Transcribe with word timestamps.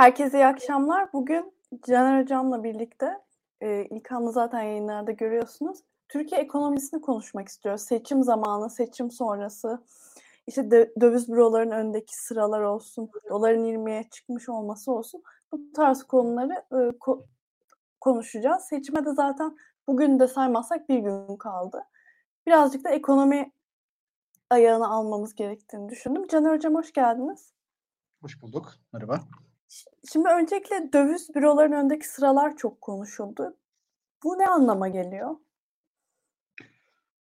Herkese 0.00 0.38
iyi 0.38 0.46
akşamlar. 0.46 1.12
Bugün 1.12 1.54
Caner 1.86 2.22
Hocam'la 2.22 2.64
birlikte, 2.64 3.18
e, 3.60 3.84
İlkan'la 3.84 4.32
zaten 4.32 4.62
yayınlarda 4.62 5.12
görüyorsunuz. 5.12 5.78
Türkiye 6.08 6.40
ekonomisini 6.40 7.00
konuşmak 7.00 7.48
istiyoruz. 7.48 7.82
Seçim 7.82 8.22
zamanı, 8.22 8.70
seçim 8.70 9.10
sonrası, 9.10 9.84
işte 10.46 10.70
döviz 11.00 11.28
büroların 11.28 11.70
önündeki 11.70 12.16
sıralar 12.16 12.60
olsun, 12.60 13.10
doların 13.30 13.64
20'ye 13.64 14.04
çıkmış 14.10 14.48
olması 14.48 14.92
olsun. 14.92 15.22
Bu 15.52 15.72
tarz 15.72 16.02
konuları 16.02 16.52
e, 16.72 16.76
ko- 16.76 17.24
konuşacağız. 18.00 18.62
Seçime 18.62 19.04
de 19.04 19.12
zaten 19.12 19.56
bugün 19.86 20.18
de 20.18 20.28
saymazsak 20.28 20.88
bir 20.88 20.98
gün 20.98 21.36
kaldı. 21.36 21.84
Birazcık 22.46 22.84
da 22.84 22.90
ekonomi 22.90 23.52
ayağını 24.50 24.88
almamız 24.88 25.34
gerektiğini 25.34 25.88
düşündüm. 25.88 26.26
Caner 26.26 26.54
Hocam 26.54 26.74
hoş 26.74 26.92
geldiniz. 26.92 27.52
Hoş 28.22 28.42
bulduk. 28.42 28.72
Merhaba. 28.92 29.20
Şimdi 30.12 30.28
öncelikle 30.28 30.92
döviz 30.92 31.34
büroların 31.34 31.72
önündeki 31.72 32.08
sıralar 32.08 32.56
çok 32.56 32.80
konuşuldu. 32.80 33.56
Bu 34.24 34.38
ne 34.38 34.46
anlama 34.46 34.88
geliyor? 34.88 35.36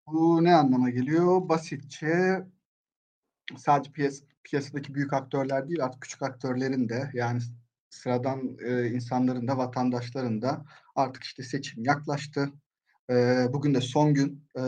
Bu 0.07 0.44
ne 0.44 0.55
anlama 0.55 0.90
geliyor? 0.90 1.49
Basitçe 1.49 2.43
sadece 3.57 3.91
piyas 3.91 4.21
piyasadaki 4.43 4.95
büyük 4.95 5.13
aktörler 5.13 5.70
değil 5.70 5.84
artık 5.84 6.02
küçük 6.02 6.21
aktörlerin 6.21 6.90
de 6.90 7.12
yani 7.13 7.40
sıradan 7.90 8.57
e, 8.66 8.88
insanların 8.88 9.48
da 9.48 9.57
vatandaşların 9.57 10.41
da 10.41 10.66
artık 10.95 11.23
işte 11.23 11.43
seçim 11.43 11.84
yaklaştı. 11.84 12.52
E, 13.09 13.45
bugün 13.54 13.73
de 13.73 13.81
son 13.81 14.13
gün. 14.13 14.48
E, 14.59 14.63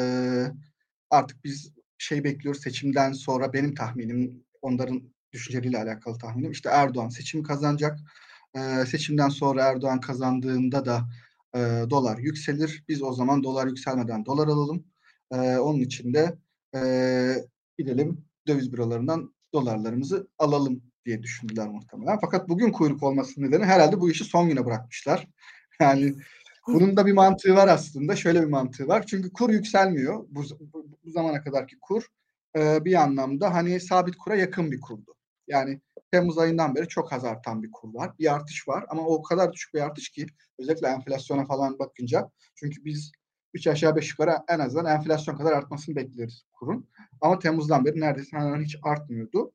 artık 1.09 1.44
biz 1.44 1.73
şey 1.98 2.23
bekliyoruz 2.23 2.61
seçimden 2.61 3.11
sonra 3.11 3.53
benim 3.53 3.75
tahminim 3.75 4.44
onların 4.61 5.14
düşünceleriyle 5.33 5.77
alakalı 5.77 6.17
tahminim. 6.17 6.51
İşte 6.51 6.69
Erdoğan 6.69 7.09
seçimi 7.09 7.43
kazanacak. 7.43 7.99
E, 8.55 8.85
seçimden 8.85 9.29
sonra 9.29 9.63
Erdoğan 9.63 9.99
kazandığında 9.99 10.85
da 10.85 11.09
e, 11.55 11.59
dolar 11.89 12.17
yükselir. 12.17 12.83
Biz 12.89 13.03
o 13.03 13.13
zaman 13.13 13.43
dolar 13.43 13.67
yükselmeden 13.67 14.25
dolar 14.25 14.47
alalım. 14.47 14.83
E, 15.31 15.57
onun 15.57 15.79
için 15.79 16.13
de 16.13 16.37
e, 16.75 16.81
gidelim 17.77 18.25
döviz 18.47 18.73
bürolarından 18.73 19.33
dolarlarımızı 19.53 20.27
alalım 20.39 20.81
diye 21.05 21.23
düşündüler 21.23 21.67
muhtemelen. 21.67 22.19
Fakat 22.21 22.49
bugün 22.49 22.71
kuyruk 22.71 23.03
olması 23.03 23.41
nedeni 23.41 23.65
herhalde 23.65 23.99
bu 23.99 24.09
işi 24.09 24.23
son 24.23 24.49
güne 24.49 24.65
bırakmışlar. 24.65 25.27
Yani 25.79 26.13
bunun 26.67 26.97
da 26.97 27.05
bir 27.05 27.13
mantığı 27.13 27.55
var 27.55 27.67
aslında. 27.67 28.15
Şöyle 28.15 28.41
bir 28.41 28.47
mantığı 28.47 28.87
var. 28.87 29.05
Çünkü 29.07 29.33
kur 29.33 29.49
yükselmiyor. 29.49 30.25
Bu, 30.29 30.43
bu, 30.73 30.87
bu 31.05 31.11
zamana 31.11 31.43
kadarki 31.43 31.79
kur 31.79 32.03
e, 32.57 32.85
bir 32.85 32.93
anlamda 32.93 33.53
hani 33.53 33.79
sabit 33.79 34.15
kura 34.15 34.35
yakın 34.35 34.71
bir 34.71 34.81
kurdu. 34.81 35.15
Yani 35.47 35.81
Temmuz 36.11 36.38
ayından 36.38 36.75
beri 36.75 36.88
çok 36.88 37.14
az 37.14 37.25
artan 37.25 37.64
bir 37.64 37.72
kur 37.72 37.94
var. 37.94 38.11
Bir 38.20 38.34
artış 38.34 38.67
var 38.67 38.86
ama 38.89 39.06
o 39.08 39.22
kadar 39.22 39.53
düşük 39.53 39.73
bir 39.73 39.81
artış 39.81 40.09
ki 40.09 40.25
özellikle 40.59 40.88
enflasyona 40.88 41.45
falan 41.45 41.80
bakınca 41.80 42.31
çünkü 42.56 42.86
biz 42.86 43.11
3 43.53 43.67
aşağı 43.67 43.95
5 43.95 44.09
yukarı 44.09 44.36
en 44.50 44.59
azından 44.59 44.86
enflasyon 44.86 45.38
kadar 45.38 45.52
artmasını 45.52 45.95
bekleriz 45.95 46.44
kurun. 46.53 46.89
Ama 47.22 47.39
Temmuz'dan 47.39 47.86
beri 47.86 48.00
neredeyse 48.00 48.38
hemen 48.38 48.64
hiç 48.64 48.78
artmıyordu. 48.83 49.53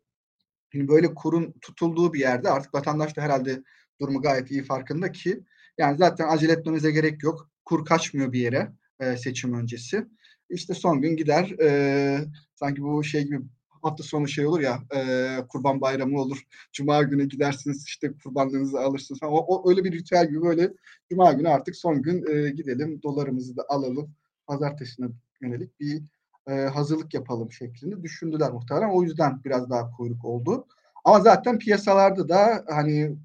Şimdi 0.72 0.88
böyle 0.88 1.14
kurun 1.14 1.54
tutulduğu 1.60 2.12
bir 2.12 2.20
yerde 2.20 2.50
artık 2.50 2.74
vatandaş 2.74 3.16
da 3.16 3.22
herhalde 3.22 3.62
durumu 4.00 4.22
gayet 4.22 4.50
iyi 4.50 4.64
farkında 4.64 5.12
ki 5.12 5.44
yani 5.78 5.98
zaten 5.98 6.28
acele 6.28 6.52
etmenize 6.52 6.90
gerek 6.90 7.22
yok. 7.22 7.50
Kur 7.64 7.84
kaçmıyor 7.84 8.32
bir 8.32 8.40
yere 8.40 8.72
e, 9.00 9.16
seçim 9.16 9.54
öncesi. 9.54 10.06
İşte 10.50 10.74
son 10.74 11.02
gün 11.02 11.16
gider 11.16 11.50
e, 11.62 12.18
sanki 12.54 12.82
bu 12.82 13.04
şey 13.04 13.24
gibi 13.24 13.40
hafta 13.82 14.02
sonu 14.02 14.28
şey 14.28 14.46
olur 14.46 14.60
ya 14.60 14.78
e, 14.94 15.38
kurban 15.48 15.80
bayramı 15.80 16.20
olur. 16.20 16.42
Cuma 16.72 17.02
günü 17.02 17.28
gidersiniz 17.28 17.84
işte 17.86 18.12
kurbanlığınızı 18.24 18.80
alırsınız 18.80 19.20
falan. 19.20 19.32
O, 19.32 19.36
o 19.36 19.70
öyle 19.70 19.84
bir 19.84 19.92
ritüel 19.92 20.28
gibi 20.28 20.42
böyle 20.42 20.72
cuma 21.10 21.32
günü 21.32 21.48
artık 21.48 21.76
son 21.76 22.02
gün 22.02 22.26
e, 22.26 22.50
gidelim 22.50 23.02
dolarımızı 23.02 23.56
da 23.56 23.64
alalım. 23.68 24.14
Pazartesine 24.46 25.06
yönelik 25.40 25.80
bir 25.80 26.02
e, 26.48 26.52
hazırlık 26.52 27.14
yapalım 27.14 27.52
şeklinde 27.52 28.02
düşündüler 28.02 28.52
muhtemelen. 28.52 28.90
O 28.90 29.02
yüzden 29.02 29.44
biraz 29.44 29.70
daha 29.70 29.90
kuyruk 29.90 30.24
oldu. 30.24 30.66
Ama 31.04 31.20
zaten 31.20 31.58
piyasalarda 31.58 32.28
da 32.28 32.64
hani 32.68 33.16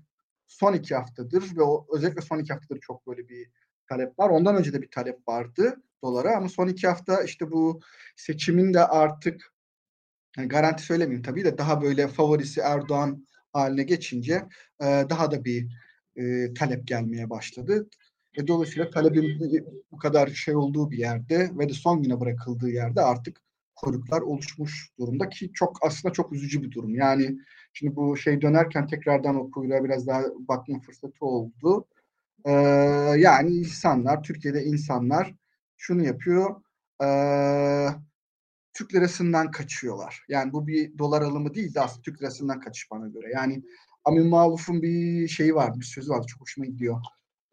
son 0.48 0.74
iki 0.74 0.96
haftadır 0.96 1.58
ve 1.58 1.62
o, 1.64 1.86
özellikle 1.96 2.22
son 2.22 2.40
iki 2.40 2.54
haftadır 2.54 2.80
çok 2.80 3.08
böyle 3.08 3.30
bir 3.30 3.50
talep 3.90 4.20
var. 4.20 4.30
Ondan 4.30 4.56
önce 4.56 4.74
de 4.74 4.82
bir 4.82 4.92
talep 4.92 5.28
vardı 5.28 5.82
dolara 6.04 6.38
ama 6.38 6.50
son 6.50 6.68
iki 6.68 6.88
hafta 6.88 7.24
işte 7.24 7.52
bu 7.52 7.82
seçimin 8.16 8.74
de 8.74 8.88
artık 8.88 9.54
yani 10.38 10.48
garanti 10.48 10.84
söylemeyeyim 10.84 11.24
tabii 11.24 11.46
de 11.46 11.58
daha 11.58 11.82
böyle 11.82 12.08
favorisi 12.08 12.62
Erdoğan 12.62 13.28
haline 13.54 13.84
geçince 13.84 14.34
e, 14.82 14.86
daha 14.86 15.32
da 15.32 15.46
bir 15.46 15.68
e, 16.16 16.54
talep 16.54 16.88
gelmeye 16.88 17.30
başladı. 17.30 17.90
E, 18.38 18.48
dolayısıyla 18.48 18.90
talebin 18.90 19.66
bu 19.92 19.98
kadar 19.98 20.28
şey 20.28 20.56
olduğu 20.56 20.92
bir 20.92 20.98
yerde 20.98 21.52
ve 21.60 21.70
de 21.70 21.74
son 21.74 22.04
güne 22.04 22.20
bırakıldığı 22.20 22.70
yerde 22.70 23.02
artık 23.02 23.42
kuyruklar 23.76 24.22
oluşmuş 24.22 24.90
durumda 25.00 25.30
ki 25.30 25.52
çok 25.54 25.78
aslında 25.82 26.14
çok 26.14 26.34
üzücü 26.34 26.64
bir 26.64 26.72
durum. 26.72 26.96
Yani 26.96 27.38
şimdi 27.74 27.96
bu 27.96 28.18
şey 28.18 28.42
dönerken 28.42 28.88
tekrardan 28.88 29.36
o 29.36 29.52
kuyruğa 29.52 29.84
biraz 29.84 30.08
daha 30.08 30.24
bakma 30.48 30.80
fırsatı 30.80 31.26
oldu. 31.26 31.88
Ee, 32.46 32.52
yani 33.18 33.50
insanlar, 33.50 34.24
Türkiye'de 34.24 34.64
insanlar 34.64 35.34
şunu 35.78 36.04
yapıyor. 36.04 36.62
Ee, 37.04 37.88
Türk 38.74 38.96
lirasından 38.96 39.52
kaçıyorlar. 39.52 40.26
Yani 40.30 40.54
bu 40.54 40.68
bir 40.68 40.98
dolar 40.98 41.22
alımı 41.22 41.54
değil 41.54 41.74
de 41.74 41.82
aslında 41.82 42.02
Türk 42.02 42.22
lirasından 42.22 42.60
kaçış 42.60 42.92
bana 42.92 43.08
göre. 43.08 43.32
Yani 43.34 43.64
Amin 44.06 44.28
Maluf'un 44.28 44.82
bir 44.82 45.28
şeyi 45.28 45.56
vardı, 45.56 45.80
bir 45.80 45.86
sözü 45.86 46.10
vardı. 46.10 46.26
Çok 46.28 46.42
hoşuma 46.42 46.66
gidiyor. 46.66 47.02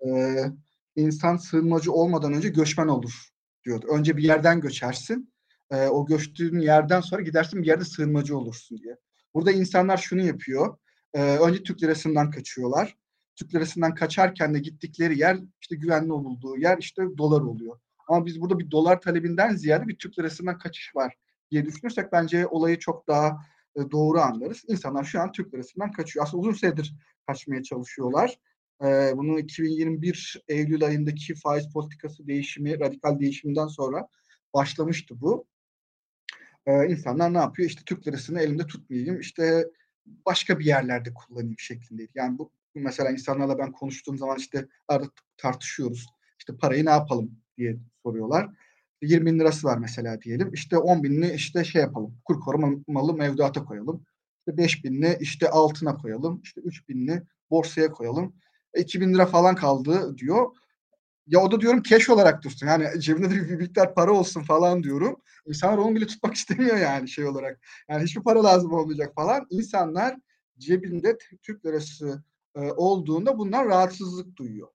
Ee, 0.06 0.44
insan 0.96 1.36
sığınmacı 1.36 1.92
olmadan 1.92 2.32
önce 2.32 2.48
göçmen 2.48 2.88
olur 2.88 3.28
diyordu. 3.64 3.86
Önce 3.90 4.16
bir 4.16 4.22
yerden 4.22 4.60
göçersin. 4.60 5.32
E, 5.70 5.86
o 5.86 6.06
göçtüğün 6.06 6.60
yerden 6.60 7.00
sonra 7.00 7.22
gidersin 7.22 7.62
bir 7.62 7.66
yerde 7.66 7.84
sığınmacı 7.84 8.38
olursun 8.38 8.78
diye. 8.78 8.96
Burada 9.34 9.52
insanlar 9.52 9.96
şunu 9.96 10.22
yapıyor. 10.22 10.78
E, 11.14 11.20
önce 11.22 11.62
Türk 11.62 11.82
lirasından 11.82 12.30
kaçıyorlar. 12.30 12.96
Türk 13.36 13.54
lirasından 13.54 13.94
kaçarken 13.94 14.54
de 14.54 14.58
gittikleri 14.58 15.18
yer 15.18 15.38
işte 15.60 15.76
güvenli 15.76 16.12
olduğu 16.12 16.56
yer 16.56 16.78
işte 16.78 17.02
dolar 17.18 17.40
oluyor. 17.40 17.80
Ama 18.08 18.26
biz 18.26 18.40
burada 18.40 18.58
bir 18.58 18.70
dolar 18.70 19.00
talebinden 19.00 19.56
ziyade 19.56 19.88
bir 19.88 19.96
Türk 19.96 20.18
lirasından 20.18 20.58
kaçış 20.58 20.96
var 20.96 21.14
diye 21.50 21.64
düşünürsek 21.64 22.12
bence 22.12 22.46
olayı 22.46 22.78
çok 22.78 23.08
daha 23.08 23.40
e, 23.76 23.90
doğru 23.90 24.20
anlarız. 24.20 24.64
İnsanlar 24.68 25.04
şu 25.04 25.20
an 25.20 25.32
Türk 25.32 25.54
lirasından 25.54 25.92
kaçıyor. 25.92 26.24
Aslında 26.26 26.40
uzun 26.40 26.52
süredir 26.52 26.94
kaçmaya 27.26 27.62
çalışıyorlar. 27.62 28.38
E, 28.84 29.12
bunu 29.16 29.38
2021 29.40 30.44
Eylül 30.48 30.84
ayındaki 30.84 31.34
faiz 31.34 31.72
politikası 31.72 32.26
değişimi, 32.26 32.80
radikal 32.80 33.20
değişiminden 33.20 33.66
sonra 33.66 34.08
başlamıştı 34.54 35.20
bu. 35.20 35.46
E, 36.66 36.86
insanlar 36.86 37.34
ne 37.34 37.38
yapıyor? 37.38 37.68
İşte 37.68 37.82
Türk 37.86 38.08
lirasını 38.08 38.40
elimde 38.40 38.66
tutmayayım, 38.66 39.20
işte 39.20 39.64
başka 40.26 40.58
bir 40.58 40.64
yerlerde 40.64 41.14
kullanayım 41.14 41.58
şeklindeydi. 41.58 42.12
Yani 42.14 42.38
bu 42.38 42.52
mesela 42.74 43.10
insanlarla 43.10 43.58
ben 43.58 43.72
konuştuğum 43.72 44.18
zaman 44.18 44.38
işte 44.38 44.68
arada 44.88 45.10
tartışıyoruz. 45.36 46.06
İşte 46.38 46.56
parayı 46.56 46.84
ne 46.84 46.90
yapalım 46.90 47.40
diye 47.58 47.76
soruyorlar. 48.02 48.48
20 49.02 49.26
bin 49.26 49.38
lirası 49.38 49.66
var 49.66 49.78
mesela 49.78 50.22
diyelim. 50.22 50.50
İşte 50.54 50.78
10 50.78 51.02
binini 51.02 51.32
işte 51.32 51.64
şey 51.64 51.82
yapalım. 51.82 52.14
Kur 52.24 52.40
korumalı 52.40 53.14
mevduata 53.14 53.64
koyalım. 53.64 54.06
İşte 54.38 54.58
5 54.58 54.84
binini 54.84 55.16
işte 55.20 55.50
altına 55.50 55.96
koyalım. 55.96 56.40
İşte 56.44 56.60
3 56.60 56.88
binini 56.88 57.22
borsaya 57.50 57.90
koyalım. 57.92 58.34
E, 58.74 58.80
2 58.80 59.00
bin 59.00 59.14
lira 59.14 59.26
falan 59.26 59.54
kaldı 59.54 60.18
diyor. 60.18 60.46
Ya 61.26 61.40
o 61.40 61.50
da 61.52 61.60
diyorum 61.60 61.82
keş 61.82 62.10
olarak 62.10 62.44
dursun. 62.44 62.66
Yani 62.66 63.00
cebinde 63.00 63.30
de 63.30 63.34
bir 63.34 63.56
miktar 63.56 63.94
para 63.94 64.12
olsun 64.12 64.42
falan 64.42 64.82
diyorum. 64.82 65.16
İnsanlar 65.46 65.78
onu 65.78 65.94
bile 65.94 66.06
tutmak 66.06 66.34
istemiyor 66.36 66.76
yani 66.76 67.08
şey 67.08 67.26
olarak. 67.26 67.60
Yani 67.88 68.02
hiçbir 68.04 68.22
para 68.22 68.44
lazım 68.44 68.72
olmayacak 68.72 69.14
falan. 69.14 69.46
İnsanlar 69.50 70.16
cebinde 70.58 71.18
Türk 71.42 71.66
lirası 71.66 72.22
e, 72.56 72.60
olduğunda 72.60 73.38
bundan 73.38 73.66
rahatsızlık 73.66 74.36
duyuyor 74.36 74.68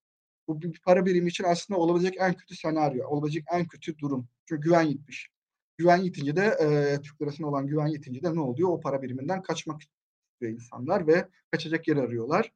bu 0.47 0.61
bir 0.61 0.81
para 0.85 1.05
birimi 1.05 1.29
için 1.29 1.43
aslında 1.43 1.79
olabilecek 1.79 2.15
en 2.19 2.33
kötü 2.33 2.55
senaryo, 2.55 3.07
olabilecek 3.07 3.43
en 3.53 3.67
kötü 3.67 3.97
durum. 3.97 4.27
Çünkü 4.45 4.61
güven 4.61 4.89
gitmiş. 4.89 5.29
Güven 5.77 5.97
yitince 5.97 6.35
de 6.35 6.45
e, 6.45 7.01
Türk 7.01 7.21
lirasına 7.21 7.47
olan 7.47 7.67
güven 7.67 7.87
yitince 7.87 8.23
de 8.23 8.35
ne 8.35 8.39
oluyor? 8.39 8.69
O 8.69 8.79
para 8.79 9.01
biriminden 9.01 9.41
kaçmak 9.41 9.81
istiyor 9.81 10.51
insanlar 10.51 11.07
ve 11.07 11.27
kaçacak 11.51 11.87
yer 11.87 11.97
arıyorlar. 11.97 12.51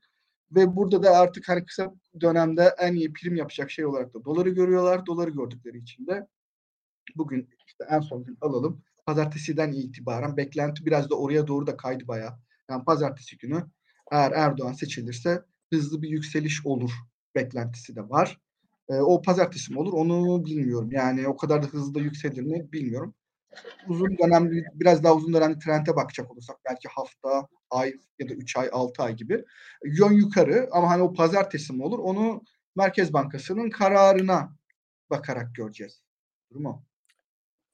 Ve 0.51 0.75
burada 0.75 1.03
da 1.03 1.11
artık 1.11 1.49
hani 1.49 1.65
kısa 1.65 1.93
dönemde 2.21 2.75
en 2.79 2.93
iyi 2.93 3.13
prim 3.13 3.35
yapacak 3.35 3.71
şey 3.71 3.85
olarak 3.85 4.13
da 4.13 4.25
doları 4.25 4.49
görüyorlar. 4.49 5.05
Doları 5.05 5.29
gördükleri 5.29 5.77
için 5.77 6.07
de 6.07 6.27
bugün 7.15 7.49
işte 7.67 7.83
en 7.89 7.99
son 7.99 8.23
gün 8.23 8.37
alalım. 8.41 8.83
Pazartesiden 9.05 9.71
itibaren 9.71 10.37
beklenti 10.37 10.85
biraz 10.85 11.09
da 11.09 11.15
oraya 11.15 11.47
doğru 11.47 11.67
da 11.67 11.77
kaydı 11.77 12.07
bayağı. 12.07 12.33
Yani 12.69 12.85
pazartesi 12.85 13.37
günü 13.37 13.65
eğer 14.11 14.31
Erdoğan 14.31 14.73
seçilirse 14.73 15.43
hızlı 15.73 16.01
bir 16.01 16.09
yükseliş 16.09 16.65
olur 16.65 16.91
beklentisi 17.37 17.95
de 17.95 18.09
var. 18.09 18.39
E, 18.89 18.95
o 18.95 19.21
pazartesi 19.21 19.73
mi 19.73 19.79
olur 19.79 19.93
onu 19.93 20.45
bilmiyorum. 20.45 20.89
Yani 20.91 21.27
o 21.27 21.37
kadar 21.37 21.63
da 21.63 21.67
hızlı 21.67 21.99
yükselir 22.01 22.41
mi 22.41 22.71
bilmiyorum. 22.71 23.15
uzun 23.89 24.17
dönemli 24.17 24.65
biraz 24.73 25.03
daha 25.03 25.15
uzun 25.15 25.33
dönemli 25.33 25.59
trende 25.59 25.95
bakacak 25.95 26.31
olursak 26.31 26.57
belki 26.65 26.87
hafta, 26.89 27.47
ay 27.69 27.93
ya 28.19 28.29
da 28.29 28.33
3 28.33 28.57
ay, 28.57 28.69
6 28.73 29.03
ay 29.03 29.15
gibi 29.15 29.45
yön 29.85 30.11
yukarı 30.11 30.69
ama 30.71 30.89
hani 30.89 31.03
o 31.03 31.13
pazartesi 31.13 31.73
mi 31.73 31.83
olur 31.83 31.99
onu 31.99 32.41
Merkez 32.75 33.13
Bankası'nın 33.13 33.69
kararına 33.69 34.49
bakarak 35.09 35.55
göreceğiz. 35.55 36.03
Durumu. 36.51 36.83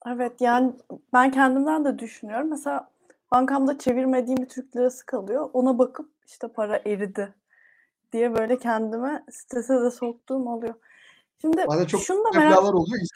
Evet 0.07 0.41
yani 0.41 0.73
ben 1.13 1.31
kendimden 1.31 1.85
de 1.85 1.99
düşünüyorum. 1.99 2.49
Mesela 2.49 2.91
bankamda 3.31 3.77
çevirmediğim 3.77 4.37
bir 4.37 4.49
Türk 4.49 4.75
lirası 4.75 5.05
kalıyor. 5.05 5.49
Ona 5.53 5.77
bakıp 5.79 6.11
işte 6.25 6.47
para 6.47 6.81
eridi 6.85 7.33
diye 8.13 8.35
böyle 8.35 8.57
kendime 8.57 9.23
strese 9.31 9.81
de 9.81 9.91
soktuğum 9.91 10.49
oluyor. 10.49 10.73
Şimdi 11.41 11.65
Bazen 11.67 11.85
çok 11.85 12.01
şunu 12.01 12.23
da 12.25 12.39
merak... 12.39 12.63
oluyor. 12.63 13.07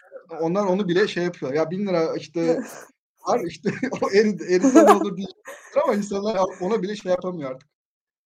Onlar 0.41 0.65
onu 0.65 0.87
bile 0.87 1.07
şey 1.07 1.23
yapıyor. 1.23 1.53
Ya 1.53 1.71
bin 1.71 1.87
lira 1.87 2.15
işte 2.15 2.59
var 3.27 3.41
işte 3.47 3.69
o 4.01 4.09
eridi 4.11 4.75
ne 4.75 4.91
olur 4.91 5.17
diye. 5.17 5.27
Ama 5.83 5.95
insanlar 5.95 6.39
ona 6.61 6.81
bile 6.81 6.95
şey 6.95 7.11
yapamıyor 7.11 7.51
artık. 7.51 7.69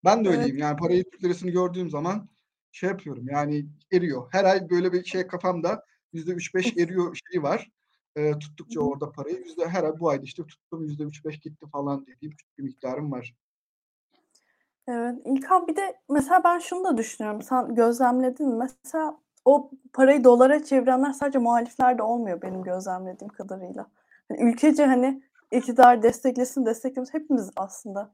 Ben 0.06 0.26
de 0.26 0.30
öyleyim. 0.30 0.52
Evet. 0.52 0.62
Yani 0.62 0.78
parayı 0.78 1.04
Türk 1.04 1.24
lirasını 1.24 1.52
gördüğüm 1.52 1.90
zaman 1.90 2.30
şey 2.72 2.90
yapıyorum. 2.90 3.26
Yani 3.30 3.66
eriyor. 3.92 4.28
Her 4.32 4.46
ay 4.46 4.70
böyle 4.70 4.94
bir 4.94 5.04
şey 5.04 5.28
kafamda 5.28 5.86
yüzde 6.14 6.32
üç 6.32 6.56
beş 6.56 6.78
eriyor 6.78 7.18
şeyi 7.32 7.44
var. 7.44 7.72
E, 8.16 8.40
tuttukça 8.40 8.80
orada 8.80 9.12
parayı 9.12 9.38
yüzde 9.38 9.68
her 9.68 9.84
ay 9.84 10.00
bu 10.00 10.10
ayda 10.10 10.24
işte 10.24 10.44
tuttum 10.46 10.84
yüzde 10.84 11.04
üç 11.04 11.26
beş 11.26 11.40
gitti 11.40 11.66
falan 11.72 12.06
dediğim 12.08 12.32
küçük 12.32 12.58
bir 12.58 12.64
miktarım 12.64 13.12
var. 13.12 13.36
Evet. 14.88 15.16
İlkan 15.26 15.68
bir 15.68 15.76
de 15.76 15.96
mesela 16.10 16.42
ben 16.44 16.60
şunu 16.60 16.84
da 16.84 16.98
düşünüyorum. 16.98 17.42
Sen 17.42 17.76
gözlemledin 17.76 18.48
mi? 18.50 18.68
Mesela 18.84 19.18
o 19.46 19.72
parayı 19.94 20.24
dolara 20.24 20.64
çevirenler 20.64 21.12
sadece 21.12 21.40
muhalifler 21.40 21.98
de 21.98 22.04
olmuyor 22.04 22.42
benim 22.42 22.64
gözlemlediğim 22.64 23.34
kadarıyla. 23.34 23.88
Yani 24.30 24.52
ülkece 24.52 24.86
hani 24.86 25.24
iktidar 25.52 26.04
desteklesin 26.04 26.66
desteklesin 26.66 27.20
hepimiz 27.20 27.50
aslında 27.56 28.14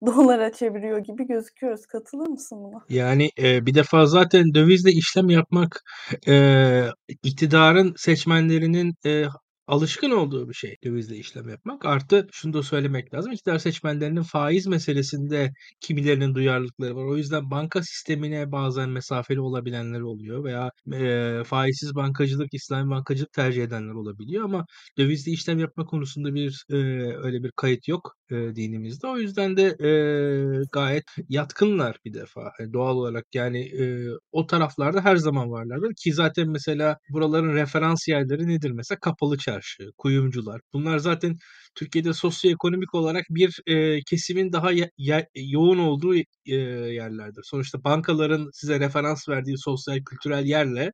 dolara 0.06 0.52
çeviriyor 0.52 0.98
gibi 0.98 1.26
gözüküyoruz. 1.26 1.86
Katılır 1.86 2.28
mısın 2.28 2.58
buna? 2.64 2.84
Yani 2.88 3.30
e, 3.38 3.66
bir 3.66 3.74
defa 3.74 4.06
zaten 4.06 4.54
dövizle 4.54 4.90
işlem 4.90 5.30
yapmak 5.30 5.84
e, 6.28 6.84
iktidarın 7.22 7.94
seçmenlerinin 7.96 8.94
e, 9.06 9.24
alışkın 9.68 10.10
olduğu 10.10 10.48
bir 10.48 10.54
şey 10.54 10.76
dövizle 10.84 11.16
işlem 11.16 11.48
yapmak. 11.48 11.84
Artı 11.84 12.28
şunu 12.32 12.52
da 12.52 12.62
söylemek 12.62 13.14
lazım. 13.14 13.32
İktidar 13.32 13.58
seçmenlerinin 13.58 14.22
faiz 14.22 14.66
meselesinde 14.66 15.52
kimilerinin 15.80 16.34
duyarlılıkları 16.34 16.96
var. 16.96 17.04
O 17.04 17.16
yüzden 17.16 17.50
banka 17.50 17.82
sistemine 17.82 18.52
bazen 18.52 18.90
mesafeli 18.90 19.40
olabilenler 19.40 20.00
oluyor 20.00 20.44
veya 20.44 20.70
e, 20.92 21.44
faizsiz 21.44 21.94
bankacılık, 21.94 22.54
İslami 22.54 22.90
bankacılık 22.90 23.32
tercih 23.32 23.62
edenler 23.64 23.94
olabiliyor 23.94 24.44
ama 24.44 24.66
dövizle 24.98 25.32
işlem 25.32 25.58
yapma 25.58 25.84
konusunda 25.86 26.34
bir 26.34 26.64
e, 26.70 26.76
öyle 27.16 27.42
bir 27.42 27.52
kayıt 27.56 27.88
yok 27.88 28.17
e, 28.30 28.56
dinimizde. 28.56 29.06
O 29.06 29.18
yüzden 29.18 29.56
de 29.56 29.76
e, 29.80 30.64
gayet 30.72 31.04
yatkınlar 31.28 31.96
bir 32.04 32.14
defa. 32.14 32.52
Yani 32.60 32.72
doğal 32.72 32.96
olarak 32.96 33.26
yani 33.34 33.60
e, 33.60 34.08
o 34.32 34.46
taraflarda 34.46 35.04
her 35.04 35.16
zaman 35.16 35.50
varlardır 35.50 35.94
ki 35.94 36.12
zaten 36.12 36.48
mesela 36.48 36.98
buraların 37.08 37.54
referans 37.54 38.08
yerleri 38.08 38.48
nedir? 38.48 38.70
Mesela 38.70 38.98
kapalı 39.00 39.38
çarşı, 39.38 39.92
kuyumcular. 39.98 40.60
Bunlar 40.72 40.98
zaten 40.98 41.36
Türkiye'de 41.78 42.12
sosyoekonomik 42.12 42.94
olarak 42.94 43.26
bir 43.30 43.60
e, 43.66 44.00
kesimin 44.02 44.52
daha 44.52 44.72
ya, 44.98 45.26
yoğun 45.34 45.78
olduğu 45.78 46.14
e, 46.16 46.24
yerlerdir. 46.46 47.42
Sonuçta 47.44 47.84
bankaların 47.84 48.50
size 48.52 48.80
referans 48.80 49.28
verdiği 49.28 49.58
sosyal 49.58 49.98
kültürel 50.04 50.44
yerle 50.46 50.92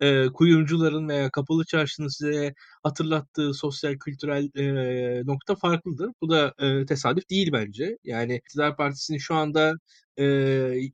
e, 0.00 0.26
kuyumcuların 0.26 1.08
veya 1.08 1.30
kapalı 1.30 1.64
çarşının 1.64 2.08
size 2.08 2.54
hatırlattığı 2.82 3.54
sosyal 3.54 3.94
kültürel 3.94 4.48
e, 4.58 5.26
nokta 5.26 5.54
farklıdır. 5.54 6.10
Bu 6.22 6.30
da 6.30 6.54
e, 6.58 6.86
tesadüf 6.86 7.30
değil 7.30 7.52
bence. 7.52 7.96
Yani 8.04 8.36
İktidar 8.36 8.76
Partisi'nin 8.76 9.18
şu 9.18 9.34
anda 9.34 9.74
e, 10.16 10.24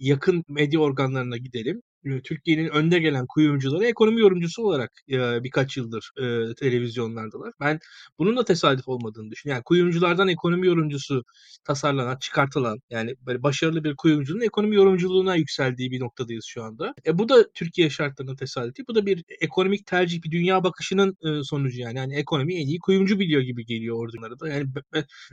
yakın 0.00 0.44
medya 0.48 0.80
organlarına 0.80 1.36
gidelim. 1.36 1.82
Türkiye'nin 2.24 2.68
önde 2.68 2.98
gelen 2.98 3.26
kuyumcuları 3.26 3.84
ekonomi 3.84 4.20
yorumcusu 4.20 4.62
olarak 4.62 4.90
e, 5.10 5.44
birkaç 5.44 5.76
yıldır 5.76 6.10
e, 6.18 6.54
televizyonlardalar. 6.54 7.52
Ben 7.60 7.78
bunun 8.18 8.36
da 8.36 8.44
tesadüf 8.44 8.88
olmadığını 8.88 9.30
düşünüyorum. 9.30 9.56
Yani 9.56 9.64
kuyumculardan 9.64 10.28
ekonomi 10.28 10.66
yorumcusu 10.66 11.24
tasarlanan, 11.64 12.16
çıkartılan 12.16 12.78
yani 12.90 13.14
böyle 13.26 13.42
başarılı 13.42 13.84
bir 13.84 13.96
kuyumcunun 13.96 14.40
ekonomi 14.40 14.76
yorumculuğuna 14.76 15.36
yükseldiği 15.36 15.90
bir 15.90 16.00
noktadayız 16.00 16.44
şu 16.48 16.62
anda. 16.62 16.94
E, 17.06 17.18
bu 17.18 17.28
da 17.28 17.52
Türkiye 17.54 17.90
şartlarının 17.90 18.36
tesadüfi. 18.36 18.82
Bu 18.88 18.94
da 18.94 19.06
bir 19.06 19.24
ekonomik 19.40 19.86
tercih, 19.86 20.22
bir 20.22 20.30
dünya 20.30 20.64
bakışının 20.64 21.16
e, 21.24 21.42
sonucu 21.42 21.80
yani. 21.80 21.98
Yani 21.98 22.14
ekonomi 22.14 22.54
en 22.54 22.66
iyi 22.66 22.78
kuyumcu 22.78 23.18
biliyor 23.18 23.42
gibi 23.42 23.66
geliyor 23.66 23.96
ordulara 23.96 24.40
da. 24.40 24.48
Yani 24.48 24.66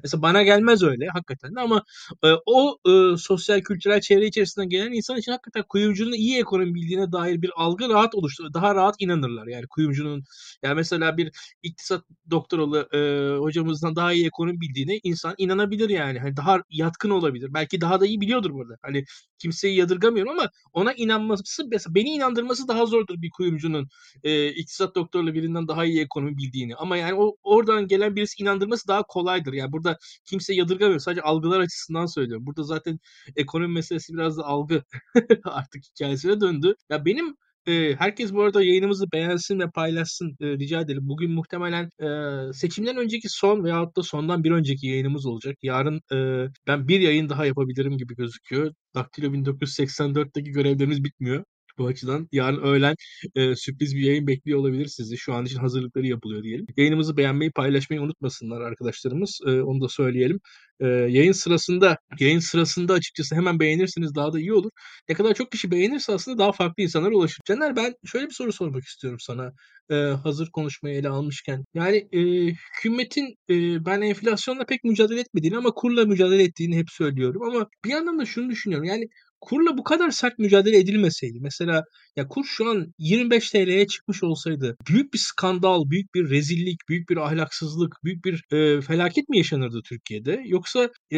mesela 0.03 0.21
bana 0.21 0.43
gelmez 0.43 0.83
öyle 0.83 1.07
hakikaten 1.07 1.55
de 1.55 1.59
ama 1.59 1.83
e, 2.23 2.27
o 2.45 2.77
e, 2.89 3.17
sosyal 3.17 3.61
kültürel 3.61 4.01
çevre 4.01 4.25
içerisinden 4.25 4.69
gelen 4.69 4.91
insan 4.91 5.17
için 5.17 5.31
hakikaten 5.31 5.63
kuyumcunun 5.69 6.13
iyi 6.13 6.39
ekonomi 6.39 6.56
ekonomi 6.57 6.75
bildiğine 6.75 7.11
dair 7.11 7.41
bir 7.41 7.51
algı 7.55 7.89
rahat 7.89 8.15
oluşturur. 8.15 8.53
Daha 8.53 8.75
rahat 8.75 8.95
inanırlar. 8.99 9.47
Yani 9.47 9.67
kuyumcunun 9.67 10.23
yani 10.63 10.75
mesela 10.75 11.17
bir 11.17 11.31
iktisat 11.63 12.03
doktoralı 12.31 12.87
e, 12.93 12.99
hocamızdan 13.39 13.95
daha 13.95 14.13
iyi 14.13 14.27
ekonomi 14.27 14.61
bildiğine 14.61 14.99
insan 15.03 15.35
inanabilir 15.37 15.89
yani. 15.89 16.19
Hani 16.19 16.37
daha 16.37 16.59
yatkın 16.69 17.09
olabilir. 17.09 17.53
Belki 17.53 17.81
daha 17.81 17.99
da 17.99 18.05
iyi 18.05 18.21
biliyordur 18.21 18.51
burada. 18.53 18.75
Hani 18.81 19.05
kimseyi 19.39 19.77
yadırgamıyorum 19.77 20.31
ama 20.31 20.49
ona 20.73 20.93
inanması 20.93 21.67
mesela 21.71 21.95
beni 21.95 22.09
inandırması 22.09 22.67
daha 22.67 22.85
zordur 22.85 23.21
bir 23.21 23.29
kuyumcunun 23.29 23.87
e, 24.23 24.49
iktisat 24.49 24.95
doktorlu 24.95 25.33
birinden 25.33 25.67
daha 25.67 25.85
iyi 25.85 26.01
ekonomi 26.01 26.37
bildiğini. 26.37 26.75
Ama 26.75 26.97
yani 26.97 27.13
o 27.13 27.35
oradan 27.43 27.87
gelen 27.87 28.15
birisi 28.15 28.43
inandırması 28.43 28.87
daha 28.87 29.03
kolaydır. 29.03 29.53
Yani 29.53 29.71
burada 29.71 29.97
kimse 30.25 30.53
yadırgamıyor. 30.53 30.99
Sadece 30.99 31.21
algılar 31.21 31.59
açısından 31.59 32.05
söylüyorum. 32.05 32.45
Burada 32.45 32.63
zaten 32.63 32.99
ekonomi 33.35 33.73
meselesi 33.73 34.13
biraz 34.13 34.37
da 34.37 34.43
algı 34.43 34.83
artık 35.43 35.83
hikayesine 35.85 36.41
döndü. 36.47 36.75
Ya 36.89 37.05
benim 37.05 37.35
e, 37.67 37.95
herkes 37.95 38.33
bu 38.33 38.41
arada 38.43 38.63
yayınımızı 38.63 39.05
beğensin 39.13 39.59
ve 39.59 39.69
paylaşsın 39.75 40.37
e, 40.41 40.45
rica 40.47 40.81
edelim. 40.81 41.01
Bugün 41.09 41.31
muhtemelen 41.31 41.89
e, 42.01 42.53
seçimden 42.53 42.97
önceki 42.97 43.29
son 43.29 43.63
veyahut 43.63 43.97
da 43.97 44.03
sondan 44.03 44.43
bir 44.43 44.51
önceki 44.51 44.87
yayınımız 44.87 45.25
olacak. 45.25 45.55
Yarın 45.63 46.01
e, 46.13 46.47
ben 46.67 46.87
bir 46.87 46.99
yayın 46.99 47.29
daha 47.29 47.45
yapabilirim 47.45 47.97
gibi 47.97 48.15
gözüküyor. 48.15 48.73
Daktilo 48.95 49.27
1984'teki 49.33 50.51
görevlerimiz 50.51 51.03
bitmiyor 51.03 51.43
bu 51.77 51.87
açıdan. 51.87 52.27
Yarın 52.31 52.61
öğlen 52.61 52.95
e, 53.35 53.55
sürpriz 53.55 53.95
bir 53.95 54.01
yayın 54.01 54.27
bekliyor 54.27 54.59
olabilir 54.59 54.85
sizi. 54.85 55.17
Şu 55.17 55.33
an 55.33 55.45
için 55.45 55.57
hazırlıkları 55.59 56.07
yapılıyor 56.07 56.43
diyelim. 56.43 56.65
Yayınımızı 56.77 57.17
beğenmeyi, 57.17 57.51
paylaşmayı 57.51 58.01
unutmasınlar 58.01 58.61
arkadaşlarımız. 58.61 59.39
E, 59.47 59.61
onu 59.61 59.81
da 59.81 59.89
söyleyelim. 59.89 60.39
E, 60.79 60.87
yayın 60.87 61.31
sırasında 61.31 61.97
yayın 62.19 62.39
sırasında 62.39 62.93
açıkçası 62.93 63.35
hemen 63.35 63.59
beğenirseniz 63.59 64.15
daha 64.15 64.33
da 64.33 64.39
iyi 64.39 64.53
olur. 64.53 64.71
Ne 65.09 65.15
kadar 65.15 65.33
çok 65.33 65.51
kişi 65.51 65.71
beğenirse 65.71 66.13
aslında 66.13 66.37
daha 66.37 66.51
farklı 66.51 66.83
insanlara 66.83 67.15
ulaşır. 67.15 67.41
Caner 67.45 67.75
ben 67.75 67.95
şöyle 68.05 68.25
bir 68.25 68.33
soru 68.33 68.53
sormak 68.53 68.83
istiyorum 68.83 69.19
sana. 69.21 69.53
E, 69.91 69.95
hazır 69.95 70.51
konuşmayı 70.51 70.95
ele 70.95 71.09
almışken. 71.09 71.65
Yani 71.73 72.07
e, 72.11 72.19
hükümetin 72.47 73.35
e, 73.49 73.85
ben 73.85 74.01
enflasyonla 74.01 74.65
pek 74.65 74.83
mücadele 74.83 75.19
etmediğini 75.19 75.57
ama 75.57 75.71
kurla 75.71 76.05
mücadele 76.05 76.43
ettiğini 76.43 76.77
hep 76.77 76.89
söylüyorum. 76.89 77.41
Ama 77.43 77.67
bir 77.85 77.89
yandan 77.89 78.19
da 78.19 78.25
şunu 78.25 78.49
düşünüyorum. 78.49 78.87
Yani 78.87 79.07
kurla 79.41 79.77
bu 79.77 79.83
kadar 79.83 80.11
sert 80.11 80.39
mücadele 80.39 80.77
edilmeseydi 80.77 81.39
mesela 81.41 81.83
ya 82.15 82.27
kur 82.27 82.45
şu 82.45 82.69
an 82.69 82.93
25 82.97 83.51
TL'ye 83.51 83.87
çıkmış 83.87 84.23
olsaydı 84.23 84.77
büyük 84.89 85.13
bir 85.13 85.19
skandal, 85.19 85.89
büyük 85.89 86.13
bir 86.15 86.29
rezillik, 86.29 86.79
büyük 86.89 87.09
bir 87.09 87.17
ahlaksızlık, 87.17 87.93
büyük 88.03 88.25
bir 88.25 88.43
e, 88.51 88.81
felaket 88.81 89.29
mi 89.29 89.37
yaşanırdı 89.37 89.81
Türkiye'de? 89.89 90.41
Yoksa 90.45 90.89
e, 91.13 91.17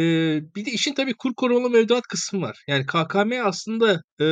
bir 0.55 0.65
de 0.65 0.71
işin 0.71 0.93
tabii 0.93 1.13
kur 1.13 1.33
koruma 1.37 1.69
mevduat 1.69 2.03
kısmı 2.03 2.41
var. 2.41 2.63
Yani 2.67 2.85
KKM 2.85 3.31
aslında 3.43 4.01
e, 4.21 4.25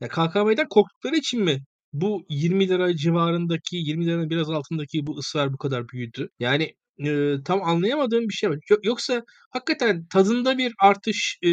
ya 0.00 0.08
KKM'den 0.08 0.68
korktukları 0.68 1.16
için 1.16 1.44
mi 1.44 1.64
bu 1.92 2.24
20 2.28 2.68
lira 2.68 2.96
civarındaki 2.96 3.76
20 3.76 4.06
liranın 4.06 4.30
biraz 4.30 4.50
altındaki 4.50 5.06
bu 5.06 5.18
ısrar 5.18 5.52
bu 5.52 5.58
kadar 5.58 5.88
büyüdü? 5.88 6.28
Yani 6.38 6.74
e, 7.06 7.34
tam 7.44 7.62
anlayamadığım 7.62 8.28
bir 8.28 8.34
şey 8.34 8.50
var. 8.50 8.58
Yoksa 8.82 9.22
hakikaten 9.50 10.06
tadında 10.12 10.58
bir 10.58 10.74
artış 10.78 11.38
e, 11.42 11.50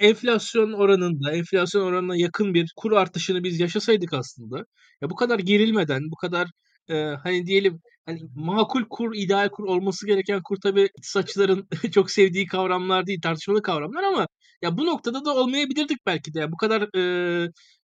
enflasyon 0.00 0.72
oranında, 0.72 1.32
enflasyon 1.32 1.82
oranına 1.82 2.16
yakın 2.16 2.54
bir 2.54 2.72
kur 2.76 2.92
artışını 2.92 3.44
biz 3.44 3.60
yaşasaydık 3.60 4.12
aslında, 4.12 4.64
ya 5.02 5.10
bu 5.10 5.14
kadar 5.16 5.38
gerilmeden, 5.38 6.10
bu 6.10 6.16
kadar 6.16 6.48
e, 6.90 6.94
hani 7.22 7.46
diyelim 7.46 7.80
hani 8.06 8.20
makul 8.34 8.84
kur, 8.90 9.14
ideal 9.14 9.48
kur 9.48 9.64
olması 9.64 10.06
gereken 10.06 10.42
kur 10.42 10.56
tabii 10.62 10.84
iktisatçıların 10.84 11.68
çok 11.92 12.10
sevdiği 12.10 12.46
kavramlar 12.46 13.06
değil, 13.06 13.20
tartışmalı 13.22 13.62
kavramlar 13.62 14.02
ama 14.02 14.26
ya 14.62 14.78
bu 14.78 14.86
noktada 14.86 15.24
da 15.24 15.34
olmayabilirdik 15.34 16.06
belki 16.06 16.34
de. 16.34 16.40
Yani 16.40 16.52
bu 16.52 16.56
kadar 16.56 16.88
e, 16.96 17.00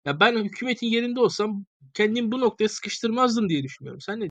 ya 0.05 0.21
ben 0.21 0.45
hükümetin 0.45 0.87
yerinde 0.87 1.21
olsam 1.21 1.65
kendimi 1.95 2.33
bu 2.33 2.41
noktaya 2.41 2.69
sıkıştırmazdım 2.69 3.49
diye 3.49 3.63
düşünüyorum. 3.63 4.01
Sen 4.01 4.21
ne 4.21 4.29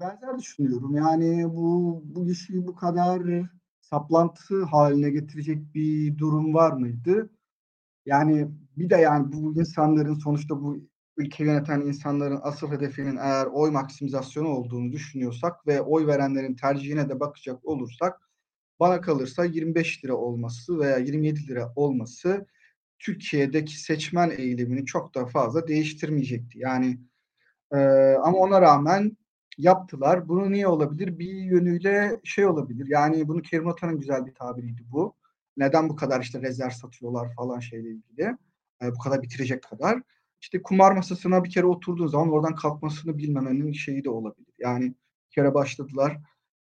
Benzer 0.00 0.38
düşünüyorum. 0.38 0.96
Yani 0.96 1.44
bu 1.54 2.00
bu 2.04 2.30
işi 2.30 2.66
bu 2.66 2.74
kadar 2.74 3.22
saplantı 3.92 4.64
haline 4.64 5.10
getirecek 5.10 5.74
bir 5.74 6.18
durum 6.18 6.54
var 6.54 6.72
mıydı? 6.72 7.30
Yani 8.06 8.48
bir 8.76 8.90
de 8.90 8.96
yani 8.96 9.32
bu 9.32 9.54
insanların 9.60 10.14
sonuçta 10.14 10.62
bu 10.62 10.76
ülke 11.16 11.44
yöneten 11.44 11.80
insanların 11.80 12.40
asıl 12.42 12.70
hedefinin 12.70 13.16
eğer 13.16 13.46
oy 13.46 13.70
maksimizasyonu 13.70 14.48
olduğunu 14.48 14.92
düşünüyorsak 14.92 15.66
ve 15.66 15.80
oy 15.80 16.06
verenlerin 16.06 16.54
tercihine 16.54 17.08
de 17.08 17.20
bakacak 17.20 17.64
olursak 17.64 18.20
bana 18.80 19.00
kalırsa 19.00 19.44
25 19.44 20.04
lira 20.04 20.14
olması 20.14 20.78
veya 20.78 20.98
27 20.98 21.48
lira 21.48 21.72
olması 21.76 22.46
Türkiye'deki 22.98 23.80
seçmen 23.80 24.30
eğilimini 24.30 24.86
çok 24.86 25.14
da 25.14 25.26
fazla 25.26 25.68
değiştirmeyecekti. 25.68 26.58
Yani 26.58 26.98
e, 27.72 27.78
ama 28.22 28.38
ona 28.38 28.62
rağmen 28.62 29.16
yaptılar. 29.58 30.28
Bunu 30.28 30.52
niye 30.52 30.66
olabilir? 30.66 31.18
Bir 31.18 31.34
yönüyle 31.34 32.20
şey 32.24 32.46
olabilir. 32.46 32.86
Yani 32.88 33.28
bunu 33.28 33.42
Kerim 33.42 33.68
Atan'ın 33.68 34.00
güzel 34.00 34.26
bir 34.26 34.34
tabiriydi 34.34 34.82
bu. 34.92 35.14
Neden 35.56 35.88
bu 35.88 35.96
kadar 35.96 36.20
işte 36.20 36.42
rezerv 36.42 36.70
satıyorlar 36.70 37.34
falan 37.34 37.60
şeyle 37.60 37.90
ilgili. 37.90 38.36
E, 38.82 38.92
bu 38.92 38.98
kadar 38.98 39.22
bitirecek 39.22 39.62
kadar. 39.62 40.02
İşte 40.40 40.62
kumar 40.62 40.92
masasına 40.92 41.44
bir 41.44 41.50
kere 41.50 41.66
oturduğun 41.66 42.06
zaman 42.06 42.32
oradan 42.32 42.54
kalkmasını 42.54 43.18
bilmemenin 43.18 43.72
şeyi 43.72 44.04
de 44.04 44.10
olabilir. 44.10 44.54
Yani 44.58 44.84
bir 44.84 45.34
kere 45.34 45.54
başladılar. 45.54 46.18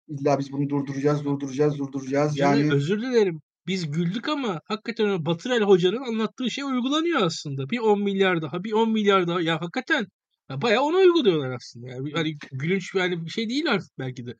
İlla 0.07 0.39
biz 0.39 0.51
bunu 0.51 0.69
durduracağız, 0.69 1.25
durduracağız, 1.25 1.77
durduracağız. 1.77 2.37
Yani, 2.37 2.59
Yani 2.59 2.73
özür 2.73 3.01
dilerim. 3.01 3.41
Biz 3.67 3.91
güldük 3.91 4.29
ama 4.29 4.61
hakikaten 4.65 5.25
Batırel 5.25 5.61
Hoca'nın 5.61 6.03
anlattığı 6.03 6.51
şey 6.51 6.63
uygulanıyor 6.63 7.21
aslında. 7.21 7.69
Bir 7.69 7.79
10 7.79 8.01
milyar 8.01 8.41
daha, 8.41 8.63
bir 8.63 8.73
10 8.73 8.91
milyar 8.91 9.27
daha. 9.27 9.41
Ya 9.41 9.61
hakikaten 9.61 10.07
ya 10.49 10.61
bayağı 10.61 10.83
onu 10.83 10.97
uyguluyorlar 10.97 11.51
aslında. 11.51 11.89
Yani 11.89 12.11
hani 12.13 12.37
gülünç 12.51 12.95
yani 12.95 13.25
bir 13.25 13.29
şey 13.29 13.49
değil 13.49 13.71
artık 13.71 13.99
belki 13.99 14.25
de. 14.27 14.35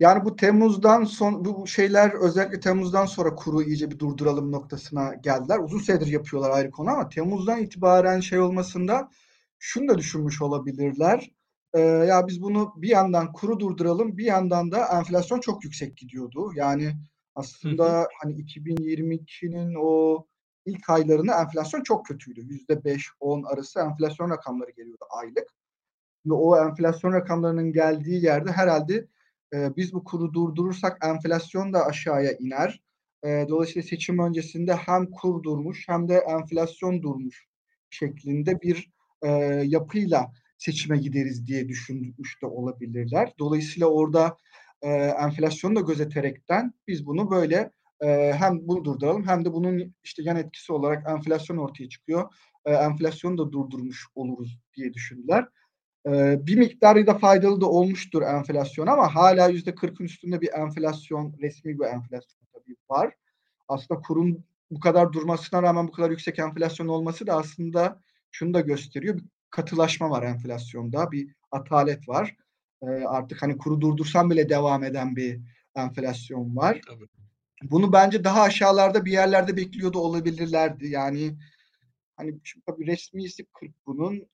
Yani 0.00 0.24
bu 0.24 0.36
Temmuz'dan 0.36 1.04
son 1.04 1.44
bu 1.44 1.66
şeyler 1.66 2.12
özellikle 2.12 2.60
Temmuz'dan 2.60 3.06
sonra 3.06 3.34
kuru 3.34 3.62
iyice 3.62 3.90
bir 3.90 3.98
durduralım 3.98 4.52
noktasına 4.52 5.14
geldiler. 5.14 5.58
Uzun 5.58 5.78
süredir 5.78 6.06
yapıyorlar 6.06 6.50
ayrı 6.50 6.70
konu 6.70 6.90
ama 6.90 7.08
Temmuz'dan 7.08 7.62
itibaren 7.62 8.20
şey 8.20 8.38
olmasında 8.38 9.10
şunu 9.58 9.88
da 9.88 9.98
düşünmüş 9.98 10.42
olabilirler. 10.42 11.30
Ee, 11.74 11.80
ya 11.80 12.26
biz 12.26 12.42
bunu 12.42 12.72
bir 12.76 12.88
yandan 12.88 13.32
kuru 13.32 13.60
durduralım, 13.60 14.18
bir 14.18 14.24
yandan 14.24 14.72
da 14.72 14.86
enflasyon 14.98 15.40
çok 15.40 15.64
yüksek 15.64 15.96
gidiyordu. 15.96 16.52
Yani 16.54 16.92
aslında 17.34 18.08
hani 18.22 18.34
2022'nin 18.34 19.74
o 19.78 20.26
ilk 20.66 20.90
aylarında 20.90 21.40
enflasyon 21.42 21.82
çok 21.82 22.06
kötüydü. 22.06 22.40
Yüzde 22.40 22.84
beş, 22.84 23.10
on 23.20 23.42
arası 23.42 23.80
enflasyon 23.80 24.30
rakamları 24.30 24.70
geliyordu 24.70 25.04
aylık. 25.10 25.54
Ve 26.26 26.32
o 26.32 26.68
enflasyon 26.68 27.12
rakamlarının 27.12 27.72
geldiği 27.72 28.24
yerde 28.24 28.52
herhalde 28.52 29.06
e, 29.54 29.76
biz 29.76 29.92
bu 29.92 30.04
kuru 30.04 30.34
durdurursak 30.34 30.98
enflasyon 31.04 31.72
da 31.72 31.86
aşağıya 31.86 32.32
iner. 32.32 32.82
E, 33.24 33.46
dolayısıyla 33.48 33.88
seçim 33.88 34.18
öncesinde 34.18 34.74
hem 34.74 35.10
kur 35.10 35.42
durmuş 35.42 35.88
hem 35.88 36.08
de 36.08 36.14
enflasyon 36.14 37.02
durmuş 37.02 37.46
şeklinde 37.90 38.60
bir 38.60 38.90
e, 39.22 39.28
yapıyla 39.66 40.32
seçime 40.58 40.98
gideriz 40.98 41.46
diye 41.46 41.68
düşünmüş 41.68 42.42
de 42.42 42.46
olabilirler. 42.46 43.32
Dolayısıyla 43.38 43.86
orada 43.86 44.36
e, 44.82 44.88
enflasyonu 44.92 45.76
da 45.76 45.80
gözeterekten 45.80 46.74
biz 46.88 47.06
bunu 47.06 47.30
böyle 47.30 47.70
hem 48.32 48.68
bunu 48.68 48.84
durduralım 48.84 49.28
hem 49.28 49.44
de 49.44 49.52
bunun 49.52 49.94
işte 50.04 50.22
yan 50.22 50.36
etkisi 50.36 50.72
olarak 50.72 51.10
enflasyon 51.10 51.56
ortaya 51.56 51.88
çıkıyor. 51.88 52.32
E, 52.64 52.72
enflasyonu 52.72 53.38
da 53.38 53.52
durdurmuş 53.52 54.06
oluruz 54.14 54.60
diye 54.76 54.92
düşündüler. 54.94 55.46
Bir 56.46 56.56
miktarı 56.56 57.06
da 57.06 57.14
faydalı 57.18 57.60
da 57.60 57.66
olmuştur 57.66 58.22
enflasyon 58.22 58.86
ama 58.86 59.14
hala 59.14 59.48
yüzde 59.48 59.74
kırkın 59.74 60.04
üstünde 60.04 60.40
bir 60.40 60.48
enflasyon, 60.58 61.34
resmi 61.42 61.78
bir 61.78 61.84
enflasyon 61.84 62.46
tabii 62.54 62.76
var. 62.90 63.14
Aslında 63.68 64.00
kurun 64.00 64.44
bu 64.70 64.80
kadar 64.80 65.12
durmasına 65.12 65.62
rağmen 65.62 65.88
bu 65.88 65.92
kadar 65.92 66.10
yüksek 66.10 66.38
enflasyon 66.38 66.88
olması 66.88 67.26
da 67.26 67.34
aslında 67.34 68.00
şunu 68.30 68.54
da 68.54 68.60
gösteriyor. 68.60 69.16
Bir 69.16 69.24
katılaşma 69.50 70.10
var 70.10 70.22
enflasyonda, 70.22 71.12
bir 71.12 71.28
atalet 71.50 72.08
var. 72.08 72.36
Artık 73.06 73.42
hani 73.42 73.58
kuru 73.58 73.80
durdursam 73.80 74.30
bile 74.30 74.48
devam 74.48 74.84
eden 74.84 75.16
bir 75.16 75.40
enflasyon 75.76 76.56
var. 76.56 76.80
Tabii. 76.88 77.06
Bunu 77.62 77.92
bence 77.92 78.24
daha 78.24 78.42
aşağılarda 78.42 79.04
bir 79.04 79.12
yerlerde 79.12 79.56
bekliyordu 79.56 79.98
olabilirlerdi. 79.98 80.88
Yani 80.88 81.36
hani 82.16 82.40
tabii 82.66 82.86
resmisi 82.86 83.44
40 83.44 83.86
bunun 83.86 84.28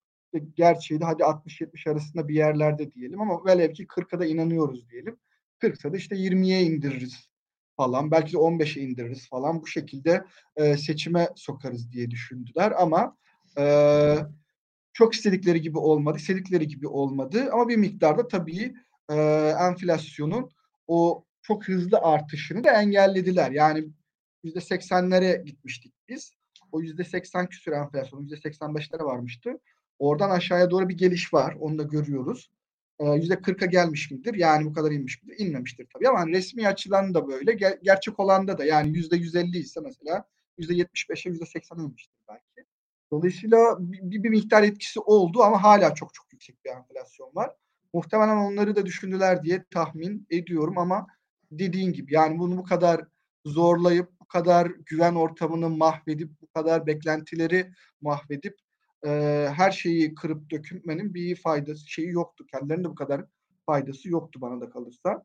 gerçeği 0.55 1.01
de 1.01 1.05
hadi 1.05 1.23
60-70 1.23 1.91
arasında 1.91 2.29
bir 2.29 2.35
yerlerde 2.35 2.93
diyelim 2.93 3.21
ama 3.21 3.45
velev 3.45 3.73
ki 3.73 3.87
40'a 3.87 4.21
da 4.21 4.27
inanıyoruz 4.27 4.91
diyelim. 4.91 5.19
40'sa 5.61 5.93
da 5.93 5.97
işte 5.97 6.17
20'ye 6.17 6.63
indiririz 6.63 7.29
falan. 7.77 8.11
Belki 8.11 8.33
de 8.33 8.37
15'e 8.37 8.83
indiririz 8.83 9.29
falan. 9.29 9.63
Bu 9.63 9.67
şekilde 9.67 10.25
e, 10.57 10.77
seçime 10.77 11.29
sokarız 11.37 11.93
diye 11.93 12.11
düşündüler 12.11 12.73
ama 12.79 13.17
e, 13.59 14.17
çok 14.93 15.15
istedikleri 15.15 15.61
gibi 15.61 15.79
olmadı. 15.79 16.19
istedikleri 16.19 16.69
gibi 16.69 16.89
olmadı 16.89 17.49
ama 17.53 17.69
bir 17.69 17.77
miktarda 17.77 18.29
tabii 18.29 18.75
e, 19.11 19.15
enflasyonun 19.69 20.51
o 20.87 21.25
çok 21.43 21.69
hızlı 21.69 21.99
artışını 21.99 22.65
da 22.65 22.71
engellediler. 22.83 23.51
Yani 23.51 23.89
%80'lere 24.45 25.45
gitmiştik 25.45 25.95
biz. 26.09 26.33
O 26.73 26.83
%80 26.83 27.49
küsür 27.49 27.73
enflasyon, 27.73 28.27
%85'lere 28.27 29.05
varmıştı. 29.05 29.59
Oradan 29.99 30.31
aşağıya 30.31 30.71
doğru 30.71 30.89
bir 30.89 30.99
geliş 30.99 31.35
var. 31.35 31.57
Onu 31.61 31.79
da 31.79 31.83
görüyoruz. 31.83 32.51
Ee, 32.99 33.05
%40'a 33.05 33.67
gelmiş 33.67 34.11
midir? 34.11 34.35
Yani 34.35 34.65
bu 34.65 34.73
kadar 34.73 34.91
inmiş 34.91 35.23
midir? 35.23 35.39
İnmemiştir 35.39 35.87
tabii 35.95 36.09
ama 36.09 36.21
hani 36.21 36.33
resmi 36.33 36.69
açıdan 36.69 37.15
da 37.15 37.29
böyle. 37.29 37.53
Ger- 37.53 37.79
gerçek 37.83 38.21
olanda 38.21 38.59
da 38.59 38.65
yani 38.65 38.99
%150 38.99 39.59
ise 39.59 39.81
mesela 39.81 40.25
%75'e 40.59 41.31
%80'e 41.31 41.85
inmiştir 41.85 42.15
belki. 42.29 42.69
Dolayısıyla 43.11 43.77
bir, 43.81 44.23
bir 44.23 44.31
miktar 44.31 44.63
etkisi 44.63 45.01
oldu 45.01 45.43
ama 45.43 45.63
hala 45.63 45.95
çok 45.95 46.15
çok 46.15 46.33
yüksek 46.33 46.65
bir 46.65 46.71
enflasyon 46.71 47.31
var. 47.35 47.57
Muhtemelen 47.95 48.37
onları 48.37 48.77
da 48.77 48.87
düşündüler 48.87 49.43
diye 49.43 49.65
tahmin 49.71 50.27
ediyorum 50.31 50.79
ama 50.79 51.07
dediğin 51.59 51.93
gibi 51.93 52.15
yani 52.15 52.39
bunu 52.39 52.57
bu 52.57 52.65
kadar 52.65 53.05
zorlayıp 53.45 54.09
bu 54.21 54.27
kadar 54.27 54.67
güven 54.67 55.15
ortamını 55.15 55.71
mahvedip 55.71 56.31
bu 56.43 56.47
kadar 56.47 56.87
beklentileri 56.87 57.71
mahvedip 58.01 58.57
e, 59.07 59.11
her 59.55 59.71
şeyi 59.71 60.15
kırıp 60.15 60.51
dökülmenin 60.51 61.15
bir 61.15 61.37
faydası 61.37 61.91
şeyi 61.91 62.09
yoktu. 62.09 62.47
Kendilerinde 62.53 62.89
bu 62.89 62.95
kadar 62.95 63.25
faydası 63.67 64.09
yoktu 64.09 64.41
bana 64.41 64.61
da 64.61 64.71
kalırsa. 64.71 65.25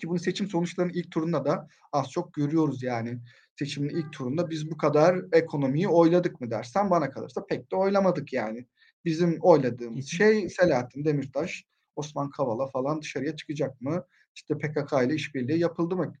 Ki 0.00 0.08
bunu 0.08 0.18
seçim 0.18 0.48
sonuçlarının 0.48 0.92
ilk 0.92 1.10
turunda 1.10 1.44
da 1.44 1.68
az 1.92 2.10
çok 2.10 2.34
görüyoruz 2.34 2.82
yani. 2.82 3.18
Seçimin 3.58 3.88
ilk 3.88 4.12
turunda 4.12 4.50
biz 4.50 4.70
bu 4.70 4.76
kadar 4.76 5.24
ekonomiyi 5.32 5.88
oyladık 5.88 6.40
mı 6.40 6.50
dersen 6.50 6.90
bana 6.90 7.10
kalırsa 7.10 7.46
pek 7.46 7.72
de 7.72 7.76
oylamadık 7.76 8.32
yani. 8.32 8.66
Bizim 9.04 9.38
oyladığımız 9.40 10.06
şey 10.06 10.48
Selahattin 10.48 11.04
Demirtaş, 11.04 11.64
Osman 11.96 12.30
Kavala 12.30 12.66
falan 12.66 13.02
dışarıya 13.02 13.36
çıkacak 13.36 13.80
mı? 13.80 14.04
İşte 14.36 14.58
PKK 14.58 14.92
ile 15.04 15.14
işbirliği 15.14 15.58
yapıldı 15.58 15.96
mı? 15.96 16.14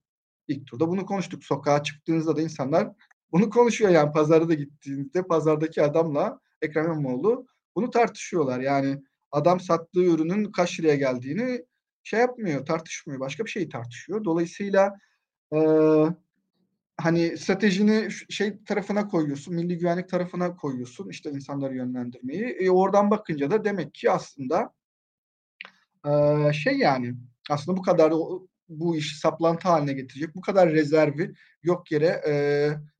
İlk 0.48 0.66
turda 0.66 0.88
bunu 0.88 1.06
konuştuk. 1.06 1.44
Sokağa 1.44 1.82
çıktığınızda 1.82 2.36
da 2.36 2.42
insanlar 2.42 2.92
bunu 3.32 3.50
konuşuyor 3.50 3.90
yani 3.90 4.12
pazara 4.12 4.48
da 4.48 4.54
gittiğinizde 4.54 5.22
pazardaki 5.22 5.82
adamla 5.82 6.40
Ekrem 6.62 6.84
İmamoğlu 6.84 7.46
bunu 7.76 7.90
tartışıyorlar. 7.90 8.60
Yani 8.60 9.02
adam 9.32 9.60
sattığı 9.60 10.04
ürünün 10.04 10.52
kaç 10.52 10.80
liraya 10.80 10.96
geldiğini 10.96 11.64
şey 12.02 12.20
yapmıyor, 12.20 12.66
tartışmıyor. 12.66 13.20
Başka 13.20 13.44
bir 13.44 13.50
şeyi 13.50 13.68
tartışıyor. 13.68 14.24
Dolayısıyla 14.24 14.98
e, 15.54 15.58
hani 16.96 17.38
stratejini 17.38 18.08
şey 18.30 18.64
tarafına 18.64 19.08
koyuyorsun, 19.08 19.54
milli 19.54 19.78
güvenlik 19.78 20.08
tarafına 20.08 20.56
koyuyorsun 20.56 21.08
işte 21.08 21.30
insanları 21.30 21.74
yönlendirmeyi. 21.74 22.44
E, 22.44 22.70
oradan 22.70 23.10
bakınca 23.10 23.50
da 23.50 23.64
demek 23.64 23.94
ki 23.94 24.10
aslında 24.10 24.74
e, 26.06 26.52
şey 26.52 26.78
yani 26.78 27.14
aslında 27.50 27.76
bu 27.76 27.82
kadar 27.82 28.12
bu 28.68 28.96
işi 28.96 29.18
saplantı 29.18 29.68
haline 29.68 29.92
getirecek 29.92 30.34
bu 30.34 30.40
kadar 30.40 30.70
rezervi 30.70 31.34
yok 31.62 31.92
yere 31.92 32.06
e, 32.06 32.34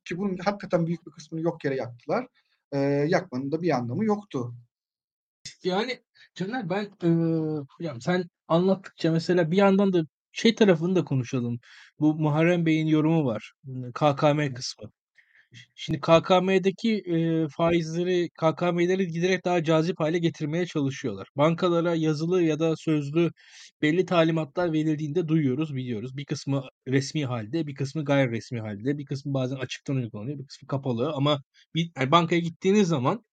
ki 0.04 0.18
bunun 0.18 0.36
hakikaten 0.36 0.86
büyük 0.86 1.06
bir 1.06 1.10
kısmını 1.10 1.42
yok 1.42 1.64
yere 1.64 1.76
yaktılar 1.76 2.26
e, 2.72 2.78
yakmanın 3.08 3.52
da 3.52 3.62
bir 3.62 3.70
anlamı 3.70 4.04
yoktu. 4.04 4.54
Yani 5.64 6.02
Caner 6.34 6.70
ben 6.70 6.84
e, 6.84 7.08
hocam 7.78 8.00
sen 8.00 8.24
anlattıkça 8.48 9.12
mesela 9.12 9.50
bir 9.50 9.56
yandan 9.56 9.92
da 9.92 10.02
şey 10.32 10.54
tarafını 10.54 10.96
da 10.96 11.04
konuşalım. 11.04 11.60
Bu 12.00 12.14
Muharrem 12.14 12.66
Bey'in 12.66 12.86
yorumu 12.86 13.24
var. 13.26 13.52
KKM 13.94 14.54
kısmı. 14.54 14.90
Şimdi 15.74 16.00
KKM'deki 16.00 16.92
e, 16.98 17.48
faizleri, 17.48 18.28
KKM'leri 18.30 19.06
giderek 19.06 19.44
daha 19.44 19.64
cazip 19.64 20.00
hale 20.00 20.18
getirmeye 20.18 20.66
çalışıyorlar. 20.66 21.28
Bankalara 21.36 21.94
yazılı 21.94 22.42
ya 22.42 22.58
da 22.58 22.76
sözlü 22.76 23.30
belli 23.82 24.06
talimatlar 24.06 24.72
verildiğinde 24.72 25.28
duyuyoruz, 25.28 25.74
biliyoruz. 25.74 26.16
Bir 26.16 26.24
kısmı 26.24 26.62
resmi 26.88 27.26
halde, 27.26 27.66
bir 27.66 27.74
kısmı 27.74 28.04
gayri 28.04 28.30
resmi 28.30 28.60
halde, 28.60 28.98
bir 28.98 29.04
kısmı 29.06 29.34
bazen 29.34 29.56
açıktan 29.56 29.96
uygulanıyor, 29.96 30.38
bir 30.38 30.46
kısmı 30.46 30.68
kapalı. 30.68 31.12
Ama 31.12 31.42
bir 31.74 31.90
yani 31.98 32.10
bankaya 32.10 32.40
gittiğiniz 32.40 32.88
zaman 32.88 33.24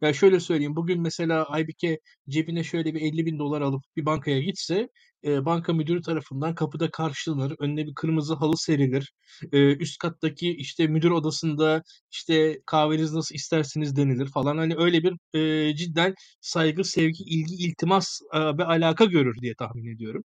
Ya 0.00 0.12
şöyle 0.12 0.40
söyleyeyim. 0.40 0.76
Bugün 0.76 1.00
mesela 1.02 1.44
Aybike 1.44 1.98
cebine 2.28 2.64
şöyle 2.64 2.94
bir 2.94 3.00
50 3.00 3.26
bin 3.26 3.38
dolar 3.38 3.60
alıp 3.60 3.82
bir 3.96 4.06
bankaya 4.06 4.40
gitse 4.40 4.88
e, 5.24 5.44
banka 5.44 5.72
müdürü 5.72 6.02
tarafından 6.02 6.54
kapıda 6.54 6.90
karşılanır. 6.90 7.56
Önüne 7.58 7.86
bir 7.86 7.94
kırmızı 7.94 8.34
halı 8.34 8.56
serilir. 8.56 9.12
E, 9.52 9.76
üst 9.76 9.98
kattaki 9.98 10.50
işte 10.56 10.86
müdür 10.86 11.10
odasında 11.10 11.82
işte 12.12 12.60
kahveniz 12.66 13.12
nasıl 13.12 13.34
isterseniz 13.34 13.96
denilir 13.96 14.26
falan. 14.34 14.58
Hani 14.58 14.74
öyle 14.76 15.02
bir 15.02 15.38
e, 15.38 15.74
cidden 15.76 16.14
saygı, 16.40 16.84
sevgi, 16.84 17.24
ilgi, 17.24 17.54
iltimas 17.54 18.20
e, 18.34 18.38
ve 18.38 18.64
alaka 18.64 19.04
görür 19.04 19.34
diye 19.42 19.54
tahmin 19.58 19.94
ediyorum. 19.94 20.22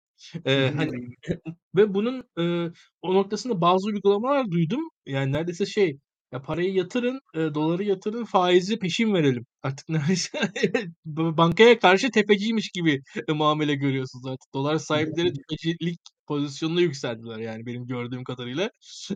E, 0.46 0.72
hani 0.76 0.90
ve 1.76 1.94
bunun 1.94 2.24
e, 2.40 2.72
o 3.02 3.14
noktasında 3.14 3.60
bazı 3.60 3.86
uygulamalar 3.86 4.50
duydum. 4.50 4.80
Yani 5.06 5.32
neredeyse 5.32 5.66
şey 5.66 5.98
ya 6.32 6.42
parayı 6.42 6.74
yatırın, 6.74 7.20
e, 7.34 7.38
doları 7.54 7.84
yatırın, 7.84 8.24
faizi 8.24 8.78
peşin 8.78 9.14
verelim. 9.14 9.46
Artık 9.62 9.88
neredeyse 9.88 10.30
bankaya 11.06 11.78
karşı 11.78 12.10
tepeciymiş 12.10 12.70
gibi 12.70 13.02
e, 13.28 13.32
muamele 13.32 13.74
görüyorsunuz 13.74 14.26
artık. 14.26 14.54
Dolar 14.54 14.76
sahipleri 14.78 15.32
tepecilik 15.32 16.00
pozisyonuna 16.26 16.80
yükseldiler 16.80 17.38
yani 17.38 17.66
benim 17.66 17.86
gördüğüm 17.86 18.24
kadarıyla. 18.24 18.70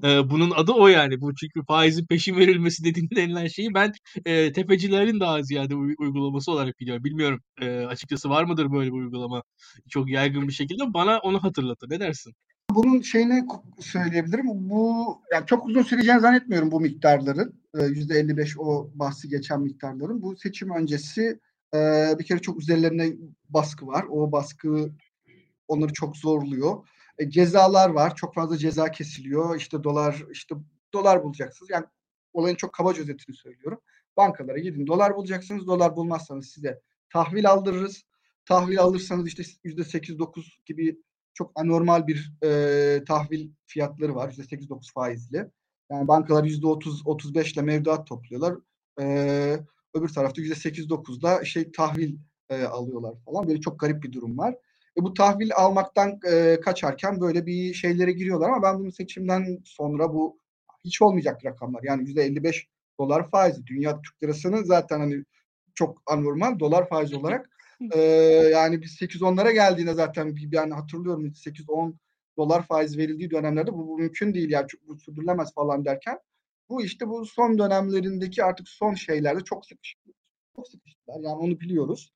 E, 0.05 0.31
bunun 0.31 0.51
adı 0.51 0.73
o 0.73 0.87
yani. 0.89 1.21
Bu 1.21 1.35
çünkü 1.35 1.61
faizin 1.69 2.07
peşin 2.07 2.37
verilmesi 2.37 2.85
dediğin 2.85 3.09
denilen 3.17 3.47
şeyi 3.47 3.75
ben 3.75 3.93
e, 4.27 4.53
tepecilerin 4.53 5.21
daha 5.21 5.43
ziyade 5.43 5.75
uy- 5.75 5.95
uygulaması 5.99 6.53
olarak 6.53 6.81
biliyorum. 6.81 7.05
Bilmiyorum 7.05 7.41
e, 7.61 7.81
açıkçası 7.81 8.31
var 8.31 8.45
mıdır 8.45 8.73
böyle 8.73 8.91
bir 8.93 8.97
uygulama 8.97 9.43
çok 9.91 10.11
yaygın 10.11 10.49
bir 10.49 10.53
şekilde. 10.53 10.95
Bana 10.95 11.19
onu 11.19 11.43
hatırlatır. 11.43 11.91
Ne 11.91 12.01
dersin? 12.01 12.35
Bunun 12.75 13.01
şeyini 13.01 13.47
söyleyebilirim. 13.81 14.47
Bu 14.71 15.07
yani 15.33 15.47
çok 15.47 15.67
uzun 15.67 15.83
süreceğini 15.83 16.21
zannetmiyorum 16.21 16.71
bu 16.71 16.81
miktarların. 16.81 17.63
Yüzde 17.75 18.19
55 18.19 18.59
o 18.59 18.91
bahsi 18.95 19.29
geçen 19.29 19.61
miktarların. 19.61 20.23
Bu 20.23 20.37
seçim 20.37 20.71
öncesi 20.71 21.41
bir 22.19 22.25
kere 22.25 22.39
çok 22.39 22.61
üzerlerine 22.61 23.13
baskı 23.49 23.87
var. 23.87 24.05
O 24.11 24.33
baskı 24.33 24.91
onları 25.69 25.93
çok 25.93 26.17
zorluyor. 26.17 26.89
E, 27.19 27.31
cezalar 27.31 27.91
var. 27.91 28.17
Çok 28.17 28.35
fazla 28.35 28.59
ceza 28.59 28.91
kesiliyor. 28.91 29.57
İşte 29.57 29.85
dolar 29.85 30.25
işte 30.31 30.55
dolar 30.95 31.25
bulacaksınız. 31.25 31.71
Yani 31.71 31.87
olayın 32.33 32.57
çok 32.57 32.73
kabaca 32.73 33.03
özetini 33.03 33.37
söylüyorum. 33.37 33.81
Bankalara 34.17 34.59
gidin 34.59 34.87
dolar 34.87 35.17
bulacaksınız. 35.17 35.67
Dolar 35.67 35.97
bulmazsanız 35.97 36.49
size 36.49 36.81
tahvil 37.13 37.51
aldırırız. 37.51 38.03
Tahvil 38.45 38.81
alırsanız 38.81 39.27
işte 39.27 39.43
yüzde 39.65 39.85
sekiz 39.85 40.19
dokuz 40.19 40.61
gibi 40.67 40.99
çok 41.35 41.53
anormal 41.55 42.07
bir 42.07 42.33
e, 42.45 43.05
tahvil 43.05 43.51
fiyatları 43.67 44.15
var. 44.15 44.29
yüzde 44.29 44.45
sekiz 44.45 44.69
dokuz 44.69 44.93
faizli. 44.93 45.51
Yani 45.91 46.09
bankalar 46.09 46.45
yüzde 46.45 46.67
otuz 46.67 47.03
otuz 47.07 47.35
beşle 47.35 47.63
mevduat 47.63 48.07
topluyorlar. 48.07 48.55
E, 49.01 49.05
öbür 49.95 50.09
tarafta 50.09 50.41
yüzde 50.41 50.55
sekiz 50.55 50.89
dokuzla 50.89 51.45
şey 51.45 51.73
tahvil 51.73 52.17
e, 52.51 52.65
alıyorlar 52.65 53.15
falan. 53.25 53.49
Böyle 53.49 53.61
çok 53.61 53.81
garip 53.81 54.03
bir 54.03 54.13
durum 54.13 54.39
var. 54.39 54.55
E, 54.99 55.03
bu 55.03 55.15
tahvil 55.15 55.51
almaktan 55.57 56.21
e, 56.33 56.61
kaçarken 56.61 57.21
böyle 57.21 57.47
bir 57.47 57.75
şeylere 57.75 58.13
giriyorlar 58.13 58.49
ama 58.49 58.63
ben 58.63 58.79
bunu 58.79 58.93
seçimden 58.93 59.59
sonra 59.65 60.15
bu 60.15 60.39
hiç 60.85 61.03
olmayacak 61.03 61.45
rakamlar. 61.45 61.83
Yani 61.83 62.03
yüzde 62.03 62.23
55 62.23 62.69
dolar 63.01 63.31
faizi. 63.31 63.67
Dünya 63.67 64.01
Türk 64.03 64.23
lirasının 64.23 64.65
zaten 64.65 65.01
hani 65.01 65.25
çok 65.75 66.03
anormal 66.07 66.59
dolar 66.59 66.89
faizi 66.89 67.17
olarak. 67.17 67.51
E, 67.95 68.01
yani 68.53 68.83
biz 68.83 69.01
8-10'lara 69.01 69.53
geldiğinde 69.53 69.95
zaten 69.95 70.37
bir 70.37 70.53
yani 70.53 70.75
hatırlıyorum 70.75 71.27
8-10 71.27 71.95
dolar 72.37 72.67
faiz 72.67 72.99
verildiği 72.99 73.31
dönemlerde 73.31 73.73
bu, 73.73 73.89
bu 73.89 73.99
mümkün 73.99 74.35
değil 74.35 74.51
yani 74.51 74.67
bu 74.89 74.97
sürdürülemez 74.97 75.55
falan 75.55 75.85
derken 75.85 76.19
bu 76.69 76.83
işte 76.83 77.09
bu 77.09 77.27
son 77.27 77.59
dönemlerindeki 77.59 78.45
artık 78.45 78.69
son 78.69 78.95
şeylerde 78.95 79.41
çok 79.41 79.67
sıkışıklar. 79.67 80.15
Çok 80.57 80.69
sıkıştılar. 80.69 81.21
Yani 81.21 81.37
onu 81.37 81.61
biliyoruz 81.61 82.13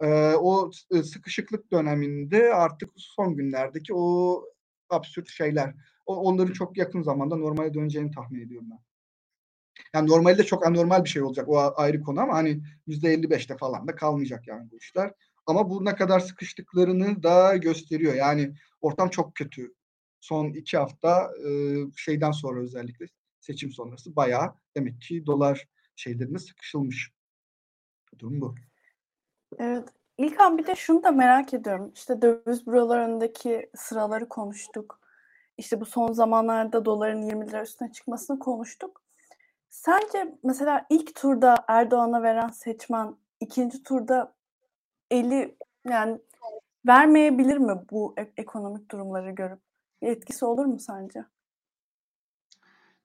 e, 0.00 0.34
o 0.34 0.70
sıkışıklık 1.04 1.72
döneminde 1.72 2.54
artık 2.54 2.90
son 2.96 3.36
günlerdeki 3.36 3.94
o 3.94 4.44
absürt 4.90 5.28
şeyler 5.28 5.74
o, 6.06 6.16
onların 6.16 6.52
çok 6.52 6.76
yakın 6.76 7.02
zamanda 7.02 7.36
normale 7.36 7.74
döneceğini 7.74 8.10
tahmin 8.10 8.46
ediyorum 8.46 8.68
ben. 8.70 8.78
Yani 9.94 10.08
normalde 10.08 10.44
çok 10.44 10.66
anormal 10.66 11.04
bir 11.04 11.08
şey 11.08 11.22
olacak 11.22 11.48
o 11.48 11.72
ayrı 11.76 12.00
konu 12.00 12.20
ama 12.20 12.34
hani 12.34 12.62
yüzde 12.86 13.14
55'te 13.14 13.56
falan 13.56 13.88
da 13.88 13.94
kalmayacak 13.94 14.48
yani 14.48 14.70
bu 14.70 14.76
işler. 14.76 15.12
Ama 15.46 15.70
bu 15.70 15.84
ne 15.84 15.94
kadar 15.94 16.20
sıkıştıklarını 16.20 17.22
da 17.22 17.56
gösteriyor. 17.56 18.14
Yani 18.14 18.54
ortam 18.80 19.10
çok 19.10 19.34
kötü. 19.34 19.74
Son 20.20 20.52
iki 20.52 20.78
hafta 20.78 21.30
e, 21.46 21.50
şeyden 21.96 22.30
sonra 22.30 22.60
özellikle 22.60 23.06
seçim 23.40 23.72
sonrası 23.72 24.16
bayağı 24.16 24.54
demek 24.76 25.00
ki 25.00 25.26
dolar 25.26 25.68
şeylerine 25.96 26.38
sıkışılmış. 26.38 27.12
Durum 28.18 28.40
bu. 28.40 28.54
Evet. 29.58 29.88
İlkan 30.18 30.58
bir 30.58 30.66
de 30.66 30.76
şunu 30.76 31.02
da 31.02 31.10
merak 31.10 31.54
ediyorum. 31.54 31.92
İşte 31.94 32.22
döviz 32.22 32.66
bürolarındaki 32.66 33.70
sıraları 33.76 34.28
konuştuk. 34.28 35.00
İşte 35.58 35.80
bu 35.80 35.84
son 35.86 36.12
zamanlarda 36.12 36.84
doların 36.84 37.22
20 37.22 37.48
lira 37.48 37.62
üstüne 37.62 37.92
çıkmasını 37.92 38.38
konuştuk. 38.38 39.02
Sence 39.70 40.38
mesela 40.42 40.86
ilk 40.90 41.14
turda 41.14 41.54
Erdoğan'a 41.68 42.22
veren 42.22 42.48
seçmen 42.48 43.16
ikinci 43.40 43.82
turda 43.82 44.34
eli 45.10 45.56
yani 45.88 46.20
vermeyebilir 46.86 47.56
mi 47.58 47.72
bu 47.90 48.14
ekonomik 48.36 48.90
durumları 48.90 49.30
görüp? 49.30 49.60
Bir 50.02 50.08
etkisi 50.08 50.44
olur 50.44 50.64
mu 50.64 50.78
sence? 50.78 51.24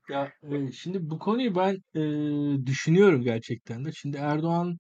Ya 0.10 0.34
e, 0.44 0.72
şimdi 0.72 1.10
bu 1.10 1.20
konuyu 1.20 1.56
ben 1.56 1.76
e, 1.96 2.66
düşünüyorum 2.66 3.22
gerçekten 3.24 3.86
de. 3.86 3.92
Şimdi 3.92 4.18
Erdoğan 4.18 4.78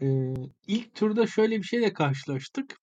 Eee, 0.00 0.34
ilk 0.68 0.94
turda 0.96 1.26
şöyle 1.26 1.58
bir 1.58 1.64
şeyle 1.64 1.92
karşılaştık. 1.92 2.78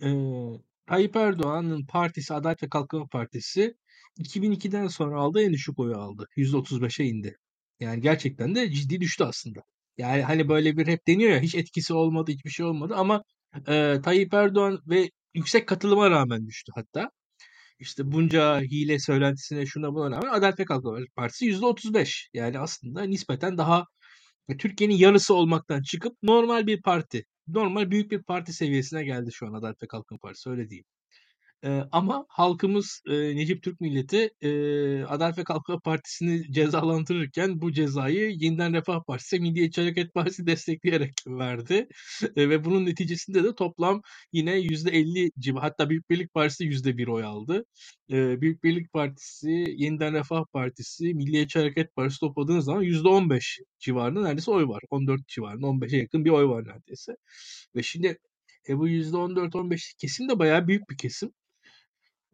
Eee, 0.00 0.60
Tayyip 0.86 1.16
Erdoğan'ın 1.16 1.86
partisi 1.86 2.34
Adalet 2.34 2.62
ve 2.62 2.68
Kalkınma 2.68 3.06
Partisi 3.08 3.74
2002'den 4.18 4.86
sonra 4.88 5.20
aldığı 5.20 5.42
en 5.42 5.52
düşük 5.52 5.78
oyu 5.78 5.96
aldı. 5.96 6.26
%35'e 6.36 7.04
indi. 7.04 7.36
Yani 7.80 8.00
gerçekten 8.00 8.54
de 8.54 8.70
ciddi 8.72 9.00
düştü 9.00 9.24
aslında. 9.24 9.60
Yani 9.98 10.22
hani 10.22 10.48
böyle 10.48 10.76
bir 10.76 10.86
hep 10.86 11.06
deniyor 11.08 11.30
ya 11.32 11.40
hiç 11.40 11.54
etkisi 11.54 11.94
olmadı, 11.94 12.30
hiçbir 12.32 12.50
şey 12.50 12.66
olmadı 12.66 12.94
ama 12.96 13.22
eee, 13.68 14.00
Tayyip 14.02 14.34
Erdoğan 14.34 14.80
ve 14.86 15.10
yüksek 15.34 15.68
katılıma 15.68 16.10
rağmen 16.10 16.46
düştü 16.46 16.72
hatta. 16.74 17.10
İşte 17.78 18.12
bunca 18.12 18.60
hile 18.60 18.98
söylentisine 18.98 19.66
şuna 19.66 19.94
buna 19.94 20.10
rağmen 20.10 20.28
Adalet 20.30 20.60
ve 20.60 20.64
Kalkınma 20.64 20.98
Partisi 21.16 21.46
%35. 21.46 22.30
Yani 22.34 22.58
aslında 22.58 23.02
nispeten 23.04 23.58
daha 23.58 23.86
Türkiye'nin 24.58 24.94
yarısı 24.96 25.34
olmaktan 25.34 25.82
çıkıp 25.82 26.16
normal 26.22 26.66
bir 26.66 26.82
parti, 26.82 27.24
normal 27.48 27.90
büyük 27.90 28.10
bir 28.10 28.22
parti 28.22 28.52
seviyesine 28.52 29.04
geldi 29.04 29.30
şu 29.32 29.46
an 29.46 29.52
Adalet 29.54 29.82
ve 29.82 29.86
Kalkınma 29.86 30.18
Partisi 30.18 30.50
öyle 30.50 30.70
diyeyim. 30.70 30.84
Ee, 31.64 31.82
ama 31.92 32.26
halkımız 32.28 33.02
e, 33.06 33.36
Necip 33.36 33.62
Türk 33.62 33.80
milleti 33.80 34.30
e, 34.40 34.50
Adalet 35.04 35.38
ve 35.38 35.44
Kalkınma 35.44 35.80
Partisi'ni 35.80 36.52
cezalandırırken 36.52 37.60
bu 37.60 37.72
cezayı 37.72 38.30
Yeniden 38.30 38.74
Refah 38.74 39.04
Partisi, 39.06 39.40
Milliyetçi 39.40 39.80
Hareket 39.80 40.14
Partisi 40.14 40.46
destekleyerek 40.46 41.12
verdi. 41.26 41.88
E, 42.36 42.48
ve 42.50 42.64
bunun 42.64 42.86
neticesinde 42.86 43.44
de 43.44 43.54
toplam 43.54 44.02
yine 44.32 44.60
%50 44.60 45.30
civarı 45.38 45.60
hatta 45.62 45.90
Büyük 45.90 46.10
Birlik 46.10 46.34
Partisi 46.34 46.64
%1 46.64 47.06
oy 47.06 47.24
aldı. 47.24 47.64
E, 48.12 48.40
Büyük 48.40 48.64
Birlik 48.64 48.92
Partisi, 48.92 49.50
Yeniden 49.76 50.14
Refah 50.14 50.44
Partisi, 50.52 51.14
Milliyetçi 51.14 51.58
Hareket 51.58 51.94
Partisi 51.96 52.20
topladığınız 52.20 52.64
zaman 52.64 52.82
%15 52.82 53.60
civarında 53.78 54.22
neredeyse 54.22 54.50
oy 54.50 54.68
var. 54.68 54.82
14 54.90 55.28
civarında 55.28 55.66
15'e 55.66 55.98
yakın 55.98 56.24
bir 56.24 56.30
oy 56.30 56.44
var 56.48 56.64
neredeyse. 56.68 57.12
Ve 57.76 57.82
şimdi 57.82 58.18
e, 58.68 58.78
bu 58.78 58.88
%14-15 58.88 59.94
kesim 59.98 60.28
de 60.28 60.38
bayağı 60.38 60.68
büyük 60.68 60.90
bir 60.90 60.96
kesim. 60.96 61.30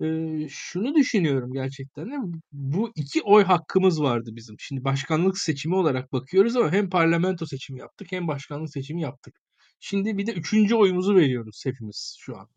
Eee, 0.01 0.47
şunu 0.51 0.95
düşünüyorum 0.95 1.53
gerçekten 1.53 2.07
de 2.11 2.17
bu 2.53 2.91
iki 2.97 3.23
oy 3.23 3.45
hakkımız 3.45 4.03
vardı 4.03 4.31
bizim. 4.35 4.57
Şimdi 4.59 4.85
başkanlık 4.85 5.39
seçimi 5.39 5.75
olarak 5.75 6.13
bakıyoruz 6.13 6.57
ama 6.57 6.73
hem 6.73 6.91
parlamento 6.91 7.47
seçimi 7.47 7.81
yaptık 7.81 8.13
hem 8.13 8.29
başkanlık 8.29 8.71
seçimi 8.71 9.03
yaptık. 9.03 9.41
Şimdi 9.81 10.19
bir 10.19 10.27
de 10.27 10.33
üçüncü 10.33 10.75
oyumuzu 10.75 11.15
veriyoruz 11.17 11.63
hepimiz 11.67 12.17
şu 12.21 12.39
an. 12.39 12.49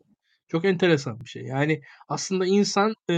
Çok 0.51 0.65
enteresan 0.65 1.19
bir 1.19 1.29
şey. 1.29 1.43
Yani 1.43 1.81
aslında 2.09 2.45
insan 2.45 2.93
e, 3.09 3.13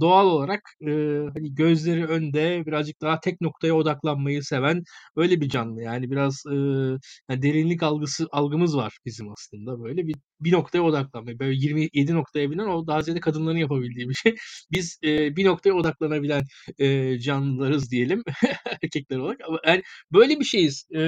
doğal 0.00 0.26
olarak 0.26 0.60
e, 0.82 0.90
hani 1.34 1.54
gözleri 1.54 2.06
önde 2.06 2.66
birazcık 2.66 3.00
daha 3.02 3.20
tek 3.20 3.40
noktaya 3.40 3.74
odaklanmayı 3.74 4.42
seven 4.42 4.82
öyle 5.16 5.40
bir 5.40 5.48
canlı. 5.48 5.82
Yani 5.82 6.10
biraz 6.10 6.42
e, 6.46 6.54
yani 7.30 7.42
derinlik 7.42 7.82
algısı 7.82 8.26
algımız 8.32 8.76
var 8.76 8.98
bizim 9.06 9.32
aslında 9.32 9.82
böyle 9.84 10.06
bir 10.06 10.16
bir 10.40 10.52
noktaya 10.52 10.82
odaklanmayı. 10.82 11.38
Böyle 11.38 11.54
27 11.56 12.14
noktaya 12.14 12.50
binen 12.50 12.66
o 12.66 12.86
daha 12.86 13.02
ziyade 13.02 13.20
kadınların 13.20 13.56
yapabildiği 13.56 14.08
bir 14.08 14.14
şey. 14.14 14.36
Biz 14.72 14.98
e, 15.04 15.36
bir 15.36 15.44
noktaya 15.44 15.72
odaklanabilen 15.72 16.42
e, 16.78 17.18
canlılarız 17.18 17.90
diyelim 17.90 18.22
erkekler 18.82 19.16
olarak. 19.18 19.40
Ama 19.48 19.58
yani 19.66 19.82
böyle 20.12 20.40
bir 20.40 20.44
şeyiz. 20.44 20.86
E, 20.94 20.98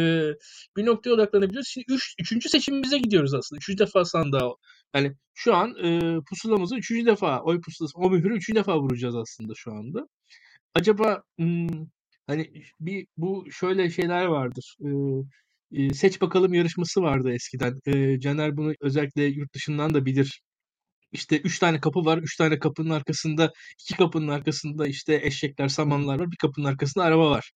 bir 0.76 0.86
noktaya 0.86 1.10
odaklanabiliyoruz. 1.12 1.68
Şimdi 1.68 1.84
üç, 1.88 2.14
üçüncü 2.20 2.48
seçimimize 2.48 2.98
gidiyoruz 2.98 3.34
aslında. 3.34 3.58
Üçüncü 3.58 3.78
defa 3.78 4.04
sandığa 4.04 4.50
yani 4.94 5.12
şu 5.34 5.54
an 5.56 5.74
e, 5.84 6.20
pusulamızı 6.30 6.76
üçüncü 6.76 7.06
defa 7.06 7.40
oy 7.42 7.60
pusulası 7.60 7.98
o 7.98 8.10
mühürü 8.10 8.36
üçüncü 8.36 8.58
defa 8.60 8.80
vuracağız 8.80 9.16
aslında 9.16 9.52
şu 9.56 9.72
anda. 9.72 10.06
Acaba 10.74 11.22
hmm, 11.38 11.68
hani 12.26 12.52
bir 12.80 13.06
bu 13.16 13.46
şöyle 13.52 13.90
şeyler 13.90 14.24
vardır. 14.26 14.76
E, 14.84 14.88
Eee, 15.70 15.94
seç 15.94 16.20
bakalım 16.20 16.54
yarışması 16.54 17.02
vardı 17.02 17.32
eskiden. 17.32 17.80
Eee, 17.86 18.20
Caner 18.20 18.56
bunu 18.56 18.74
özellikle 18.80 19.24
yurt 19.24 19.54
dışından 19.54 19.94
da 19.94 20.06
bilir. 20.06 20.42
İşte 21.12 21.40
3 21.40 21.58
tane 21.58 21.80
kapı 21.80 22.04
var. 22.04 22.18
3 22.18 22.36
tane 22.36 22.58
kapının 22.58 22.90
arkasında, 22.90 23.52
2 23.80 23.96
kapının 23.96 24.28
arkasında 24.28 24.86
işte 24.88 25.20
eşekler, 25.24 25.68
samanlar 25.68 26.20
var. 26.20 26.30
Bir 26.32 26.36
kapının 26.36 26.66
arkasında 26.66 27.04
araba 27.04 27.30
var. 27.30 27.52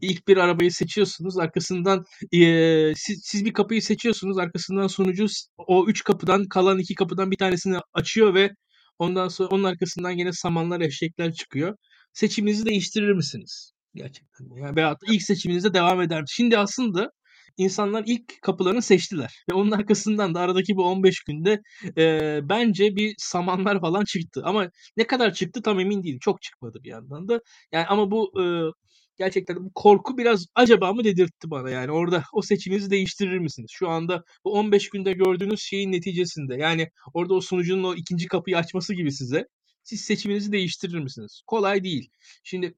İlk 0.00 0.28
bir 0.28 0.36
arabayı 0.36 0.72
seçiyorsunuz. 0.72 1.38
Arkasından 1.38 2.04
eee, 2.32 2.92
siz, 2.96 3.20
siz 3.24 3.44
bir 3.44 3.52
kapıyı 3.52 3.82
seçiyorsunuz. 3.82 4.38
Arkasından 4.38 4.86
sunucu 4.86 5.26
o 5.58 5.86
3 5.88 6.04
kapıdan 6.04 6.48
kalan 6.48 6.78
2 6.78 6.94
kapıdan 6.94 7.30
bir 7.30 7.36
tanesini 7.36 7.76
açıyor 7.94 8.34
ve 8.34 8.50
ondan 8.98 9.28
sonra 9.28 9.48
onun 9.48 9.64
arkasından 9.64 10.10
yine 10.10 10.32
samanlar, 10.32 10.80
eşekler 10.80 11.32
çıkıyor. 11.32 11.76
Seçiminizi 12.12 12.66
değiştirir 12.66 13.12
misiniz? 13.12 13.72
Gerçekten. 13.94 14.46
Yani 14.56 14.76
veyahut 14.76 14.98
ilk 15.08 15.22
seçiminizde 15.22 15.74
devam 15.74 16.00
eder. 16.02 16.24
Şimdi 16.28 16.58
aslında 16.58 17.10
insanlar 17.56 18.04
ilk 18.06 18.42
kapılarını 18.42 18.82
seçtiler. 18.82 19.44
Ve 19.50 19.54
onun 19.54 19.70
arkasından 19.70 20.34
da 20.34 20.40
aradaki 20.40 20.76
bu 20.76 20.84
15 20.84 21.20
günde 21.24 21.60
eee, 21.96 22.40
bence 22.42 22.96
bir 22.96 23.14
samanlar 23.18 23.80
falan 23.80 24.04
çıktı. 24.04 24.42
Ama 24.44 24.70
ne 24.96 25.06
kadar 25.06 25.34
çıktı 25.34 25.62
tam 25.62 25.80
emin 25.80 26.02
değilim. 26.02 26.18
Çok 26.22 26.42
çıkmadı 26.42 26.78
bir 26.84 26.88
yandan 26.90 27.28
da. 27.28 27.40
Yani 27.72 27.86
ama 27.86 28.10
bu 28.10 28.32
eee, 28.38 28.70
gerçekten 29.18 29.56
bu 29.56 29.72
korku 29.74 30.18
biraz 30.18 30.46
acaba 30.54 30.92
mı 30.92 31.04
dedirtti 31.04 31.50
bana 31.50 31.70
yani 31.70 31.92
orada 31.92 32.24
o 32.32 32.42
seçiminizi 32.42 32.90
değiştirir 32.90 33.38
misiniz? 33.38 33.70
Şu 33.74 33.88
anda 33.88 34.24
bu 34.44 34.52
15 34.52 34.90
günde 34.90 35.12
gördüğünüz 35.12 35.60
şeyin 35.62 35.92
neticesinde 35.92 36.56
yani 36.56 36.88
orada 37.14 37.34
o 37.34 37.40
sunucunun 37.40 37.84
o 37.84 37.94
ikinci 37.94 38.26
kapıyı 38.26 38.58
açması 38.58 38.94
gibi 38.94 39.12
size 39.12 39.46
siz 39.82 40.00
seçiminizi 40.00 40.52
değiştirir 40.52 40.98
misiniz? 40.98 41.42
Kolay 41.46 41.84
değil. 41.84 42.10
Şimdi 42.44 42.74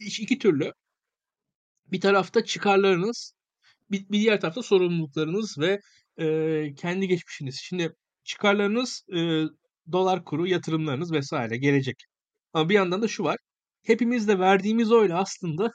iki 0.00 0.38
türlü. 0.38 0.72
Bir 1.86 2.00
tarafta 2.00 2.44
çıkarlarınız, 2.44 3.32
bir, 3.90 4.08
bir 4.08 4.20
diğer 4.20 4.40
tarafta 4.40 4.62
sorumluluklarınız 4.62 5.58
ve 5.58 5.80
e, 6.18 6.74
kendi 6.74 7.08
geçmişiniz. 7.08 7.60
Şimdi 7.62 7.92
çıkarlarınız 8.24 9.04
e, 9.16 9.18
dolar 9.92 10.24
kuru, 10.24 10.46
yatırımlarınız 10.46 11.12
vesaire 11.12 11.56
gelecek. 11.56 12.04
Ama 12.52 12.68
bir 12.68 12.74
yandan 12.74 13.02
da 13.02 13.08
şu 13.08 13.24
var. 13.24 13.36
Hepimiz 13.86 14.28
de 14.28 14.38
verdiğimiz 14.38 14.92
oyla 14.92 15.18
aslında 15.18 15.72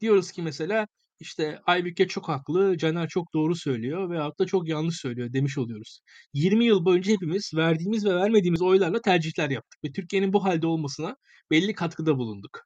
Diyoruz 0.00 0.32
ki 0.32 0.42
mesela 0.42 0.86
işte 1.20 1.60
Aybüke 1.66 2.08
çok 2.08 2.28
haklı, 2.28 2.78
Caner 2.78 3.08
çok 3.08 3.34
doğru 3.34 3.54
söylüyor 3.56 4.10
veyahut 4.10 4.38
da 4.38 4.46
çok 4.46 4.68
yanlış 4.68 4.96
söylüyor 4.96 5.32
demiş 5.32 5.58
oluyoruz. 5.58 6.00
20 6.32 6.64
yıl 6.64 6.84
boyunca 6.84 7.12
hepimiz 7.12 7.50
verdiğimiz 7.56 8.04
ve 8.04 8.14
vermediğimiz 8.14 8.62
oylarla 8.62 9.00
tercihler 9.00 9.50
yaptık 9.50 9.84
ve 9.84 9.92
Türkiye'nin 9.92 10.32
bu 10.32 10.44
halde 10.44 10.66
olmasına 10.66 11.16
belli 11.50 11.74
katkıda 11.74 12.18
bulunduk. 12.18 12.60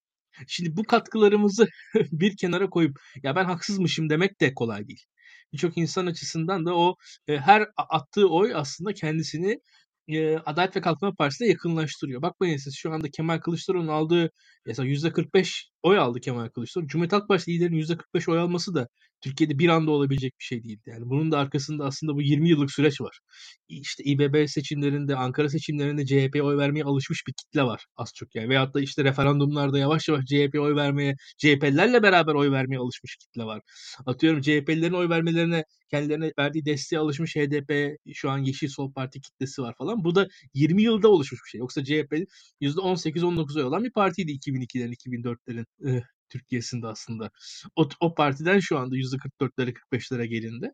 Şimdi 0.48 0.76
bu 0.76 0.85
katkılarımızı 0.85 1.66
bir 2.12 2.37
kenara 2.37 2.70
koyup 2.70 2.98
ya 3.22 3.37
ben 3.37 3.44
haksızmışım 3.44 4.11
demek 4.11 4.40
de 4.40 4.54
kolay 4.54 4.88
değil. 4.88 5.04
Birçok 5.52 5.78
insan 5.78 6.07
açısından 6.07 6.66
da 6.66 6.76
o 6.76 6.96
e, 7.28 7.37
her 7.38 7.66
attığı 7.76 8.28
oy 8.28 8.54
aslında 8.54 8.94
kendisini 8.94 9.61
e, 10.08 10.38
Adalet 10.38 10.76
ve 10.76 10.80
Kalkınma 10.80 11.14
Partisi'ne 11.14 11.48
yakınlaştırıyor. 11.48 12.22
Bakmayın 12.22 12.56
siz 12.56 12.74
şu 12.76 12.92
anda 12.92 13.10
Kemal 13.10 13.38
Kılıçdaroğlu'nun 13.38 13.88
aldığı 13.88 14.30
Mesela 14.66 14.86
%45 14.88 15.70
oy 15.82 15.98
aldı 15.98 16.20
Kemal 16.20 16.48
Kılıçdaroğlu. 16.48 16.88
Cumhuriyet 16.88 17.12
Halk 17.12 17.28
Partisi 17.28 17.50
liderinin 17.52 17.76
%45 17.76 18.30
oy 18.30 18.38
alması 18.38 18.74
da 18.74 18.88
Türkiye'de 19.20 19.58
bir 19.58 19.68
anda 19.68 19.90
olabilecek 19.90 20.34
bir 20.40 20.44
şey 20.44 20.64
değildi. 20.64 20.82
Yani 20.86 21.10
bunun 21.10 21.32
da 21.32 21.38
arkasında 21.38 21.84
aslında 21.84 22.14
bu 22.14 22.22
20 22.22 22.48
yıllık 22.48 22.70
süreç 22.72 23.00
var. 23.00 23.20
İşte 23.68 24.04
İBB 24.04 24.46
seçimlerinde, 24.48 25.16
Ankara 25.16 25.48
seçimlerinde 25.48 26.06
CHP'ye 26.06 26.42
oy 26.42 26.56
vermeye 26.56 26.84
alışmış 26.84 27.26
bir 27.26 27.32
kitle 27.32 27.62
var 27.62 27.86
az 27.96 28.12
çok 28.14 28.34
yani. 28.34 28.48
Veyahut 28.48 28.74
da 28.74 28.80
işte 28.80 29.04
referandumlarda 29.04 29.78
yavaş 29.78 30.08
yavaş 30.08 30.24
CHP'ye 30.24 30.60
oy 30.60 30.76
vermeye, 30.76 31.16
CHP'lilerle 31.38 32.02
beraber 32.02 32.34
oy 32.34 32.50
vermeye 32.50 32.78
alışmış 32.78 33.16
kitle 33.16 33.44
var. 33.44 33.62
Atıyorum 34.06 34.40
CHP'lilerin 34.40 34.92
oy 34.94 35.08
vermelerine 35.08 35.64
kendilerine 35.90 36.32
verdiği 36.38 36.64
desteğe 36.64 36.98
alışmış 36.98 37.36
HDP, 37.36 37.96
şu 38.14 38.30
an 38.30 38.38
Yeşil 38.38 38.68
Sol 38.68 38.92
Parti 38.92 39.20
kitlesi 39.20 39.62
var 39.62 39.74
falan. 39.78 40.04
Bu 40.04 40.14
da 40.14 40.28
20 40.54 40.82
yılda 40.82 41.08
oluşmuş 41.08 41.40
bir 41.44 41.48
şey. 41.48 41.58
Yoksa 41.58 41.84
CHP 41.84 42.26
%18-19 42.60 43.56
oy 43.58 43.64
olan 43.64 43.84
bir 43.84 43.92
partiydi 43.92 44.32
2002'lerin, 44.32 44.94
2004'lerin 44.94 45.64
e, 45.87 46.02
Türkiye'sinde 46.28 46.87
aslında. 46.87 47.31
O, 47.76 47.88
o 48.00 48.14
partiden 48.14 48.59
şu 48.61 48.78
anda 48.78 48.96
%44'lere 48.96 49.72
45'lere 49.72 50.26
gelindi. 50.26 50.70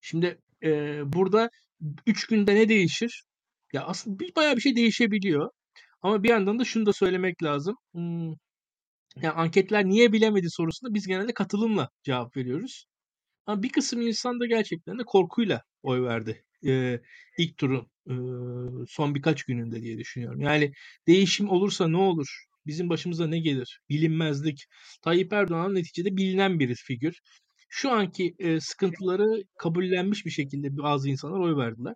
Şimdi 0.00 0.38
e, 0.64 1.00
burada 1.12 1.50
3 2.06 2.26
günde 2.26 2.54
ne 2.54 2.68
değişir? 2.68 3.24
Ya 3.72 3.84
aslında 3.84 4.18
bir, 4.18 4.34
bayağı 4.36 4.56
bir 4.56 4.60
şey 4.60 4.76
değişebiliyor. 4.76 5.50
Ama 6.02 6.22
bir 6.22 6.28
yandan 6.28 6.58
da 6.58 6.64
şunu 6.64 6.86
da 6.86 6.92
söylemek 6.92 7.42
lazım. 7.42 7.76
Hmm, 7.92 8.28
yani 9.16 9.30
anketler 9.36 9.84
niye 9.84 10.12
bilemedi 10.12 10.50
sorusunda 10.50 10.94
biz 10.94 11.06
genelde 11.06 11.34
katılımla 11.34 11.90
cevap 12.04 12.36
veriyoruz. 12.36 12.86
Ama 13.46 13.62
bir 13.62 13.72
kısım 13.72 14.02
insan 14.02 14.40
da 14.40 14.46
gerçekten 14.46 14.98
de 14.98 15.04
korkuyla 15.06 15.62
oy 15.82 16.02
verdi. 16.02 16.44
Ee, 16.66 17.00
ilk 17.38 17.56
turun 17.58 17.86
e, 18.08 18.14
son 18.88 19.14
birkaç 19.14 19.44
gününde 19.44 19.82
diye 19.82 19.98
düşünüyorum. 19.98 20.40
Yani 20.40 20.72
değişim 21.08 21.50
olursa 21.50 21.88
ne 21.88 21.96
olur? 21.96 22.44
Bizim 22.66 22.90
başımıza 22.90 23.26
ne 23.26 23.38
gelir? 23.38 23.80
Bilinmezlik. 23.88 24.64
Tayyip 25.02 25.32
Erdoğan 25.32 25.74
neticede 25.74 26.16
bilinen 26.16 26.58
bir 26.60 26.74
figür. 26.74 27.20
Şu 27.68 27.90
anki 27.90 28.34
e, 28.38 28.60
sıkıntıları 28.60 29.42
kabullenmiş 29.58 30.26
bir 30.26 30.30
şekilde 30.30 30.76
bazı 30.76 31.08
insanlar 31.08 31.38
oy 31.38 31.56
verdiler. 31.56 31.94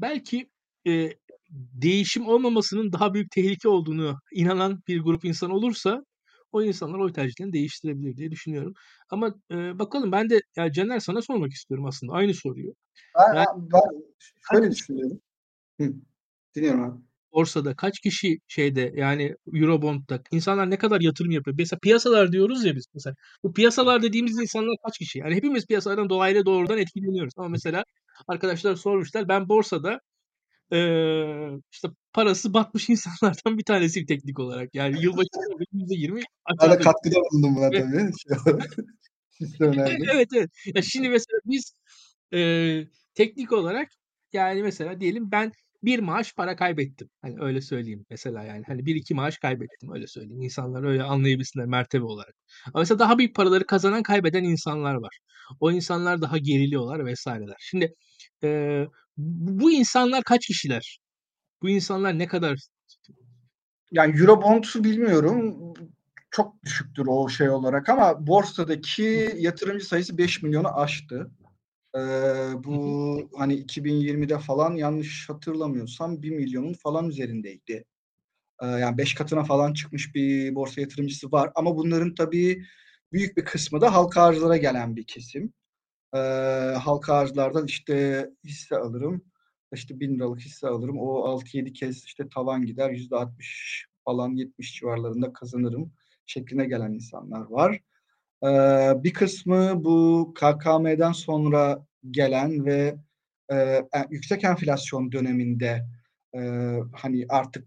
Belki 0.00 0.50
e, 0.86 1.10
değişim 1.50 2.26
olmamasının 2.28 2.92
daha 2.92 3.14
büyük 3.14 3.30
tehlike 3.30 3.68
olduğunu 3.68 4.18
inanan 4.32 4.80
bir 4.88 5.00
grup 5.00 5.24
insan 5.24 5.50
olursa 5.50 6.04
o 6.52 6.62
insanlar 6.62 6.98
oy 6.98 7.12
tercihlerini 7.12 7.52
değiştirebilir 7.52 8.16
diye 8.16 8.30
düşünüyorum. 8.30 8.74
Ama 9.10 9.34
e, 9.50 9.78
bakalım 9.78 10.12
ben 10.12 10.30
de 10.30 10.40
ya 10.56 10.72
Caner 10.72 11.00
sana 11.00 11.22
sormak 11.22 11.52
istiyorum 11.52 11.86
aslında 11.86 12.12
aynı 12.12 12.34
soruyu. 12.34 12.74
Ben, 13.18 13.34
Yani 13.34 13.46
ben 13.72 13.80
şöyle 14.50 14.68
kaç 14.68 14.78
düşünüyorum. 14.78 15.20
Hı, 15.80 15.92
dinliyorum 16.56 16.84
abi. 16.84 17.05
Borsada 17.36 17.76
kaç 17.76 18.00
kişi 18.00 18.38
şeyde 18.48 18.92
yani 18.96 19.34
Eurobond'da 19.54 20.22
insanlar 20.30 20.70
ne 20.70 20.78
kadar 20.78 21.00
yatırım 21.00 21.30
yapıyor? 21.30 21.56
Mesela 21.58 21.78
piyasalar 21.82 22.32
diyoruz 22.32 22.64
ya 22.64 22.76
biz 22.76 22.84
mesela. 22.94 23.14
Bu 23.42 23.52
piyasalar 23.52 24.02
dediğimiz 24.02 24.40
insanlar 24.40 24.76
kaç 24.86 24.98
kişi? 24.98 25.18
Yani 25.18 25.34
hepimiz 25.34 25.66
piyasalardan 25.66 26.10
dolaylı 26.10 26.46
doğrudan 26.46 26.78
etkileniyoruz. 26.78 27.32
Ama 27.36 27.48
mesela 27.48 27.84
arkadaşlar 28.28 28.74
sormuşlar 28.76 29.28
ben 29.28 29.48
borsada 29.48 30.00
eee, 30.72 31.50
işte 31.72 31.88
parası 32.12 32.54
batmış 32.54 32.88
insanlardan 32.88 33.58
bir 33.58 33.64
tanesiyim 33.64 34.06
teknik 34.06 34.38
olarak. 34.38 34.74
Yani 34.74 35.02
yılbaşında 35.02 35.64
%20 35.72 36.22
Ben 36.62 36.70
de 36.70 36.78
katkıda 36.78 37.16
bulundum 37.16 37.56
buna 37.56 37.70
tabii. 37.70 38.10
Şey 39.38 39.96
evet 40.12 40.28
evet. 40.36 40.50
Ya 40.74 40.82
şimdi 40.82 41.08
mesela 41.08 41.38
biz 41.44 41.72
eee, 42.32 42.88
teknik 43.14 43.52
olarak 43.52 43.88
yani 44.32 44.62
mesela 44.62 45.00
diyelim 45.00 45.30
ben 45.30 45.52
bir 45.86 45.98
maaş 45.98 46.34
para 46.34 46.56
kaybettim. 46.56 47.10
Hani 47.22 47.36
öyle 47.40 47.60
söyleyeyim 47.60 48.06
mesela 48.10 48.44
yani. 48.44 48.64
Hani 48.66 48.86
bir 48.86 48.94
iki 48.94 49.14
maaş 49.14 49.38
kaybettim 49.38 49.92
öyle 49.94 50.06
söyleyeyim. 50.06 50.42
İnsanlar 50.42 50.84
öyle 50.84 51.02
anlayabilsinler 51.02 51.66
mertebe 51.66 52.04
olarak. 52.04 52.34
Ama 52.66 52.80
mesela 52.80 52.98
daha 52.98 53.18
büyük 53.18 53.34
paraları 53.36 53.66
kazanan 53.66 54.02
kaybeden 54.02 54.44
insanlar 54.44 54.94
var. 54.94 55.18
O 55.60 55.72
insanlar 55.72 56.22
daha 56.22 56.38
geriliyorlar 56.38 57.06
vesaireler. 57.06 57.56
Şimdi 57.60 57.94
bu 59.16 59.60
bu 59.62 59.72
insanlar 59.72 60.24
kaç 60.24 60.46
kişiler? 60.46 60.98
Bu 61.62 61.68
insanlar 61.68 62.18
ne 62.18 62.26
kadar 62.26 62.58
Yani 63.92 64.20
Eurobond'u 64.20 64.84
bilmiyorum. 64.84 65.56
Çok 66.30 66.62
düşüktür 66.64 67.06
o 67.08 67.28
şey 67.28 67.50
olarak 67.50 67.88
ama 67.88 68.26
borsadaki 68.26 69.34
yatırımcı 69.36 69.86
sayısı 69.86 70.18
5 70.18 70.42
milyonu 70.42 70.78
aştı. 70.80 71.30
Ee, 71.96 72.64
bu 72.64 73.30
hani 73.38 73.54
2020'de 73.54 74.38
falan 74.38 74.76
yanlış 74.76 75.28
hatırlamıyorsam 75.28 76.22
1 76.22 76.30
milyonun 76.30 76.72
falan 76.72 77.08
üzerindeydi. 77.08 77.84
Ee, 78.62 78.66
yani 78.66 78.98
5 78.98 79.14
katına 79.14 79.44
falan 79.44 79.72
çıkmış 79.74 80.14
bir 80.14 80.54
borsa 80.54 80.80
yatırımcısı 80.80 81.32
var 81.32 81.52
ama 81.54 81.76
bunların 81.76 82.14
tabii 82.14 82.64
büyük 83.12 83.36
bir 83.36 83.44
kısmı 83.44 83.80
da 83.80 83.94
halka 83.94 84.22
arzlara 84.22 84.56
gelen 84.56 84.96
bir 84.96 85.04
kesim. 85.06 85.52
Ee, 86.14 86.18
halka 86.84 87.14
arzlardan 87.14 87.66
işte 87.66 88.26
hisse 88.44 88.76
alırım. 88.76 89.24
İşte 89.74 90.00
1000 90.00 90.14
liralık 90.16 90.40
hisse 90.40 90.68
alırım. 90.68 90.98
O 91.00 91.24
6-7 91.24 91.72
kez 91.72 92.04
işte 92.04 92.28
tavan 92.28 92.66
gider. 92.66 92.90
%60 92.90 93.86
falan 94.04 94.30
70 94.36 94.74
civarlarında 94.74 95.32
kazanırım 95.32 95.92
şekline 96.26 96.66
gelen 96.66 96.92
insanlar 96.92 97.46
var. 97.50 97.80
Ee, 98.44 99.04
bir 99.04 99.12
kısmı 99.14 99.84
bu 99.84 100.34
KKM'den 100.34 101.12
sonra 101.12 101.85
gelen 102.10 102.66
ve 102.66 102.96
e, 103.52 103.84
yüksek 104.10 104.44
enflasyon 104.44 105.12
döneminde 105.12 105.86
e, 106.34 106.40
hani 106.92 107.26
artık 107.28 107.66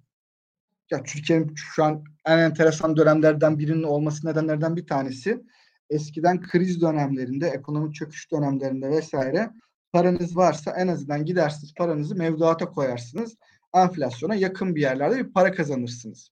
ya 0.91 1.03
Türkiye'nin 1.03 1.53
şu 1.55 1.83
an 1.83 2.03
en 2.25 2.37
enteresan 2.37 2.97
dönemlerden 2.97 3.59
birinin 3.59 3.83
olması 3.83 4.27
nedenlerden 4.27 4.75
bir 4.75 4.87
tanesi 4.87 5.43
eskiden 5.89 6.41
kriz 6.41 6.81
dönemlerinde, 6.81 7.47
ekonomik 7.47 7.95
çöküş 7.95 8.31
dönemlerinde 8.31 8.89
vesaire 8.89 9.51
paranız 9.91 10.37
varsa 10.37 10.71
en 10.77 10.87
azından 10.87 11.25
gidersiniz 11.25 11.73
paranızı 11.73 12.15
mevduata 12.15 12.65
koyarsınız. 12.69 13.35
Enflasyona 13.73 14.35
yakın 14.35 14.75
bir 14.75 14.81
yerlerde 14.81 15.17
bir 15.17 15.33
para 15.33 15.51
kazanırsınız. 15.51 16.31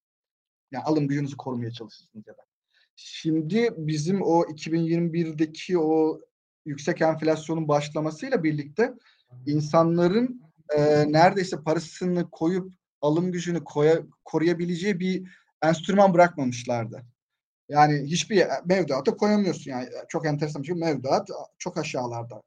Yani 0.71 0.83
alım 0.83 1.07
gücünüzü 1.07 1.37
korumaya 1.37 1.71
çalışırsınız 1.71 2.27
ya 2.27 2.33
da. 2.33 2.41
Şimdi 2.95 3.69
bizim 3.77 4.21
o 4.21 4.43
2021'deki 4.43 5.79
o 5.79 6.21
yüksek 6.67 7.01
enflasyonun 7.01 7.67
başlamasıyla 7.67 8.43
birlikte 8.43 8.93
insanların 9.45 10.41
e, 10.77 11.11
neredeyse 11.11 11.63
parasını 11.63 12.29
koyup 12.31 12.71
alım 13.01 13.31
gücünü 13.31 13.63
koya, 13.63 14.01
koruyabileceği 14.25 14.99
bir 14.99 15.27
enstrüman 15.63 16.13
bırakmamışlardı. 16.13 17.05
Yani 17.69 18.01
hiçbir 18.03 18.47
mevduata 18.65 19.17
koyamıyorsun 19.17 19.71
yani 19.71 19.89
çok 20.09 20.25
enteresan 20.25 20.61
bir 20.61 20.67
şey 20.67 20.75
mevduat 20.75 21.29
çok 21.57 21.77
aşağılarda. 21.77 22.41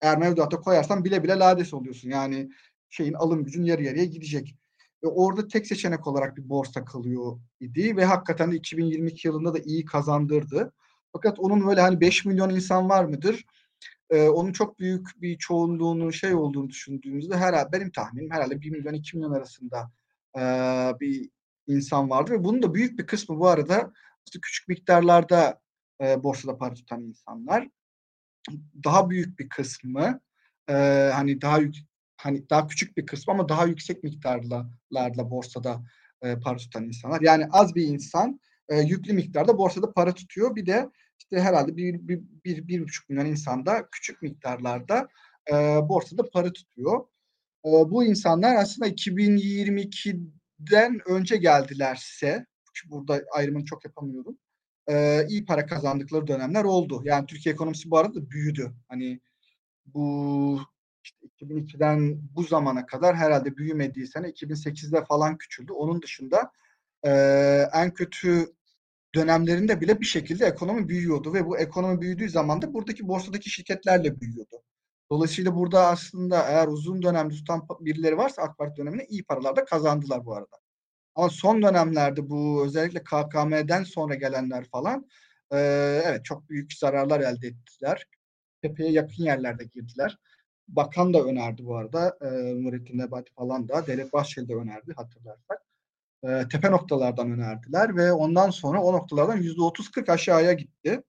Eğer 0.00 0.18
mevduata 0.18 0.60
koyarsan 0.60 1.04
bile 1.04 1.22
bile 1.22 1.32
lades 1.32 1.74
oluyorsun. 1.74 2.10
Yani 2.10 2.50
şeyin 2.90 3.12
alım 3.12 3.44
gücün 3.44 3.62
yarı 3.62 3.82
yarıya 3.82 4.04
gidecek. 4.04 4.56
Ve 5.04 5.08
orada 5.08 5.48
tek 5.48 5.66
seçenek 5.66 6.06
olarak 6.06 6.36
bir 6.36 6.48
borsa 6.48 6.84
kalıyor 6.84 7.40
idi 7.60 7.96
ve 7.96 8.04
hakikaten 8.04 8.52
de 8.52 8.56
2022 8.56 9.28
yılında 9.28 9.54
da 9.54 9.58
iyi 9.58 9.84
kazandırdı. 9.84 10.72
Fakat 11.12 11.38
onun 11.38 11.66
böyle 11.66 11.80
hani 11.80 12.00
5 12.00 12.24
milyon 12.24 12.50
insan 12.50 12.88
var 12.88 13.04
mıdır? 13.04 13.44
Ee, 14.10 14.28
onun 14.28 14.52
çok 14.52 14.78
büyük 14.78 15.08
bir 15.22 15.38
çoğunluğunun 15.38 16.10
şey 16.10 16.34
olduğunu 16.34 16.68
düşündüğümüzde 16.68 17.36
herhalde 17.36 17.72
benim 17.72 17.90
tahminim 17.92 18.30
herhalde 18.30 18.60
1 18.60 18.70
milyon 18.70 18.94
2 18.94 19.16
milyon 19.16 19.32
arasında 19.32 19.90
e, 20.36 20.40
bir 21.00 21.30
insan 21.66 22.10
vardı 22.10 22.32
ve 22.32 22.44
bunun 22.44 22.62
da 22.62 22.74
büyük 22.74 22.98
bir 22.98 23.06
kısmı 23.06 23.38
bu 23.38 23.48
arada 23.48 23.92
işte 24.26 24.38
küçük 24.42 24.68
miktarlarda 24.68 25.60
e, 26.02 26.22
borsada 26.22 26.58
para 26.58 26.74
tutan 26.74 27.02
insanlar. 27.02 27.68
Daha 28.84 29.10
büyük 29.10 29.38
bir 29.38 29.48
kısmı 29.48 30.20
e, 30.68 30.74
hani 31.14 31.40
daha 31.40 31.58
hani 32.16 32.50
daha 32.50 32.66
küçük 32.66 32.96
bir 32.96 33.06
kısmı 33.06 33.34
ama 33.34 33.48
daha 33.48 33.66
yüksek 33.66 34.04
miktarlarla 34.04 35.30
borsada 35.30 35.82
e, 36.22 36.40
para 36.40 36.56
tutan 36.56 36.84
insanlar. 36.84 37.20
Yani 37.20 37.46
az 37.50 37.74
bir 37.74 37.84
insan 37.84 38.40
e, 38.68 38.80
yüklü 38.80 39.12
miktarda 39.12 39.58
borsada 39.58 39.92
para 39.92 40.14
tutuyor. 40.14 40.56
Bir 40.56 40.66
de 40.66 40.90
işte 41.22 41.40
herhalde 41.40 41.76
bir, 41.76 42.08
bir, 42.08 42.20
bir, 42.44 42.68
bir 42.68 42.82
buçuk 42.82 43.08
milyon 43.08 43.26
insan 43.26 43.66
da 43.66 43.88
küçük 43.90 44.22
miktarlarda 44.22 45.08
e, 45.50 45.54
borsada 45.88 46.30
para 46.30 46.52
tutuyor. 46.52 47.00
E, 47.66 47.70
bu 47.70 48.04
insanlar 48.04 48.56
aslında 48.56 48.88
2022'den 48.88 51.00
önce 51.06 51.36
geldilerse, 51.36 52.46
burada 52.90 53.22
ayrımını 53.34 53.64
çok 53.64 53.84
yapamıyorum, 53.84 54.38
e, 54.88 55.26
iyi 55.28 55.44
para 55.44 55.66
kazandıkları 55.66 56.26
dönemler 56.26 56.64
oldu. 56.64 57.02
Yani 57.04 57.26
Türkiye 57.26 57.52
ekonomisi 57.52 57.90
bu 57.90 57.98
arada 57.98 58.14
da 58.14 58.30
büyüdü. 58.30 58.72
Hani 58.88 59.20
bu 59.86 60.60
işte 61.04 61.26
2002'den 61.26 62.18
bu 62.36 62.42
zamana 62.42 62.86
kadar 62.86 63.16
herhalde 63.16 63.56
büyümediği 63.56 64.06
sene 64.06 64.28
2008'de 64.28 65.04
falan 65.04 65.38
küçüldü. 65.38 65.72
Onun 65.72 66.02
dışında 66.02 66.52
e, 67.06 67.10
en 67.72 67.94
kötü 67.94 68.52
dönemlerinde 69.14 69.80
bile 69.80 70.00
bir 70.00 70.06
şekilde 70.06 70.46
ekonomi 70.46 70.88
büyüyordu 70.88 71.34
ve 71.34 71.46
bu 71.46 71.58
ekonomi 71.58 72.00
büyüdüğü 72.00 72.30
zaman 72.30 72.62
da 72.62 72.74
buradaki 72.74 73.08
borsadaki 73.08 73.50
şirketlerle 73.50 74.20
büyüyordu. 74.20 74.62
Dolayısıyla 75.10 75.54
burada 75.56 75.86
aslında 75.86 76.42
eğer 76.48 76.68
uzun 76.68 77.02
dönemde 77.02 77.34
tutan 77.34 77.66
birileri 77.80 78.16
varsa 78.16 78.42
AK 78.42 78.58
Parti 78.58 78.76
döneminde 78.76 79.06
iyi 79.06 79.24
paralar 79.24 79.56
da 79.56 79.64
kazandılar 79.64 80.26
bu 80.26 80.34
arada. 80.34 80.56
Ama 81.14 81.28
son 81.30 81.62
dönemlerde 81.62 82.30
bu 82.30 82.64
özellikle 82.66 83.02
KKM'den 83.04 83.84
sonra 83.84 84.14
gelenler 84.14 84.64
falan 84.64 85.06
e, 85.52 85.58
evet 86.04 86.24
çok 86.24 86.48
büyük 86.48 86.72
zararlar 86.72 87.20
elde 87.20 87.46
ettiler. 87.48 88.06
Tepeye 88.62 88.92
yakın 88.92 89.24
yerlerde 89.24 89.64
girdiler. 89.64 90.18
Bakan 90.68 91.14
da 91.14 91.24
önerdi 91.24 91.64
bu 91.64 91.76
arada. 91.76 92.18
E, 92.20 92.26
Nurettin 92.64 92.98
Nebati 92.98 93.32
falan 93.32 93.68
da. 93.68 93.86
Devlet 93.86 94.12
Bahçeli 94.12 94.48
de 94.48 94.54
önerdi 94.54 94.92
hatırlarsak. 94.96 95.62
E, 96.24 96.48
tepe 96.48 96.70
noktalardan 96.70 97.30
önerdiler 97.30 97.96
ve 97.96 98.12
ondan 98.12 98.50
sonra 98.50 98.82
o 98.82 98.92
noktalardan 98.92 99.36
yüzde 99.36 99.62
otuz 99.62 99.90
kırk 99.90 100.08
aşağıya 100.08 100.52
gitti. 100.52 101.02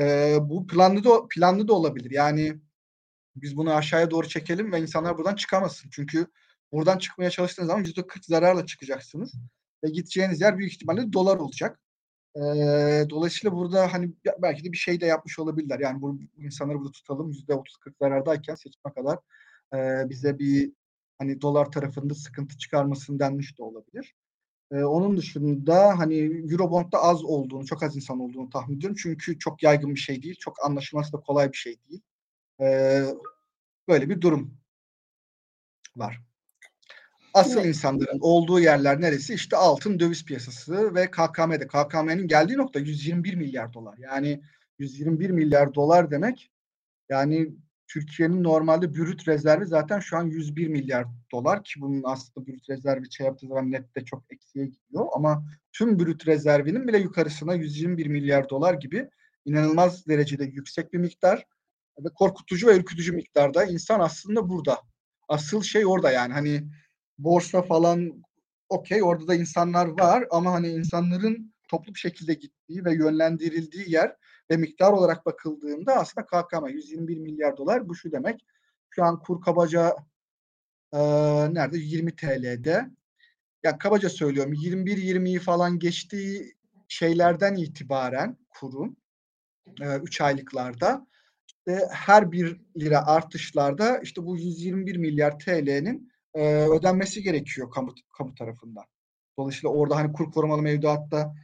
E, 0.00 0.36
bu 0.40 0.66
planlı 0.66 1.04
da, 1.04 1.28
planlı 1.30 1.68
da 1.68 1.74
olabilir. 1.74 2.10
Yani 2.10 2.60
biz 3.36 3.56
bunu 3.56 3.74
aşağıya 3.74 4.10
doğru 4.10 4.28
çekelim 4.28 4.72
ve 4.72 4.80
insanlar 4.80 5.18
buradan 5.18 5.34
çıkamasın. 5.34 5.90
Çünkü 5.92 6.26
buradan 6.72 6.98
çıkmaya 6.98 7.30
çalıştığınız 7.30 7.68
zaman 7.68 7.84
yüzde 7.84 8.06
kırk 8.06 8.24
zararla 8.24 8.66
çıkacaksınız. 8.66 9.34
Ve 9.84 9.90
gideceğiniz 9.90 10.40
yer 10.40 10.58
büyük 10.58 10.72
ihtimalle 10.72 11.12
dolar 11.12 11.36
olacak. 11.36 11.80
E, 12.36 12.40
dolayısıyla 13.10 13.56
burada 13.56 13.92
hani 13.92 14.14
belki 14.42 14.64
de 14.64 14.72
bir 14.72 14.76
şey 14.76 15.00
de 15.00 15.06
yapmış 15.06 15.38
olabilirler. 15.38 15.80
Yani 15.80 16.02
bu 16.02 16.20
insanları 16.38 16.78
burada 16.78 16.92
tutalım 16.92 17.28
yüzde 17.28 17.54
otuz 17.54 17.76
kırk 17.76 17.96
zarardayken 17.98 18.54
seçime 18.54 18.94
kadar 18.94 19.18
e, 19.74 20.08
bize 20.10 20.38
bir 20.38 20.72
hani 21.18 21.40
dolar 21.40 21.72
tarafında 21.72 22.14
sıkıntı 22.14 22.58
çıkarmasın 22.58 23.18
denmiş 23.18 23.58
de 23.58 23.62
olabilir. 23.62 24.14
Ee, 24.72 24.84
onun 24.84 25.16
dışında 25.16 25.98
hani 25.98 26.16
Eurobond'da 26.52 26.98
az 26.98 27.24
olduğunu, 27.24 27.66
çok 27.66 27.82
az 27.82 27.96
insan 27.96 28.20
olduğunu 28.20 28.50
tahmin 28.50 28.76
ediyorum. 28.76 28.96
Çünkü 29.02 29.38
çok 29.38 29.62
yaygın 29.62 29.94
bir 29.94 30.00
şey 30.00 30.22
değil. 30.22 30.36
Çok 30.40 30.64
anlaşılması 30.64 31.12
da 31.12 31.20
kolay 31.20 31.52
bir 31.52 31.56
şey 31.56 31.76
değil. 31.88 32.00
Ee, 32.60 33.04
böyle 33.88 34.08
bir 34.08 34.20
durum 34.20 34.54
var. 35.96 36.20
Asıl 37.34 37.56
evet. 37.56 37.66
insanların 37.66 38.18
olduğu 38.20 38.60
yerler 38.60 39.00
neresi? 39.00 39.34
İşte 39.34 39.56
altın 39.56 40.00
döviz 40.00 40.24
piyasası 40.24 40.94
ve 40.94 41.10
KKM'de. 41.10 41.66
KKM'nin 41.66 42.28
geldiği 42.28 42.56
nokta 42.56 42.80
121 42.80 43.34
milyar 43.34 43.72
dolar. 43.72 43.98
Yani 43.98 44.42
121 44.78 45.30
milyar 45.30 45.74
dolar 45.74 46.10
demek 46.10 46.50
yani 47.08 47.52
Türkiye'nin 47.92 48.44
normalde 48.44 48.94
brüt 48.94 49.28
rezervi 49.28 49.66
zaten 49.66 50.00
şu 50.00 50.16
an 50.16 50.24
101 50.24 50.68
milyar 50.68 51.06
dolar 51.32 51.64
ki 51.64 51.80
bunun 51.80 52.02
aslında 52.04 52.46
brüt 52.46 52.70
rezervi 52.70 53.12
şey 53.12 53.26
yaptığı 53.26 53.46
zaman 53.46 53.72
nette 53.72 54.04
çok 54.04 54.24
eksiye 54.32 54.66
gidiyor 54.66 55.06
ama 55.14 55.44
tüm 55.72 55.98
brüt 55.98 56.26
rezervinin 56.26 56.88
bile 56.88 56.98
yukarısına 56.98 57.54
121 57.54 58.06
milyar 58.06 58.48
dolar 58.48 58.74
gibi 58.74 59.08
inanılmaz 59.44 60.06
derecede 60.06 60.44
yüksek 60.44 60.92
bir 60.92 60.98
miktar 60.98 61.46
ve 61.98 62.08
korkutucu 62.14 62.66
ve 62.66 62.76
ürkütücü 62.76 63.12
miktarda 63.12 63.64
insan 63.64 64.00
aslında 64.00 64.48
burada. 64.48 64.78
Asıl 65.28 65.62
şey 65.62 65.86
orada 65.86 66.10
yani 66.10 66.32
hani 66.32 66.62
borsa 67.18 67.62
falan 67.62 68.22
okey 68.68 69.02
orada 69.02 69.28
da 69.28 69.34
insanlar 69.34 69.86
var 69.86 70.24
ama 70.30 70.52
hani 70.52 70.68
insanların 70.68 71.54
toplu 71.68 71.94
bir 71.94 72.00
şekilde 72.00 72.34
gittiği 72.34 72.84
ve 72.84 72.94
yönlendirildiği 72.94 73.92
yer 73.92 74.16
ve 74.50 74.56
miktar 74.56 74.92
olarak 74.92 75.26
bakıldığında 75.26 75.96
aslında 75.96 76.26
KKM 76.26 76.66
121 76.66 77.18
milyar 77.18 77.56
dolar 77.56 77.88
bu 77.88 77.94
şu 77.94 78.12
demek. 78.12 78.46
Şu 78.90 79.04
an 79.04 79.18
kur 79.18 79.40
kabaca 79.40 79.96
e, 80.92 80.98
nerede 81.54 81.78
20 81.78 82.16
TL'de. 82.16 82.90
Yani 83.62 83.78
kabaca 83.78 84.08
söylüyorum 84.08 84.52
21-20'yi 84.52 85.38
falan 85.38 85.78
geçtiği 85.78 86.54
şeylerden 86.88 87.54
itibaren 87.54 88.36
kurun 88.50 88.96
3 90.02 90.20
e, 90.20 90.24
aylıklarda 90.24 91.06
işte 91.46 91.88
her 91.92 92.32
bir 92.32 92.60
lira 92.76 93.06
artışlarda 93.06 93.98
işte 93.98 94.26
bu 94.26 94.36
121 94.36 94.96
milyar 94.96 95.38
TL'nin 95.38 96.12
e, 96.34 96.54
ödenmesi 96.54 97.22
gerekiyor 97.22 97.70
kamu, 97.70 97.94
kamu 98.18 98.34
tarafından. 98.34 98.84
Dolayısıyla 99.38 99.68
orada 99.74 99.96
hani 99.96 100.12
kur 100.12 100.32
korumalı 100.32 100.62
mevduatta 100.62 101.34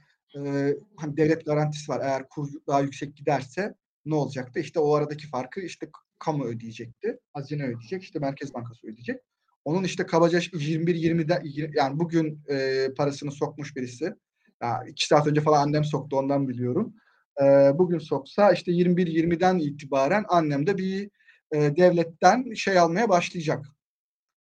hani 0.96 1.16
devlet 1.16 1.46
garantisi 1.46 1.92
var. 1.92 2.00
Eğer 2.04 2.28
kur 2.28 2.48
daha 2.66 2.80
yüksek 2.80 3.16
giderse 3.16 3.74
ne 4.06 4.14
olacaktı? 4.14 4.60
İşte 4.60 4.80
o 4.80 4.94
aradaki 4.94 5.28
farkı 5.28 5.60
işte 5.60 5.90
kamu 6.18 6.44
ödeyecekti. 6.44 7.18
Hazine 7.32 7.64
ödeyecek. 7.64 8.02
işte 8.02 8.18
Merkez 8.18 8.54
Bankası 8.54 8.86
ödeyecek. 8.86 9.20
Onun 9.64 9.84
işte 9.84 10.06
kabaca 10.06 10.38
21-20'de 10.38 11.42
yani 11.74 11.98
bugün 11.98 12.44
e, 12.48 12.88
parasını 12.96 13.32
sokmuş 13.32 13.76
birisi. 13.76 14.14
Ya 14.62 14.84
iki 14.88 15.06
saat 15.06 15.26
önce 15.26 15.40
falan 15.40 15.62
annem 15.62 15.84
soktu 15.84 16.16
ondan 16.16 16.48
biliyorum. 16.48 16.94
E, 17.42 17.44
bugün 17.78 17.98
soksa 17.98 18.52
işte 18.52 18.72
21-20'den 18.72 19.58
itibaren 19.58 20.24
annem 20.28 20.66
de 20.66 20.78
bir 20.78 21.10
e, 21.52 21.58
devletten 21.76 22.54
şey 22.54 22.78
almaya 22.78 23.08
başlayacak. 23.08 23.66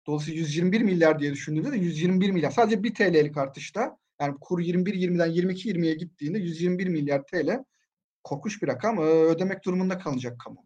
Dolayısıyla 0.08 0.40
121 0.40 0.82
milyar 0.82 1.20
diye 1.20 1.32
düşündüğümde 1.32 1.72
de 1.72 1.78
121 1.78 2.32
milyar. 2.32 2.52
Sadece 2.52 2.84
bir 2.84 2.94
TL'lik 2.94 3.38
artışta 3.38 3.98
yani 4.22 4.36
kur 4.42 4.60
21-20'den 4.60 5.30
22-20'ye 5.30 5.96
gittiğinde 5.96 6.40
121 6.40 6.88
milyar 6.88 7.24
TL 7.26 7.64
korkunç 8.24 8.62
bir 8.62 8.68
rakam 8.68 8.98
ödemek 8.98 9.66
durumunda 9.66 9.98
kalacak 9.98 10.40
kamu. 10.40 10.66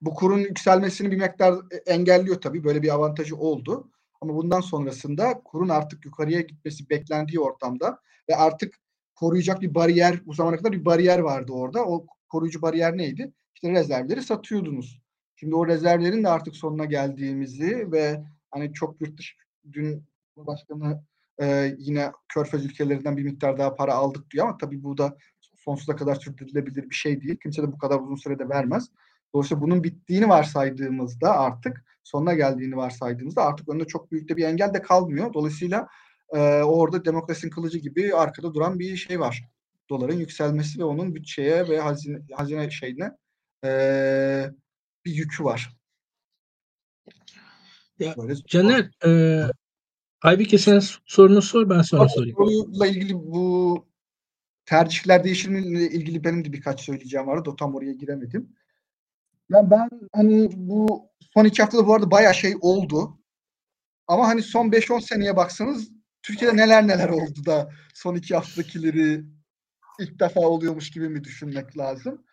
Bu 0.00 0.14
kurun 0.14 0.38
yükselmesini 0.38 1.10
bir 1.10 1.16
miktar 1.16 1.54
engelliyor 1.86 2.40
tabii. 2.40 2.64
Böyle 2.64 2.82
bir 2.82 2.94
avantajı 2.94 3.36
oldu. 3.36 3.90
Ama 4.20 4.34
bundan 4.34 4.60
sonrasında 4.60 5.42
kurun 5.44 5.68
artık 5.68 6.04
yukarıya 6.04 6.40
gitmesi 6.40 6.90
beklendiği 6.90 7.40
ortamda 7.40 7.98
ve 8.28 8.36
artık 8.36 8.74
koruyacak 9.14 9.60
bir 9.60 9.74
bariyer, 9.74 10.26
bu 10.26 10.32
zamana 10.32 10.56
kadar 10.56 10.72
bir 10.72 10.84
bariyer 10.84 11.18
vardı 11.18 11.52
orada. 11.52 11.84
O 11.84 12.06
koruyucu 12.28 12.62
bariyer 12.62 12.96
neydi? 12.96 13.32
İşte 13.54 13.70
rezervleri 13.70 14.22
satıyordunuz. 14.22 15.02
Şimdi 15.36 15.54
o 15.54 15.66
rezervlerin 15.66 16.24
de 16.24 16.28
artık 16.28 16.56
sonuna 16.56 16.84
geldiğimizi 16.84 17.92
ve 17.92 18.24
hani 18.50 18.72
çok 18.72 19.00
yurt 19.00 19.18
dışı 19.18 19.34
dün 19.72 20.04
Başkanı 20.36 21.02
e, 21.40 21.74
yine 21.78 22.12
Körfez 22.28 22.64
ülkelerinden 22.64 23.16
bir 23.16 23.24
miktar 23.24 23.58
daha 23.58 23.74
para 23.74 23.94
aldık 23.94 24.30
diyor 24.30 24.46
ama 24.46 24.56
tabii 24.56 24.82
bu 24.82 24.98
da 24.98 25.16
sonsuza 25.64 25.96
kadar 25.96 26.14
sürdürülebilir 26.14 26.90
bir 26.90 26.94
şey 26.94 27.20
değil. 27.20 27.36
Kimse 27.42 27.62
de 27.62 27.72
bu 27.72 27.78
kadar 27.78 28.00
uzun 28.00 28.16
sürede 28.16 28.48
vermez. 28.48 28.88
Dolayısıyla 29.34 29.62
bunun 29.62 29.84
bittiğini 29.84 30.28
varsaydığımızda 30.28 31.38
artık 31.38 31.84
sonuna 32.04 32.34
geldiğini 32.34 32.76
varsaydığımızda 32.76 33.42
artık 33.42 33.68
önünde 33.68 33.86
çok 33.86 34.12
büyük 34.12 34.28
de 34.28 34.36
bir 34.36 34.44
engel 34.44 34.74
de 34.74 34.82
kalmıyor. 34.82 35.32
Dolayısıyla 35.34 35.88
e, 36.32 36.38
orada 36.62 37.04
demokrasinin 37.04 37.50
kılıcı 37.50 37.78
gibi 37.78 38.14
arkada 38.14 38.54
duran 38.54 38.78
bir 38.78 38.96
şey 38.96 39.20
var. 39.20 39.44
Doların 39.90 40.16
yükselmesi 40.16 40.78
ve 40.78 40.84
onun 40.84 41.14
bütçeye 41.14 41.68
ve 41.68 41.80
hazine, 41.80 42.18
hazine 42.32 42.70
şeyine 42.70 43.10
e, 43.64 43.70
bir 45.04 45.14
yükü 45.14 45.44
var. 45.44 45.76
Ya, 47.98 48.14
Böyle 48.16 48.34
Caner, 48.34 48.90
e, 49.06 49.42
Aybike 50.22 50.58
sen 50.58 50.82
sorunu 51.06 51.42
sor 51.42 51.70
ben 51.70 51.82
sonra 51.82 52.08
sorayım. 52.08 52.36
Soruyla 52.36 52.86
ilgili 52.86 53.14
bu 53.14 53.86
tercihler 54.66 55.24
değişimiyle 55.24 55.90
ilgili 55.90 56.24
benim 56.24 56.44
de 56.44 56.52
birkaç 56.52 56.80
söyleyeceğim 56.80 57.26
vardı. 57.26 57.50
O 57.50 57.56
tam 57.56 57.74
oraya 57.74 57.92
giremedim. 57.92 58.56
Ya 59.50 59.70
ben 59.70 59.88
hani 60.12 60.50
bu 60.56 61.08
son 61.34 61.44
iki 61.44 61.62
haftada 61.62 61.86
bu 61.86 61.94
arada 61.94 62.10
bayağı 62.10 62.34
şey 62.34 62.54
oldu. 62.60 63.18
Ama 64.06 64.28
hani 64.28 64.42
son 64.42 64.70
5-10 64.70 65.00
seneye 65.00 65.36
baksanız 65.36 65.90
Türkiye'de 66.22 66.56
neler 66.56 66.88
neler 66.88 67.08
oldu 67.08 67.46
da 67.46 67.70
son 67.94 68.14
iki 68.14 68.34
haftakileri 68.34 69.24
ilk 70.00 70.20
defa 70.20 70.40
oluyormuş 70.40 70.90
gibi 70.90 71.08
mi 71.08 71.24
düşünmek 71.24 71.78
lazım? 71.78 72.24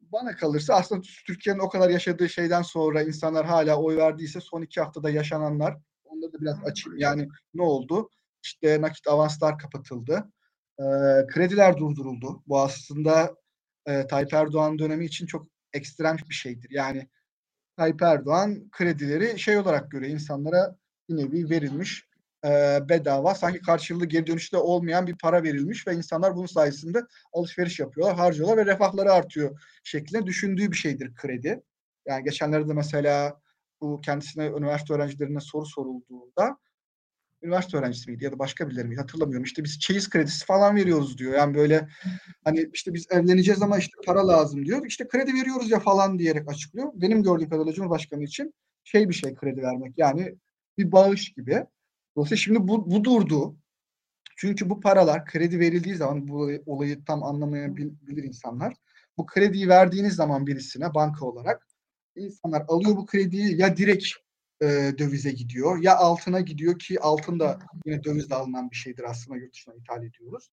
Bana 0.00 0.36
kalırsa 0.36 0.74
aslında 0.74 1.02
Türkiye'nin 1.26 1.60
o 1.60 1.68
kadar 1.68 1.90
yaşadığı 1.90 2.28
şeyden 2.28 2.62
sonra 2.62 3.02
insanlar 3.02 3.46
hala 3.46 3.76
oy 3.76 3.96
verdiyse 3.96 4.40
son 4.40 4.62
iki 4.62 4.80
haftada 4.80 5.10
yaşananlar 5.10 5.78
onları 6.08 6.32
da 6.32 6.40
biraz 6.40 6.64
açayım. 6.64 6.98
Yani 6.98 7.28
ne 7.54 7.62
oldu? 7.62 8.10
İşte 8.42 8.80
nakit 8.80 9.06
avanslar 9.06 9.58
kapatıldı. 9.58 10.32
E, 10.78 10.84
krediler 11.26 11.76
durduruldu. 11.76 12.42
Bu 12.46 12.60
aslında 12.60 13.36
e, 13.86 14.06
Tayyip 14.06 14.34
Erdoğan 14.34 14.78
dönemi 14.78 15.04
için 15.04 15.26
çok 15.26 15.46
ekstrem 15.72 16.16
bir 16.28 16.34
şeydir. 16.34 16.70
Yani 16.70 17.08
Tayyip 17.76 18.02
Erdoğan 18.02 18.70
kredileri 18.70 19.38
şey 19.38 19.58
olarak 19.58 19.90
görüyor 19.90 20.12
insanlara 20.12 20.76
bir 21.08 21.16
nevi 21.16 21.50
verilmiş 21.50 22.08
e, 22.44 22.78
bedava 22.88 23.34
sanki 23.34 23.60
karşılığı 23.60 24.06
geri 24.06 24.26
dönüşte 24.26 24.56
olmayan 24.56 25.06
bir 25.06 25.16
para 25.18 25.42
verilmiş 25.42 25.86
ve 25.86 25.94
insanlar 25.94 26.36
bunun 26.36 26.46
sayesinde 26.46 27.02
alışveriş 27.32 27.80
yapıyorlar, 27.80 28.16
harcıyorlar 28.16 28.56
ve 28.56 28.66
refahları 28.66 29.12
artıyor 29.12 29.60
şeklinde 29.84 30.26
düşündüğü 30.26 30.70
bir 30.70 30.76
şeydir 30.76 31.14
kredi. 31.14 31.62
Yani 32.06 32.24
geçenlerde 32.24 32.72
mesela 32.72 33.40
bu 33.80 34.00
kendisine 34.00 34.46
üniversite 34.46 34.94
öğrencilerine 34.94 35.40
soru 35.40 35.66
sorulduğunda 35.66 36.58
üniversite 37.42 37.76
öğrencisi 37.76 38.10
miydi 38.10 38.24
ya 38.24 38.32
da 38.32 38.38
başka 38.38 38.68
birileri 38.68 38.88
miydi 38.88 39.00
hatırlamıyorum. 39.00 39.44
İşte 39.44 39.64
biz 39.64 39.80
çeyiz 39.80 40.10
kredisi 40.10 40.46
falan 40.46 40.76
veriyoruz 40.76 41.18
diyor. 41.18 41.34
Yani 41.34 41.54
böyle 41.54 41.88
hani 42.44 42.70
işte 42.72 42.94
biz 42.94 43.06
evleneceğiz 43.10 43.62
ama 43.62 43.78
işte 43.78 43.92
para 44.06 44.28
lazım 44.28 44.64
diyor. 44.64 44.86
İşte 44.86 45.08
kredi 45.08 45.34
veriyoruz 45.34 45.70
ya 45.70 45.80
falan 45.80 46.18
diyerek 46.18 46.50
açıklıyor. 46.50 46.92
Benim 46.94 47.22
gördüğüm 47.22 47.48
kadarıyla 47.48 47.72
Cumhurbaşkanı 47.72 48.24
için 48.24 48.54
şey 48.84 49.08
bir 49.08 49.14
şey 49.14 49.34
kredi 49.34 49.62
vermek. 49.62 49.98
Yani 49.98 50.34
bir 50.78 50.92
bağış 50.92 51.32
gibi. 51.32 51.66
Dolayısıyla 52.16 52.36
şimdi 52.36 52.68
bu, 52.68 52.90
bu 52.90 53.04
durdu. 53.04 53.56
Çünkü 54.36 54.70
bu 54.70 54.80
paralar 54.80 55.24
kredi 55.24 55.60
verildiği 55.60 55.94
zaman 55.94 56.28
bu 56.28 56.50
olayı 56.66 57.04
tam 57.04 57.22
anlamayabilir 57.22 58.22
insanlar. 58.22 58.74
Bu 59.16 59.26
krediyi 59.26 59.68
verdiğiniz 59.68 60.14
zaman 60.14 60.46
birisine 60.46 60.94
banka 60.94 61.26
olarak 61.26 61.67
insanlar 62.20 62.64
alıyor 62.68 62.96
bu 62.96 63.06
krediyi 63.06 63.60
ya 63.60 63.76
direkt 63.76 64.06
e, 64.62 64.66
dövize 64.98 65.30
gidiyor 65.30 65.82
ya 65.82 65.96
altına 65.96 66.40
gidiyor 66.40 66.78
ki 66.78 67.00
altın 67.00 67.40
da 67.40 67.58
yine 67.86 68.04
dövizle 68.04 68.34
alınan 68.34 68.70
bir 68.70 68.76
şeydir 68.76 69.04
aslında 69.10 69.38
yurt 69.38 69.52
dışına 69.54 69.74
ithal 69.74 70.04
ediyoruz. 70.04 70.50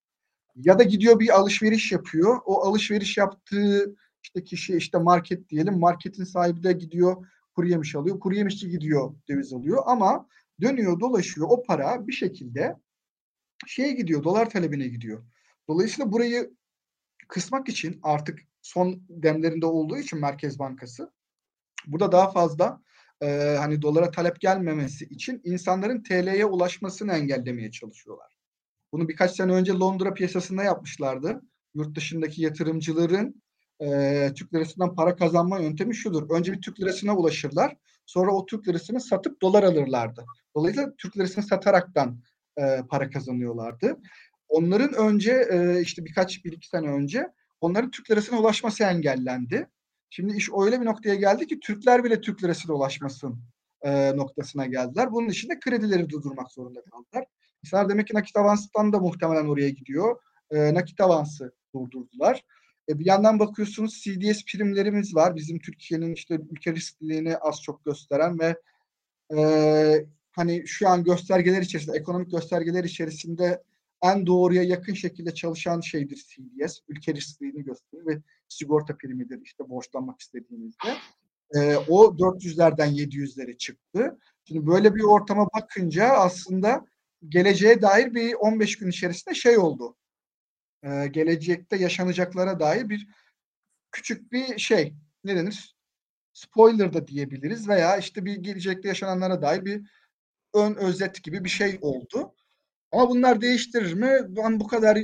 Ya 0.55 0.79
da 0.79 0.83
gidiyor 0.83 1.19
bir 1.19 1.39
alışveriş 1.39 1.91
yapıyor. 1.91 2.39
O 2.45 2.61
alışveriş 2.61 3.17
yaptığı 3.17 3.95
işte 4.23 4.43
kişi 4.43 4.77
işte 4.77 4.97
market 4.97 5.49
diyelim. 5.49 5.79
Marketin 5.79 6.23
sahibi 6.23 6.63
de 6.63 6.73
gidiyor 6.73 7.27
kuru 7.55 7.67
yemiş 7.67 7.95
alıyor. 7.95 8.19
Kuru 8.19 8.35
yemişçi 8.35 8.69
gidiyor 8.69 9.15
döviz 9.29 9.53
alıyor 9.53 9.83
ama 9.85 10.27
dönüyor 10.61 10.99
dolaşıyor 10.99 11.47
o 11.49 11.63
para 11.63 12.07
bir 12.07 12.13
şekilde 12.13 12.75
şeye 13.67 13.91
gidiyor 13.91 14.23
dolar 14.23 14.49
talebine 14.49 14.87
gidiyor. 14.87 15.25
Dolayısıyla 15.67 16.11
burayı 16.11 16.51
kısmak 17.27 17.69
için 17.69 17.99
artık 18.03 18.39
son 18.61 19.03
demlerinde 19.09 19.65
olduğu 19.65 19.97
için 19.97 20.19
Merkez 20.19 20.59
Bankası 20.59 21.11
burada 21.87 22.11
daha 22.11 22.31
fazla 22.31 22.81
e, 23.21 23.55
hani 23.59 23.81
dolara 23.81 24.11
talep 24.11 24.41
gelmemesi 24.41 25.05
için 25.05 25.41
insanların 25.43 26.03
TL'ye 26.03 26.45
ulaşmasını 26.45 27.13
engellemeye 27.13 27.71
çalışıyorlar. 27.71 28.35
Bunu 28.91 29.09
birkaç 29.09 29.35
sene 29.35 29.51
önce 29.51 29.73
Londra 29.73 30.13
piyasasında 30.13 30.63
yapmışlardı. 30.63 31.41
Yurt 31.73 31.95
dışındaki 31.95 32.41
yatırımcıların 32.41 33.41
e, 33.81 34.31
Türk 34.35 34.53
lirasından 34.53 34.95
para 34.95 35.15
kazanma 35.15 35.59
yöntemi 35.59 35.95
şudur. 35.95 36.29
Önce 36.29 36.53
bir 36.53 36.61
Türk 36.61 36.79
lirasına 36.79 37.15
ulaşırlar. 37.15 37.75
Sonra 38.05 38.31
o 38.31 38.45
Türk 38.45 38.67
lirasını 38.67 39.01
satıp 39.01 39.41
dolar 39.41 39.63
alırlardı. 39.63 40.25
Dolayısıyla 40.55 40.93
Türk 40.97 41.17
lirasını 41.17 41.43
sataraktan 41.43 42.21
e, 42.57 42.81
para 42.89 43.09
kazanıyorlardı. 43.09 43.97
Onların 44.47 44.93
önce 44.93 45.47
e, 45.51 45.81
işte 45.81 46.05
birkaç 46.05 46.45
bir 46.45 46.51
iki 46.51 46.67
sene 46.67 46.87
önce 46.87 47.27
onların 47.61 47.91
Türk 47.91 48.11
lirasına 48.11 48.39
ulaşması 48.39 48.83
engellendi. 48.83 49.67
Şimdi 50.09 50.37
iş 50.37 50.49
öyle 50.65 50.81
bir 50.81 50.85
noktaya 50.85 51.15
geldi 51.15 51.47
ki 51.47 51.59
Türkler 51.59 52.03
bile 52.03 52.21
Türk 52.21 52.43
lirasına 52.43 52.75
ulaşmasın 52.75 53.39
e, 53.81 54.17
noktasına 54.17 54.65
geldiler. 54.65 55.11
Bunun 55.11 55.29
için 55.29 55.49
de 55.49 55.59
kredileri 55.59 56.09
durdurmak 56.09 56.51
zorunda 56.51 56.81
kaldılar. 56.81 57.25
İnsanlar 57.63 57.89
demek 57.89 58.07
ki 58.07 58.15
nakit 58.15 58.37
avansından 58.37 58.93
da 58.93 58.99
muhtemelen 58.99 59.45
oraya 59.45 59.69
gidiyor. 59.69 60.15
E, 60.51 60.73
nakit 60.73 61.01
avansı 61.01 61.53
durdurdular. 61.75 62.45
E, 62.89 62.99
bir 62.99 63.05
yandan 63.05 63.39
bakıyorsunuz 63.39 64.01
CDS 64.03 64.45
primlerimiz 64.45 65.15
var. 65.15 65.35
Bizim 65.35 65.59
Türkiye'nin 65.59 66.13
işte 66.13 66.39
ülke 66.51 66.73
riskliliğini 66.73 67.37
az 67.37 67.61
çok 67.61 67.85
gösteren 67.85 68.39
ve 68.39 68.61
e, 69.37 70.05
hani 70.31 70.67
şu 70.67 70.89
an 70.89 71.03
göstergeler 71.03 71.61
içerisinde, 71.61 71.97
ekonomik 71.97 72.31
göstergeler 72.31 72.83
içerisinde 72.83 73.63
en 74.03 74.27
doğruya 74.27 74.63
yakın 74.63 74.93
şekilde 74.93 75.33
çalışan 75.33 75.81
şeydir 75.81 76.25
CDS. 76.27 76.79
Ülke 76.87 77.13
riskliliğini 77.13 77.63
gösterir 77.63 78.05
ve 78.05 78.21
sigorta 78.47 78.97
primidir 78.97 79.41
işte 79.41 79.69
borçlanmak 79.69 80.19
istediğinizde. 80.19 80.97
E, 81.55 81.75
o 81.75 82.17
400'lerden 82.17 82.89
700'lere 82.89 83.57
çıktı. 83.57 84.19
Şimdi 84.47 84.67
böyle 84.67 84.95
bir 84.95 85.03
ortama 85.03 85.47
bakınca 85.55 86.05
aslında 86.05 86.85
geleceğe 87.29 87.81
dair 87.81 88.13
bir 88.13 88.33
15 88.33 88.77
gün 88.77 88.89
içerisinde 88.89 89.35
şey 89.35 89.57
oldu 89.57 89.95
e, 90.85 91.07
gelecekte 91.07 91.77
yaşanacaklara 91.77 92.59
dair 92.59 92.89
bir 92.89 93.07
küçük 93.91 94.31
bir 94.31 94.57
şey 94.57 94.95
ne 95.23 95.35
denir? 95.35 95.75
Spoiler 96.33 96.93
da 96.93 97.07
diyebiliriz 97.07 97.67
veya 97.67 97.97
işte 97.97 98.25
bir 98.25 98.35
gelecekte 98.35 98.87
yaşananlara 98.87 99.41
dair 99.41 99.65
bir 99.65 99.81
ön 100.53 100.75
özet 100.75 101.23
gibi 101.23 101.43
bir 101.43 101.49
şey 101.49 101.77
oldu. 101.81 102.35
Ama 102.91 103.09
bunlar 103.09 103.41
değiştirir 103.41 103.93
mi? 103.93 104.19
Ben 104.27 104.59
bu 104.59 104.67
kadar 104.67 104.97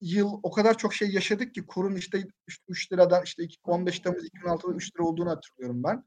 yıl 0.00 0.40
o 0.42 0.50
kadar 0.50 0.78
çok 0.78 0.94
şey 0.94 1.10
yaşadık 1.10 1.54
ki 1.54 1.66
kurun 1.66 1.96
işte 1.96 2.24
3 2.68 2.92
liradan 2.92 3.22
işte 3.24 3.42
15 3.64 4.00
Temmuz 4.00 4.24
2016'da 4.24 4.74
3 4.74 4.96
lira 4.96 5.04
olduğunu 5.04 5.30
hatırlıyorum 5.30 5.82
ben. 5.82 6.04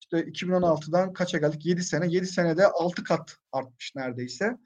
İşte 0.00 0.16
2016'dan 0.18 1.12
kaça 1.12 1.38
geldik? 1.38 1.66
7 1.66 1.82
sene. 1.82 2.06
7 2.08 2.26
senede 2.26 2.66
6 2.66 3.04
kat 3.04 3.36
artmış 3.52 3.92
neredeyse. 3.96 4.56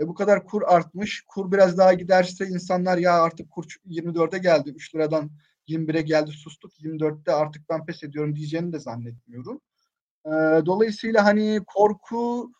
E 0.00 0.08
bu 0.08 0.14
kadar 0.14 0.44
kur 0.44 0.62
artmış. 0.66 1.24
Kur 1.28 1.52
biraz 1.52 1.78
daha 1.78 1.92
giderse 1.92 2.46
insanlar 2.46 2.98
ya 2.98 3.22
artık 3.22 3.50
kur 3.50 3.64
24'e 3.86 4.38
geldi. 4.38 4.70
3 4.70 4.94
liradan 4.94 5.30
21'e 5.68 6.02
geldi 6.02 6.30
sustuk. 6.30 6.80
24'te 6.80 7.32
artık 7.32 7.68
ben 7.68 7.86
pes 7.86 8.02
ediyorum 8.02 8.36
diyeceğini 8.36 8.72
de 8.72 8.78
zannetmiyorum. 8.78 9.60
E, 10.26 10.30
dolayısıyla 10.66 11.24
hani 11.24 11.60
korku 11.66 12.52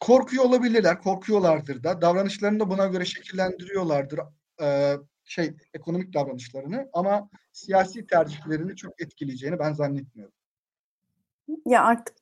korkuyor 0.00 0.44
olabilirler. 0.44 1.02
Korkuyorlardır 1.02 1.82
da. 1.82 2.02
Davranışlarını 2.02 2.60
da 2.60 2.70
buna 2.70 2.86
göre 2.86 3.04
şekillendiriyorlardır. 3.04 4.20
E, 4.62 4.96
şey 5.24 5.56
ekonomik 5.74 6.14
davranışlarını 6.14 6.88
ama 6.92 7.28
siyasi 7.52 8.06
tercihlerini 8.06 8.76
çok 8.76 9.00
etkileyeceğini 9.00 9.58
ben 9.58 9.72
zannetmiyorum. 9.72 10.34
Ya 11.66 11.84
artık 11.84 12.14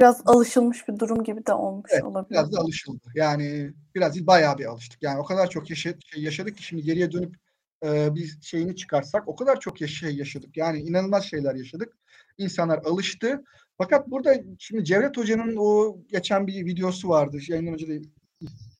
Biraz 0.00 0.22
alışılmış 0.26 0.88
bir 0.88 0.98
durum 0.98 1.24
gibi 1.24 1.46
de 1.46 1.52
olmuş 1.52 1.90
evet, 1.94 2.04
olabilir. 2.04 2.30
Biraz 2.30 2.52
da 2.52 2.60
alışıldı. 2.60 3.06
Yani 3.14 3.72
biraz 3.94 4.14
değil 4.14 4.26
bayağı 4.26 4.58
bir 4.58 4.64
alıştık. 4.64 5.02
Yani 5.02 5.18
o 5.18 5.24
kadar 5.24 5.50
çok 5.50 5.70
yaşa 5.70 5.94
şey 6.06 6.22
yaşadık 6.22 6.56
ki 6.56 6.62
şimdi 6.62 6.82
geriye 6.82 7.12
dönüp 7.12 7.36
e, 7.84 8.14
bir 8.14 8.38
şeyini 8.42 8.76
çıkarsak 8.76 9.28
o 9.28 9.36
kadar 9.36 9.60
çok 9.60 9.78
şey 9.78 10.16
yaşadık. 10.16 10.56
Yani 10.56 10.78
inanılmaz 10.78 11.24
şeyler 11.24 11.54
yaşadık. 11.54 11.98
İnsanlar 12.38 12.78
alıştı. 12.78 13.44
Fakat 13.78 14.10
burada 14.10 14.34
şimdi 14.58 14.84
Cevdet 14.84 15.16
Hoca'nın 15.16 15.56
o 15.56 15.98
geçen 16.08 16.46
bir 16.46 16.66
videosu 16.66 17.08
vardı. 17.08 17.38
Yayından 17.48 17.74
önce 17.74 17.88
de 17.88 18.00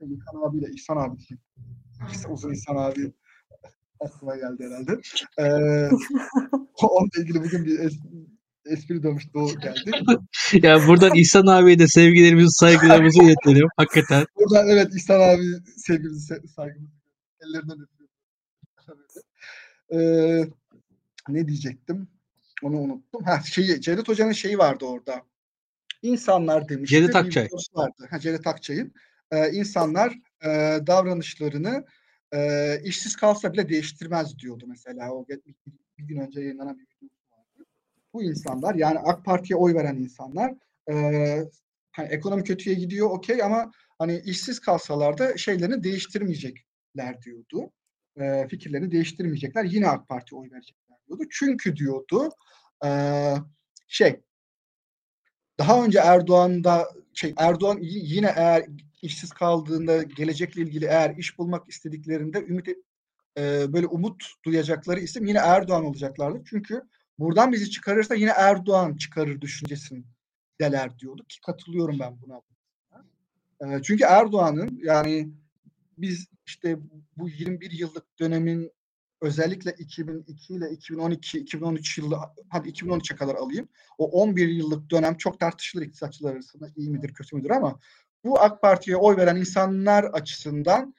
İhsan 0.00 0.48
abiyle 0.48 0.66
İhsan 0.74 0.96
abi 0.96 1.16
uzun 2.28 2.52
İhsan 2.52 2.76
abi 2.76 3.12
aklıma 4.00 4.36
geldi 4.36 4.64
herhalde. 4.64 5.00
Ee, 5.38 5.90
onunla 6.82 7.22
ilgili 7.22 7.44
bugün 7.44 7.64
bir 7.64 7.78
espri 8.66 9.02
dönmüştü 9.02 9.38
o 9.38 9.46
geldi. 9.46 9.90
ya 10.66 10.86
buradan 10.88 11.14
İhsan 11.14 11.46
abiye 11.46 11.78
de 11.78 11.86
sevgilerimizi 11.86 12.50
saygılarımızı 12.50 13.22
iletelim. 13.22 13.68
Hakikaten. 13.76 14.24
Buradan 14.36 14.68
evet 14.68 14.94
İhsan 14.94 15.20
abi 15.20 15.42
sevgimizi 15.76 16.34
saygımızı 16.56 16.92
ellerinden 17.40 17.74
öpüyorum. 17.74 17.99
Ee, 19.92 20.44
ne 21.28 21.48
diyecektim? 21.48 22.08
Onu 22.62 22.78
unuttum. 22.78 23.24
Ha 23.24 23.40
şeyi 23.40 23.80
Cevdet 23.80 24.08
Hoca'nın 24.08 24.32
şeyi 24.32 24.58
vardı 24.58 24.84
orada. 24.84 25.22
İnsanlar 26.02 26.68
demişti. 26.68 26.96
Cevdet 26.96 27.16
Akçay. 27.16 27.48
Vardı. 27.74 28.06
Ha, 28.10 28.18
Cevdet 28.18 28.46
Akçay'ın. 28.46 28.92
Ee, 29.30 29.50
insanlar 29.52 30.18
e, 30.44 30.48
davranışlarını 30.86 31.84
e, 32.34 32.80
işsiz 32.84 33.16
kalsa 33.16 33.52
bile 33.52 33.68
değiştirmez 33.68 34.38
diyordu 34.38 34.64
mesela. 34.68 35.12
O 35.12 35.28
bir, 35.28 35.40
bir 35.98 36.04
gün 36.04 36.20
önce 36.20 36.40
yayınlanan 36.40 36.78
bir 36.78 36.82
video 36.82 37.08
Bu 38.12 38.22
insanlar 38.22 38.74
yani 38.74 38.98
AK 38.98 39.24
Parti'ye 39.24 39.56
oy 39.56 39.74
veren 39.74 39.96
insanlar 39.96 40.54
e, 40.90 40.94
hani 41.92 42.08
ekonomi 42.08 42.44
kötüye 42.44 42.76
gidiyor 42.76 43.10
okey 43.10 43.42
ama 43.42 43.70
hani 43.98 44.22
işsiz 44.24 44.60
kalsalar 44.60 45.18
da 45.18 45.36
şeylerini 45.36 45.84
değiştirmeyecekler 45.84 47.22
diyordu. 47.22 47.72
E, 48.16 48.48
fikirlerini 48.48 48.90
değiştirmeyecekler. 48.90 49.64
Yine 49.64 49.88
AK 49.88 50.08
Parti'ye 50.08 50.40
oy 50.40 50.50
verecekler 50.50 50.98
diyordu. 51.08 51.24
Çünkü 51.30 51.76
diyordu 51.76 52.28
e, 52.84 52.90
şey 53.88 54.20
daha 55.58 55.84
önce 55.84 55.98
Erdoğan'da 55.98 56.88
şey 57.14 57.34
Erdoğan 57.36 57.78
yine 57.80 58.32
eğer 58.36 58.66
işsiz 59.02 59.30
kaldığında 59.30 60.02
gelecekle 60.02 60.62
ilgili 60.62 60.84
eğer 60.84 61.16
iş 61.16 61.38
bulmak 61.38 61.68
istediklerinde 61.68 62.38
ümit 62.38 62.68
e, 63.38 63.72
böyle 63.72 63.86
umut 63.86 64.24
duyacakları 64.44 65.00
isim 65.00 65.26
yine 65.26 65.38
Erdoğan 65.38 65.84
olacaklardı. 65.84 66.42
Çünkü 66.44 66.82
buradan 67.18 67.52
bizi 67.52 67.70
çıkarırsa 67.70 68.14
yine 68.14 68.30
Erdoğan 68.30 68.96
çıkarır 68.96 69.40
düşüncesini 69.40 70.04
deler 70.60 70.98
diyordu 70.98 71.24
ki 71.28 71.40
katılıyorum 71.40 71.98
ben 71.98 72.18
buna. 72.22 72.40
E, 73.60 73.82
çünkü 73.82 74.04
Erdoğan'ın 74.04 74.80
yani 74.82 75.30
biz 76.02 76.28
işte 76.46 76.76
bu 77.16 77.28
21 77.28 77.70
yıllık 77.70 78.18
dönemin 78.18 78.72
özellikle 79.20 79.72
2002 79.78 80.54
ile 80.54 80.70
2012, 80.70 81.38
2013 81.38 81.98
yılı 81.98 82.18
hadi 82.48 82.68
2013'e 82.68 83.16
kadar 83.16 83.34
alayım. 83.34 83.68
O 83.98 84.10
11 84.10 84.48
yıllık 84.48 84.90
dönem 84.90 85.16
çok 85.16 85.40
tartışılır 85.40 85.82
iktisatçılar 85.82 86.32
arasında 86.32 86.68
iyi 86.76 86.90
midir 86.90 87.14
kötü 87.14 87.36
müdür 87.36 87.50
ama 87.50 87.78
bu 88.24 88.40
AK 88.40 88.62
Parti'ye 88.62 88.96
oy 88.96 89.16
veren 89.16 89.36
insanlar 89.36 90.04
açısından 90.04 90.94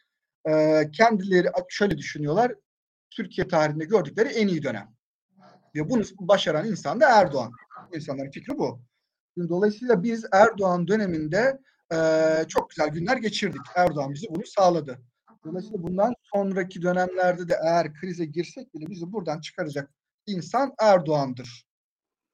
e, 0.50 0.84
kendileri 0.92 1.48
şöyle 1.70 1.98
düşünüyorlar. 1.98 2.56
Türkiye 3.10 3.48
tarihinde 3.48 3.86
gördükleri 3.86 4.30
en 4.30 4.48
iyi 4.48 4.64
dönem. 4.64 4.96
Ve 5.76 5.90
bunu 5.90 6.04
başaran 6.20 6.68
insan 6.68 7.02
da 7.02 7.20
Erdoğan. 7.20 7.52
İnsanların 7.96 8.32
fikri 8.32 8.58
bu. 8.58 8.82
Dolayısıyla 9.38 10.04
biz 10.04 10.26
Erdoğan 10.32 10.88
döneminde 10.88 11.60
e, 11.94 11.98
çok 12.48 12.70
güzel 12.70 12.90
günler 12.90 13.18
geçirdik. 13.18 13.62
Erdoğan 13.76 14.14
bizi 14.14 14.28
bunu 14.30 14.46
sağladı. 14.46 15.02
Dolayısıyla 15.46 15.84
bundan 15.84 16.14
sonraki 16.34 16.82
dönemlerde 16.82 17.50
de 17.50 17.58
eğer 17.64 17.94
krize 17.94 18.26
girsek 18.26 18.74
bile 18.74 18.90
bizi 18.90 19.12
buradan 19.12 19.42
çıkaracak 19.42 19.92
insan 20.28 20.74
Erdoğan'dır 20.80 21.66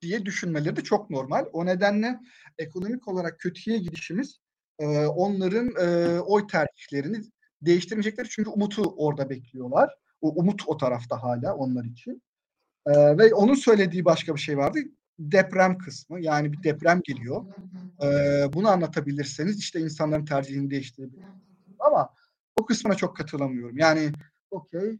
diye 0.01 0.25
düşünmeleri 0.25 0.75
de 0.75 0.83
çok 0.83 1.09
normal. 1.09 1.45
O 1.53 1.65
nedenle 1.65 2.19
ekonomik 2.57 3.07
olarak 3.07 3.39
kötüye 3.39 3.77
gidişimiz 3.77 4.39
e, 4.79 5.05
onların 5.05 5.71
e, 5.79 6.19
oy 6.19 6.47
tercihlerini 6.47 7.21
değiştirmeyecekleri 7.61 8.29
çünkü 8.29 8.49
umutu 8.49 8.93
orada 8.97 9.29
bekliyorlar. 9.29 9.95
O 10.21 10.29
umut 10.29 10.61
o 10.67 10.77
tarafta 10.77 11.23
hala 11.23 11.55
onlar 11.55 11.85
için. 11.85 12.21
E, 12.85 13.17
ve 13.17 13.33
onun 13.33 13.53
söylediği 13.53 14.05
başka 14.05 14.35
bir 14.35 14.39
şey 14.39 14.57
vardı. 14.57 14.79
Deprem 15.19 15.77
kısmı 15.77 16.21
yani 16.21 16.53
bir 16.53 16.63
deprem 16.63 17.01
geliyor. 17.03 17.45
E, 18.03 18.07
bunu 18.53 18.69
anlatabilirseniz 18.69 19.59
işte 19.59 19.79
insanların 19.79 20.25
tercihini 20.25 20.69
değiştirebilirsiniz. 20.69 21.41
Ama 21.79 22.13
o 22.61 22.65
kısmına 22.65 22.95
çok 22.95 23.17
katılamıyorum. 23.17 23.77
Yani 23.77 24.11
okey 24.51 24.99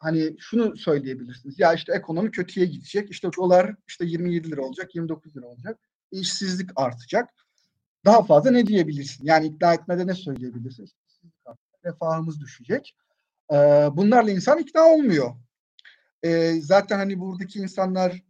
hani 0.00 0.36
şunu 0.38 0.76
söyleyebilirsiniz. 0.76 1.58
Ya 1.58 1.74
işte 1.74 1.92
ekonomi 1.94 2.30
kötüye 2.30 2.66
gidecek. 2.66 3.10
İşte 3.10 3.28
dolar 3.36 3.74
işte 3.88 4.04
27 4.04 4.50
lira 4.50 4.62
olacak, 4.62 4.94
29 4.94 5.36
lira 5.36 5.46
olacak. 5.46 5.78
İşsizlik 6.10 6.70
artacak. 6.76 7.30
Daha 8.04 8.22
fazla 8.22 8.50
ne 8.50 8.66
diyebilirsin? 8.66 9.24
Yani 9.24 9.46
ikna 9.46 9.74
etmede 9.74 10.06
ne 10.06 10.14
söyleyebilirsin? 10.14 10.84
İşsizlik 10.84 11.34
artacak, 11.46 11.84
refahımız 11.84 12.40
düşecek. 12.40 12.96
Ee, 13.52 13.56
bunlarla 13.92 14.30
insan 14.30 14.58
ikna 14.58 14.84
olmuyor. 14.84 15.34
Ee, 16.22 16.60
zaten 16.60 16.98
hani 16.98 17.20
buradaki 17.20 17.58
insanlar 17.58 18.22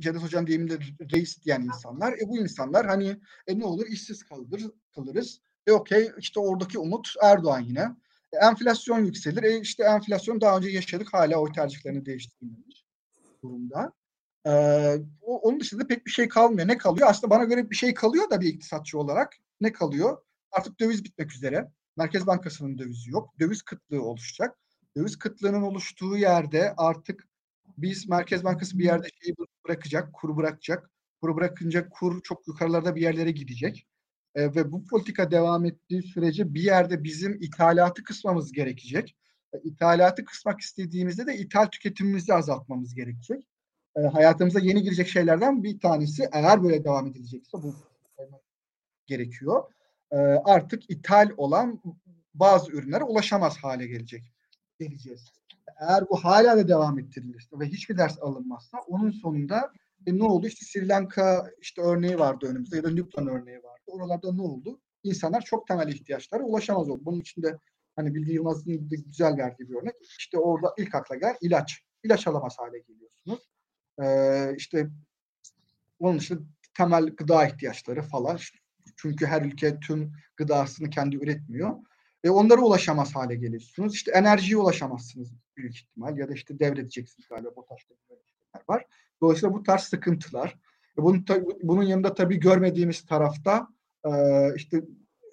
Cevdet 0.00 0.22
Hocam 0.22 0.46
deyiminde 0.46 0.78
reis 1.14 1.42
diyen 1.42 1.62
insanlar. 1.62 2.12
E 2.12 2.28
bu 2.28 2.38
insanlar 2.38 2.86
hani 2.86 3.20
e 3.46 3.58
ne 3.58 3.64
olur 3.64 3.86
işsiz 3.86 4.22
kalır, 4.22 4.70
kalırız. 4.94 5.40
E 5.66 5.72
okey 5.72 6.12
işte 6.18 6.40
oradaki 6.40 6.78
umut 6.78 7.14
Erdoğan 7.22 7.60
yine. 7.60 7.96
E, 8.32 8.36
enflasyon 8.36 9.04
yükselir. 9.04 9.42
E 9.42 9.60
işte 9.60 9.84
enflasyon 9.84 10.40
daha 10.40 10.56
önce 10.56 10.68
yaşadık 10.68 11.08
hala 11.12 11.36
oy 11.36 11.52
tercihlerini 11.52 12.06
değiştirmemiş 12.06 12.84
durumda. 13.42 13.92
Ee, 14.46 14.96
onun 15.22 15.60
dışında 15.60 15.86
pek 15.86 16.06
bir 16.06 16.10
şey 16.10 16.28
kalmıyor. 16.28 16.68
Ne 16.68 16.78
kalıyor? 16.78 17.08
Aslında 17.10 17.30
bana 17.30 17.44
göre 17.44 17.70
bir 17.70 17.76
şey 17.76 17.94
kalıyor 17.94 18.30
da 18.30 18.40
bir 18.40 18.46
iktisatçı 18.46 18.98
olarak. 18.98 19.36
Ne 19.60 19.72
kalıyor? 19.72 20.18
Artık 20.52 20.80
döviz 20.80 21.04
bitmek 21.04 21.32
üzere. 21.32 21.70
Merkez 21.96 22.26
Bankası'nın 22.26 22.78
dövizi 22.78 23.10
yok. 23.10 23.34
Döviz 23.40 23.62
kıtlığı 23.62 24.02
oluşacak. 24.02 24.58
Döviz 24.96 25.18
kıtlığının 25.18 25.62
oluştuğu 25.62 26.16
yerde 26.16 26.74
artık 26.76 27.28
biz 27.78 28.08
Merkez 28.08 28.44
Bankası 28.44 28.78
bir 28.78 28.84
yerde 28.84 29.08
şeyi 29.22 29.34
bırakacak, 29.66 30.12
kuru 30.12 30.36
bırakacak. 30.36 30.90
Kuru 31.20 31.36
bırakınca 31.36 31.88
kur 31.88 32.22
çok 32.22 32.48
yukarılarda 32.48 32.96
bir 32.96 33.02
yerlere 33.02 33.30
gidecek. 33.30 33.86
E, 34.34 34.54
ve 34.54 34.72
bu 34.72 34.84
politika 34.84 35.30
devam 35.30 35.64
ettiği 35.64 36.02
sürece 36.02 36.54
bir 36.54 36.62
yerde 36.62 37.04
bizim 37.04 37.38
ithalatı 37.40 38.04
kısmamız 38.04 38.52
gerekecek. 38.52 39.16
E, 39.52 39.58
ithalatı 39.64 40.24
kısmak 40.24 40.60
istediğimizde 40.60 41.26
de 41.26 41.36
ithal 41.36 41.66
tüketimimizi 41.66 42.34
azaltmamız 42.34 42.94
gerekecek. 42.94 43.48
E, 43.96 44.00
hayatımıza 44.00 44.60
yeni 44.60 44.82
girecek 44.82 45.08
şeylerden 45.08 45.62
bir 45.62 45.80
tanesi 45.80 46.28
eğer 46.32 46.62
böyle 46.62 46.84
devam 46.84 47.06
edilecekse 47.06 47.58
bu 47.62 47.74
gerekiyor. 49.06 49.72
E, 50.10 50.16
artık 50.44 50.90
ithal 50.90 51.30
olan 51.36 51.82
bazı 52.34 52.72
ürünlere 52.72 53.04
ulaşamaz 53.04 53.56
hale 53.56 53.86
gelecek. 53.86 54.32
Geleceğiz. 54.78 55.32
Eğer 55.80 56.08
bu 56.10 56.24
hala 56.24 56.56
da 56.56 56.68
devam 56.68 56.98
ettirilirse 56.98 57.58
ve 57.58 57.66
hiçbir 57.66 57.98
ders 57.98 58.18
alınmazsa 58.20 58.78
onun 58.88 59.10
sonunda 59.10 59.72
e, 60.06 60.18
ne 60.18 60.24
oldu? 60.24 60.46
İşte 60.46 60.66
Sri 60.66 60.88
Lanka 60.88 61.50
işte 61.60 61.82
örneği 61.82 62.18
vardı 62.18 62.46
önümüzde 62.46 62.76
ya 62.76 62.84
da 62.84 62.88
Lübnan 62.88 63.26
örneği 63.26 63.56
vardı. 63.56 63.82
Oralarda 63.86 64.32
ne 64.32 64.42
oldu? 64.42 64.80
İnsanlar 65.02 65.40
çok 65.40 65.66
temel 65.66 65.88
ihtiyaçlara 65.88 66.42
ulaşamaz 66.42 66.88
oldu. 66.88 67.00
Bunun 67.04 67.20
için 67.20 67.42
de 67.42 67.58
hani 67.96 68.14
Bilgi 68.14 68.32
Yılmaz'ın 68.32 68.88
güzel 68.88 69.36
verdiği 69.38 69.68
bir 69.68 69.74
örnek. 69.74 69.94
İşte 70.18 70.38
orada 70.38 70.74
ilk 70.78 70.94
akla 70.94 71.14
gelen 71.14 71.36
ilaç. 71.40 71.82
İlaç 72.02 72.26
alamaz 72.26 72.56
hale 72.58 72.78
geliyorsunuz. 72.78 73.48
Ee, 74.02 74.54
işte 74.56 74.90
onun 75.98 76.18
dışında 76.18 76.40
temel 76.76 77.06
gıda 77.06 77.46
ihtiyaçları 77.46 78.02
falan. 78.02 78.38
Çünkü 78.96 79.26
her 79.26 79.42
ülke 79.42 79.80
tüm 79.80 80.12
gıdasını 80.36 80.90
kendi 80.90 81.16
üretmiyor. 81.16 81.76
Ve 82.24 82.30
onlara 82.30 82.60
ulaşamaz 82.60 83.14
hale 83.14 83.34
geliyorsunuz. 83.34 83.94
İşte 83.94 84.12
enerjiye 84.12 84.56
ulaşamazsınız 84.56 85.32
büyük 85.56 85.76
ihtimal 85.76 86.18
ya 86.18 86.28
da 86.28 86.32
işte 86.32 86.58
devredeceksiniz 86.58 87.28
galiba 87.28 87.56
BOTAŞ'ta 87.56 87.94
var. 88.68 88.86
Dolayısıyla 89.20 89.54
bu 89.54 89.62
tarz 89.62 89.82
sıkıntılar. 89.82 90.58
Bunun, 90.96 91.24
bunun 91.62 91.82
yanında 91.82 92.14
tabii 92.14 92.40
görmediğimiz 92.40 93.06
tarafta 93.06 93.68
e, 94.04 94.10
işte 94.56 94.82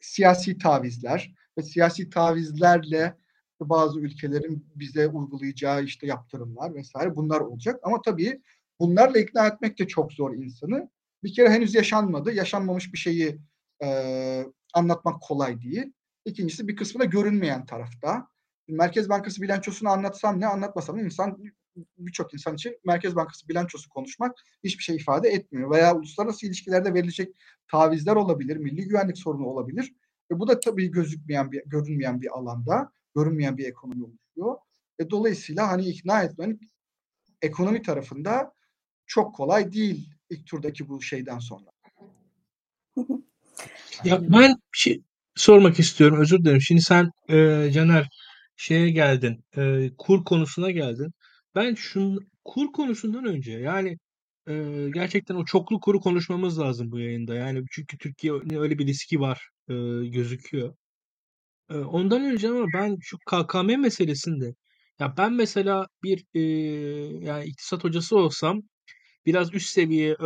siyasi 0.02 0.58
tavizler 0.58 1.36
ve 1.58 1.62
siyasi 1.62 2.10
tavizlerle 2.10 3.18
bazı 3.60 4.00
ülkelerin 4.00 4.66
bize 4.76 5.08
uygulayacağı 5.08 5.84
işte 5.84 6.08
yaptırımlar 6.08 6.76
vesaire 6.76 7.16
bunlar 7.16 7.40
olacak. 7.40 7.80
Ama 7.84 8.02
tabii 8.02 8.42
bunlarla 8.80 9.20
ikna 9.20 9.48
etmek 9.48 9.80
de 9.80 9.88
çok 9.88 10.14
zor 10.14 10.34
insanı. 10.34 10.90
Bir 11.24 11.34
kere 11.34 11.50
henüz 11.50 11.76
yaşanmadı. 11.76 12.32
Yaşanmamış 12.32 12.94
bir 12.94 12.98
şeyi 12.98 13.40
e, 13.84 14.46
anlatmak 14.74 15.22
kolay 15.22 15.62
değil. 15.62 15.94
İkincisi 16.26 16.68
bir 16.68 16.76
kısmı 16.76 17.02
da 17.02 17.06
görünmeyen 17.06 17.66
tarafta. 17.66 18.28
Merkez 18.68 19.10
Bankası 19.10 19.42
bilançosunu 19.42 19.90
anlatsam 19.90 20.40
ne 20.40 20.48
anlatmasam 20.48 20.98
ne 20.98 21.02
insan 21.02 21.38
birçok 21.98 22.34
insan 22.34 22.56
için 22.56 22.78
Merkez 22.86 23.16
Bankası 23.16 23.50
bilançosu 23.50 23.90
konuşmak 23.90 24.36
hiçbir 24.64 24.84
şey 24.84 24.96
ifade 24.96 25.30
etmiyor. 25.30 25.72
Veya 25.72 25.96
uluslararası 25.96 26.46
ilişkilerde 26.46 26.94
verilecek 26.94 27.36
tavizler 27.68 28.16
olabilir, 28.16 28.58
milli 28.58 28.88
güvenlik 28.88 29.18
sorunu 29.18 29.46
olabilir. 29.46 29.94
E 30.32 30.40
bu 30.40 30.48
da 30.48 30.60
tabii 30.60 30.92
gözükmeyen 30.92 31.52
bir, 31.52 31.62
görünmeyen 31.66 32.22
bir 32.22 32.38
alanda, 32.38 32.92
görünmeyen 33.16 33.58
bir 33.58 33.66
ekonomi 33.66 34.04
oluşuyor. 34.04 34.58
E 35.00 35.10
dolayısıyla 35.10 35.68
hani 35.68 35.86
ikna 35.86 36.24
etmenin 36.24 36.60
ekonomi 37.42 37.82
tarafında 37.82 38.54
çok 39.06 39.36
kolay 39.36 39.72
değil 39.72 40.10
ilk 40.30 40.48
turdaki 40.48 40.90
bu 40.90 41.02
şeyden 41.02 41.40
sonra. 41.40 41.72
Ya 44.04 44.22
ben 44.22 44.50
bir 44.74 44.78
şey 44.78 45.02
sormak 45.36 45.80
istiyorum. 45.80 46.18
Özür 46.22 46.40
dilerim. 46.40 46.62
Şimdi 46.62 46.82
sen 46.82 47.12
e, 47.30 47.70
Caner 47.74 48.10
şeye 48.62 48.90
geldin. 48.92 49.46
E, 49.58 49.92
kur 49.98 50.24
konusuna 50.26 50.72
geldin. 50.72 51.14
Ben 51.56 51.76
şun 51.76 52.20
kur 52.46 52.72
konusundan 52.74 53.26
önce 53.26 53.52
yani 53.52 53.98
e, 54.50 54.54
gerçekten 54.94 55.36
o 55.36 55.46
çoklu 55.46 55.80
kuru 55.80 56.00
konuşmamız 56.02 56.60
lazım 56.60 56.92
bu 56.92 57.00
yayında. 57.00 57.36
Yani 57.36 57.64
çünkü 57.72 57.98
Türkiye 57.98 58.34
öyle 58.34 58.80
bir 58.80 58.88
riski 58.88 59.20
var 59.20 59.50
e, 59.70 59.74
gözüküyor. 60.08 60.76
E, 61.70 61.76
ondan 61.78 62.26
önce 62.26 62.50
ama 62.50 62.66
ben 62.74 62.98
şu 63.02 63.18
KKM 63.18 63.78
meselesinde 63.78 64.56
ya 65.00 65.18
ben 65.18 65.34
mesela 65.34 65.88
bir 66.04 66.26
e, 66.34 66.42
yani 67.26 67.46
iktisat 67.46 67.84
hocası 67.84 68.18
olsam 68.18 68.62
biraz 69.26 69.54
üst 69.54 69.70
seviye 69.70 70.18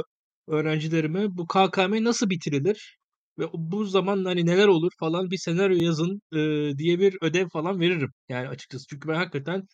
öğrencilerime 0.47 1.37
bu 1.37 1.47
KKM 1.47 2.03
nasıl 2.03 2.29
bitirilir 2.29 2.97
ve 3.39 3.45
bu 3.53 3.85
zaman 3.85 4.25
hani 4.25 4.45
neler 4.45 4.67
olur 4.67 4.91
falan 4.99 5.31
bir 5.31 5.37
senaryo 5.37 5.77
yazın 5.85 6.21
e, 6.33 6.37
diye 6.77 6.99
bir 6.99 7.17
ödev 7.21 7.49
falan 7.49 7.79
veririm 7.79 8.11
yani 8.29 8.47
açıkçası. 8.49 8.85
Çünkü 8.89 9.07
ben 9.09 9.15
hakikaten 9.15 9.67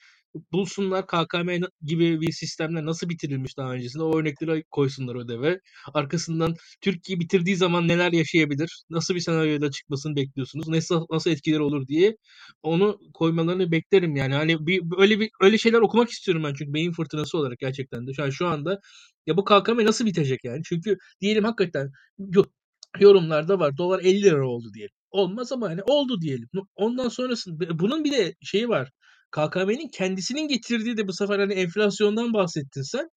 bulsunlar 0.52 1.08
KKM 1.08 1.50
gibi 1.82 2.22
bir 2.22 2.32
sistemler 2.32 2.86
nasıl 2.86 3.10
bitirilmiş 3.10 3.58
daha 3.58 3.72
öncesinde 3.74 4.04
o 4.04 4.20
örnekleri 4.20 4.64
koysunlar 4.72 5.16
ödeve. 5.16 5.60
Arkasından 5.94 6.56
Türkiye 6.82 7.20
bitirdiği 7.20 7.56
zaman 7.56 7.88
neler 7.88 8.12
yaşayabilir? 8.12 8.84
Nasıl 8.90 9.16
bir 9.16 9.20
senaryoda 9.20 9.72
çıkmasını 9.72 10.16
bekliyorsunuz? 10.16 10.68
Nasıl 10.68 11.06
nasıl 11.12 11.32
etkileri 11.32 11.62
olur 11.62 11.88
diye 11.88 12.18
onu 12.64 13.00
koymalarını 13.14 13.72
beklerim 13.72 14.16
yani. 14.16 14.34
Hani 14.36 14.68
bir 14.68 14.82
öyle 14.98 15.20
bir 15.20 15.30
öyle 15.42 15.58
şeyler 15.58 15.80
okumak 15.82 16.10
istiyorum 16.10 16.44
ben 16.44 16.54
çünkü 16.54 16.74
beyin 16.74 16.92
fırtınası 16.92 17.38
olarak 17.38 17.60
gerçekten 17.60 18.08
de. 18.08 18.12
An 18.24 18.30
şu 18.30 18.48
anda 18.48 18.80
ya 19.28 19.38
bu 19.38 19.46
KKM 19.46 19.86
nasıl 19.86 20.06
bitecek 20.06 20.44
yani? 20.44 20.62
Çünkü 20.66 20.98
diyelim 21.22 21.44
hakikaten 21.44 21.92
yorumlarda 23.00 23.60
var. 23.60 23.78
Dolar 23.78 24.00
50 24.00 24.22
lira 24.24 24.48
oldu 24.48 24.74
diyelim. 24.74 24.96
Olmaz 25.12 25.52
ama 25.52 25.70
hani 25.70 25.84
oldu 25.84 26.22
diyelim. 26.22 26.50
Ondan 26.76 27.10
sonrasında 27.10 27.80
bunun 27.80 28.04
bir 28.04 28.12
de 28.12 28.36
şeyi 28.42 28.70
var. 28.70 28.92
KKM'nin 29.32 29.90
kendisinin 29.90 30.48
getirdiği 30.48 30.98
de 30.98 31.08
bu 31.08 31.14
sefer 31.14 31.40
hani 31.40 31.54
enflasyondan 31.54 32.34
bahsettin 32.34 32.82
sen. 32.82 33.10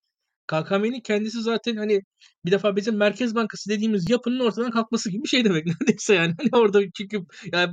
KKM'nin 0.46 1.00
kendisi 1.00 1.42
zaten 1.42 1.76
hani 1.76 2.00
bir 2.44 2.50
defa 2.52 2.76
bizim 2.76 2.96
Merkez 2.96 3.34
Bankası 3.34 3.70
dediğimiz 3.70 4.10
yapının 4.10 4.40
ortadan 4.40 4.70
kalkması 4.70 5.10
gibi 5.10 5.22
bir 5.22 5.28
şey 5.28 5.44
demek 5.44 5.66
neredeyse 5.80 6.14
yani. 6.14 6.34
Hani 6.38 6.62
orada 6.62 6.80
çünkü 6.98 7.18
yani 7.52 7.72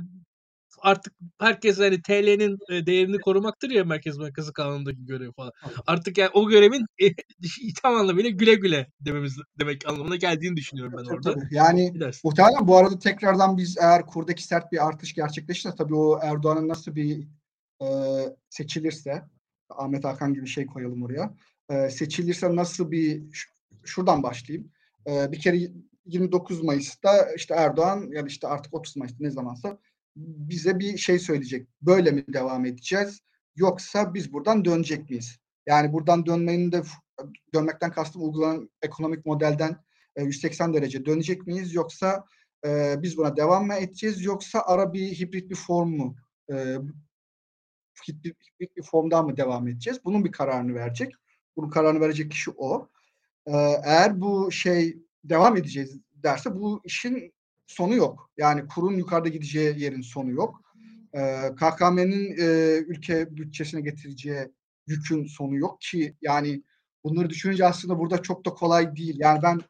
artık 0.82 1.14
herkes 1.40 1.78
hani 1.78 2.02
TL'nin 2.02 2.58
e, 2.70 2.86
değerini 2.86 3.18
korumaktır 3.18 3.70
ya 3.70 3.84
Merkez 3.84 4.18
Bankası 4.18 4.52
kanunundaki 4.52 5.06
görev 5.06 5.32
falan. 5.32 5.52
Artık 5.86 6.18
yani 6.18 6.30
o 6.34 6.48
görevin 6.48 6.86
e, 6.98 7.06
tam 7.82 7.94
anlamıyla 7.94 8.30
güle 8.30 8.54
güle 8.54 8.86
dememiz 9.00 9.36
demek 9.58 9.88
anlamına 9.88 10.16
geldiğini 10.16 10.56
düşünüyorum 10.56 10.94
ben 10.98 11.14
orada. 11.14 11.34
Tabii. 11.34 11.48
Yani 11.50 11.92
muhtemelen 12.24 12.68
bu 12.68 12.76
arada 12.76 12.98
tekrardan 12.98 13.56
biz 13.56 13.76
eğer 13.80 14.06
kurdaki 14.06 14.44
sert 14.44 14.72
bir 14.72 14.86
artış 14.86 15.14
gerçekleşirse 15.14 15.76
tabii 15.78 15.94
o 15.94 16.18
Erdoğan'ın 16.22 16.68
nasıl 16.68 16.94
bir 16.94 17.28
e, 17.82 17.86
seçilirse 18.50 19.22
Ahmet 19.70 20.04
Hakan 20.04 20.34
gibi 20.34 20.46
şey 20.46 20.66
koyalım 20.66 21.02
oraya. 21.02 21.34
E, 21.70 21.90
seçilirse 21.90 22.56
nasıl 22.56 22.90
bir 22.90 23.22
şuradan 23.84 24.22
başlayayım. 24.22 24.70
E, 25.06 25.32
bir 25.32 25.40
kere 25.40 25.58
29 26.06 26.62
Mayıs'ta 26.62 27.32
işte 27.36 27.54
Erdoğan 27.54 28.08
ya 28.12 28.22
da 28.22 28.26
işte 28.26 28.48
artık 28.48 28.74
30 28.74 28.96
Mayıs'ta 28.96 29.16
ne 29.20 29.30
zamansa 29.30 29.78
bize 30.16 30.78
bir 30.78 30.96
şey 30.96 31.18
söyleyecek. 31.18 31.68
Böyle 31.82 32.10
mi 32.10 32.24
devam 32.28 32.64
edeceğiz? 32.66 33.20
Yoksa 33.56 34.14
biz 34.14 34.32
buradan 34.32 34.64
dönecek 34.64 35.10
miyiz? 35.10 35.38
Yani 35.66 35.92
buradan 35.92 36.26
dönmenin 36.26 36.72
de 36.72 36.82
dönmekten 37.54 37.90
kastım 37.90 38.22
uygulanan 38.22 38.70
ekonomik 38.82 39.26
modelden 39.26 39.76
180 40.18 40.74
derece 40.74 41.04
dönecek 41.04 41.46
miyiz? 41.46 41.74
Yoksa 41.74 42.24
e, 42.66 42.94
biz 43.02 43.16
buna 43.16 43.36
devam 43.36 43.66
mı 43.66 43.74
edeceğiz? 43.74 44.24
Yoksa 44.24 44.62
ara 44.66 44.92
bir 44.92 45.20
hibrit 45.20 45.50
bir 45.50 45.56
form 45.56 45.88
mu? 45.88 46.16
E, 46.52 46.76
hibrit 48.08 48.76
bir 48.76 48.82
formdan 48.82 49.26
mı 49.26 49.36
devam 49.36 49.68
edeceğiz? 49.68 50.04
Bunun 50.04 50.24
bir 50.24 50.32
kararını 50.32 50.74
verecek. 50.74 51.12
Bunun 51.56 51.70
kararını 51.70 52.00
verecek 52.00 52.30
kişi 52.30 52.50
o. 52.56 52.88
E, 53.46 53.52
eğer 53.84 54.20
bu 54.20 54.52
şey 54.52 54.98
devam 55.24 55.56
edeceğiz 55.56 55.98
derse 56.22 56.54
bu 56.54 56.80
işin 56.84 57.34
sonu 57.66 57.94
yok. 57.94 58.30
Yani 58.36 58.66
kurun 58.74 58.96
yukarıda 58.96 59.28
gideceği 59.28 59.80
yerin 59.80 60.02
sonu 60.02 60.30
yok. 60.30 60.62
Ee, 61.14 61.50
KKM'nin 61.56 62.36
e, 62.38 62.78
ülke 62.78 63.36
bütçesine 63.36 63.80
getireceği 63.80 64.48
yükün 64.86 65.26
sonu 65.26 65.56
yok 65.56 65.80
ki 65.80 66.16
yani 66.22 66.62
bunları 67.04 67.30
düşününce 67.30 67.66
aslında 67.66 67.98
burada 67.98 68.22
çok 68.22 68.46
da 68.46 68.50
kolay 68.50 68.96
değil. 68.96 69.16
Yani 69.18 69.42
ben 69.42 69.60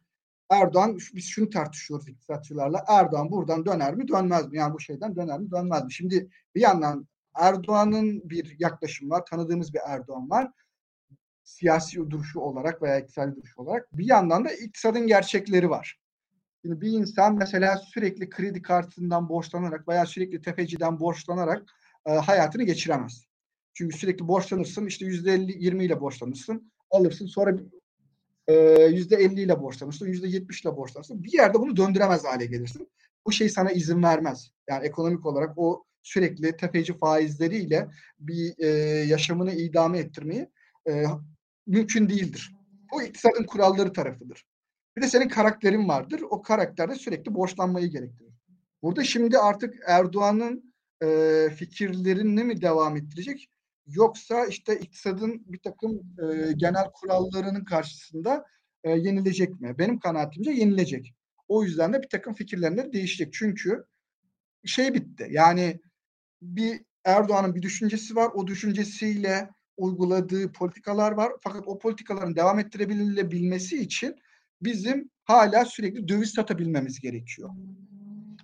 Erdoğan 0.51 0.99
biz 1.15 1.29
şunu 1.29 1.51
tartışıyoruz 1.51 2.09
iktisatçılarla. 2.09 2.85
Erdoğan 2.89 3.31
buradan 3.31 3.67
döner 3.67 3.95
mi 3.95 4.09
dönmez 4.09 4.49
mi? 4.49 4.59
Yani 4.59 4.75
bu 4.75 4.81
şeyden 4.81 5.17
döner 5.17 5.39
mi 5.39 5.51
dönmez 5.51 5.85
mi? 5.85 5.93
Şimdi 5.93 6.29
bir 6.55 6.61
yandan 6.61 7.09
Erdoğan'ın 7.35 8.31
bir 8.31 8.57
yaklaşımı 8.59 9.11
var. 9.11 9.25
Tanıdığımız 9.27 9.75
bir 9.75 9.81
Erdoğan 9.87 10.31
var. 10.31 10.51
Siyasi 11.45 12.11
duruşu 12.11 12.41
olarak 12.41 12.83
veya 12.83 12.99
iktisadi 12.99 13.37
duruşu 13.37 13.63
olarak. 13.63 13.99
Bir 13.99 14.09
yandan 14.09 14.45
da 14.45 14.53
iktisadın 14.53 15.07
gerçekleri 15.07 15.71
var. 15.71 16.02
Şimdi 16.63 16.81
bir 16.81 16.93
insan 16.93 17.37
mesela 17.37 17.77
sürekli 17.77 18.31
kredi 18.31 18.63
kartından 18.63 19.29
borçlanarak 19.29 19.89
veya 19.89 20.07
sürekli 20.07 20.43
tefeciden 20.43 21.01
borçlanarak 21.01 21.63
e, 22.07 22.11
hayatını 22.11 22.63
geçiremez. 22.63 23.25
Çünkü 23.75 23.99
sürekli 23.99 24.29
borçlanırsın 24.29 24.87
işte 24.87 25.07
yüzde 25.07 25.33
elli 25.33 25.65
yirmi 25.65 25.85
ile 25.85 26.01
borçlanırsın 26.01 26.73
alırsın 26.91 27.27
sonra 27.27 27.57
e, 28.49 28.55
yüzde 28.85 29.17
elli 29.17 29.41
ile 29.41 29.61
borçlanırsın 29.61 30.07
yüzde 30.07 30.29
yetmiş 30.29 30.63
ile 30.63 30.77
borçlanırsın 30.77 31.25
bir 31.25 31.33
yerde 31.33 31.59
bunu 31.59 31.77
döndüremez 31.77 32.25
hale 32.25 32.47
gelirsin. 32.47 32.89
Bu 33.27 33.33
şey 33.33 33.49
sana 33.49 33.71
izin 33.71 34.03
vermez. 34.03 34.51
Yani 34.69 34.87
ekonomik 34.87 35.27
olarak 35.27 35.59
o 35.59 35.85
sürekli 36.03 36.57
tefeci 36.57 36.99
faizleriyle 36.99 37.89
bir 38.19 38.55
e, 38.59 38.69
yaşamını 39.07 39.53
idame 39.53 39.99
ettirmeyi 39.99 40.49
e, 40.89 41.05
mümkün 41.67 42.09
değildir. 42.09 42.53
Bu 42.93 43.03
iktisadın 43.03 43.45
kuralları 43.45 43.93
tarafıdır. 43.93 44.45
Bir 44.97 45.03
de 45.03 45.09
senin 45.09 45.29
karakterin 45.29 45.89
vardır. 45.89 46.23
O 46.31 46.43
karakterde 46.43 46.95
sürekli 46.95 47.35
borçlanmayı 47.35 47.87
gerektirir. 47.87 48.33
Burada 48.83 49.05
şimdi 49.05 49.39
artık 49.39 49.75
Erdoğan'ın 49.87 50.75
e, 51.03 51.49
fikirlerini 51.57 52.45
mi 52.45 52.63
devam 52.63 52.97
ettirecek? 52.97 53.49
Yoksa 53.87 54.47
işte 54.47 54.79
iktisadın 54.79 55.43
bir 55.47 55.59
takım 55.59 55.93
e, 55.93 56.53
genel 56.53 56.91
kurallarının 56.95 57.65
karşısında 57.65 58.45
e, 58.85 58.91
yenilecek 58.91 59.61
mi? 59.61 59.75
Benim 59.79 59.99
kanaatimce 59.99 60.51
yenilecek. 60.51 61.15
O 61.49 61.65
yüzden 61.65 61.93
de 61.93 62.03
bir 62.03 62.09
takım 62.09 62.35
fikirlerinde 62.35 62.93
değişecek. 62.93 63.33
Çünkü 63.33 63.85
şey 64.65 64.95
bitti. 64.95 65.29
Yani 65.31 65.81
bir 66.43 66.81
Erdoğan'ın 67.05 67.55
bir 67.55 67.63
düşüncesi 67.63 68.17
var. 68.17 68.31
O 68.35 68.47
düşüncesiyle 68.47 69.51
uyguladığı 69.77 70.53
politikalar 70.53 71.13
var. 71.13 71.33
Fakat 71.41 71.63
o 71.67 71.79
politikaların 71.79 72.37
devam 72.37 72.59
ettirebilmesi 72.59 73.83
için 73.83 74.17
bizim 74.65 75.11
hala 75.25 75.65
sürekli 75.65 76.09
döviz 76.09 76.31
satabilmemiz 76.31 77.01
gerekiyor. 77.01 77.51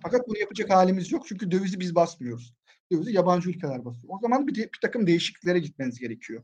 Fakat 0.01 0.27
bunu 0.27 0.37
yapacak 0.37 0.69
halimiz 0.69 1.11
yok 1.11 1.27
çünkü 1.27 1.51
dövizi 1.51 1.79
biz 1.79 1.95
basmıyoruz. 1.95 2.53
Dövizi 2.91 3.15
yabancı 3.15 3.49
ülkeler 3.49 3.85
basıyor. 3.85 4.13
O 4.13 4.19
zaman 4.21 4.47
bir, 4.47 4.55
de, 4.55 4.59
bir 4.61 4.79
takım 4.81 5.07
değişikliklere 5.07 5.59
gitmeniz 5.59 5.99
gerekiyor. 5.99 6.43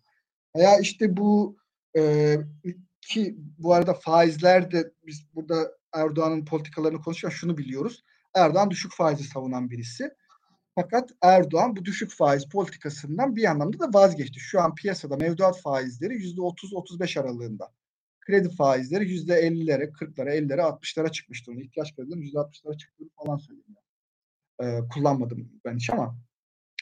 Veya 0.55 0.80
işte 0.80 1.17
bu 1.17 1.57
e, 1.97 2.36
ki 3.01 3.36
bu 3.57 3.73
arada 3.73 3.93
faizler 3.93 4.71
de 4.71 4.91
biz 5.05 5.28
burada 5.34 5.71
Erdoğan'ın 5.93 6.45
politikalarını 6.45 7.01
konuşurken 7.01 7.36
şunu 7.36 7.57
biliyoruz. 7.57 8.03
Erdoğan 8.36 8.71
düşük 8.71 8.93
faizi 8.93 9.23
savunan 9.23 9.69
birisi. 9.69 10.09
Fakat 10.76 11.09
Erdoğan 11.21 11.76
bu 11.76 11.86
düşük 11.86 12.11
faiz 12.11 12.49
politikasından 12.49 13.36
bir 13.36 13.45
anlamda 13.45 13.80
da 13.80 13.99
vazgeçti. 13.99 14.39
Şu 14.39 14.61
an 14.61 14.76
piyasada 14.76 15.15
mevduat 15.15 15.61
faizleri 15.61 16.13
%30-35 16.13 17.19
aralığında 17.19 17.71
kredi 18.26 18.49
faizleri 18.49 19.09
yüzde 19.11 19.34
50'lere, 19.34 19.91
40'lara, 19.91 20.36
50'lere, 20.36 20.61
60'lara 20.61 21.11
çıkmış 21.11 21.47
durumda. 21.47 21.63
İhtiyaç 21.63 21.95
kredilerin 21.95 22.21
yüzde 22.21 22.38
60'lara 22.38 22.78
çıktığını 22.78 23.09
falan 23.26 23.38
söyleniyor. 23.38 23.82
Ee, 24.63 24.88
kullanmadım 24.93 25.51
ben 25.65 25.76
hiç 25.76 25.89
ama. 25.89 26.17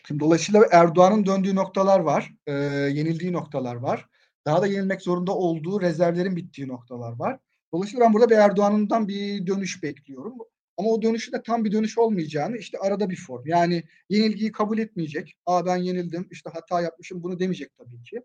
Şimdi 0.07 0.19
dolayısıyla 0.19 0.65
Erdoğan'ın 0.71 1.25
döndüğü 1.25 1.55
noktalar 1.55 1.99
var. 1.99 2.33
E, 2.47 2.53
yenildiği 2.93 3.33
noktalar 3.33 3.75
var. 3.75 4.07
Daha 4.45 4.61
da 4.61 4.67
yenilmek 4.67 5.01
zorunda 5.01 5.35
olduğu 5.35 5.81
rezervlerin 5.81 6.35
bittiği 6.35 6.67
noktalar 6.67 7.11
var. 7.11 7.39
Dolayısıyla 7.73 8.05
ben 8.05 8.13
burada 8.13 8.29
bir 8.29 8.35
Erdoğan'dan 8.35 9.07
bir 9.07 9.47
dönüş 9.47 9.83
bekliyorum. 9.83 10.37
Ama 10.77 10.89
o 10.89 11.01
dönüşü 11.01 11.31
de 11.31 11.43
tam 11.43 11.65
bir 11.65 11.71
dönüş 11.71 11.97
olmayacağını 11.97 12.57
işte 12.57 12.77
arada 12.77 13.09
bir 13.09 13.15
form. 13.15 13.47
Yani 13.47 13.83
yenilgiyi 14.09 14.51
kabul 14.51 14.77
etmeyecek. 14.77 15.37
Aa 15.45 15.65
ben 15.65 15.77
yenildim, 15.77 16.27
işte 16.31 16.49
hata 16.53 16.81
yapmışım 16.81 17.23
bunu 17.23 17.39
demeyecek 17.39 17.77
tabii 17.77 18.03
ki 18.03 18.21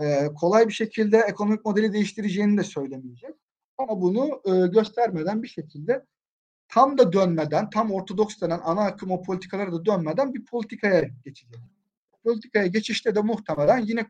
e, 0.00 0.26
kolay 0.34 0.68
bir 0.68 0.72
şekilde 0.72 1.18
ekonomik 1.18 1.64
modeli 1.64 1.92
değiştireceğini 1.92 2.58
de 2.58 2.64
söylemeyecek. 2.64 3.34
Ama 3.78 4.00
bunu 4.00 4.40
e, 4.44 4.66
göstermeden 4.66 5.42
bir 5.42 5.48
şekilde 5.48 6.04
tam 6.68 6.98
da 6.98 7.12
dönmeden, 7.12 7.70
tam 7.70 7.92
ortodoks 7.92 8.40
denen 8.40 8.60
ana 8.64 8.80
akım 8.80 9.10
o 9.10 9.22
politikalara 9.22 9.72
da 9.72 9.84
dönmeden 9.84 10.34
bir 10.34 10.44
politikaya 10.44 11.02
geçecek. 11.24 11.60
Politikaya 12.24 12.66
geçişte 12.66 13.14
de 13.14 13.20
muhtemelen 13.20 13.78
yine 13.78 14.06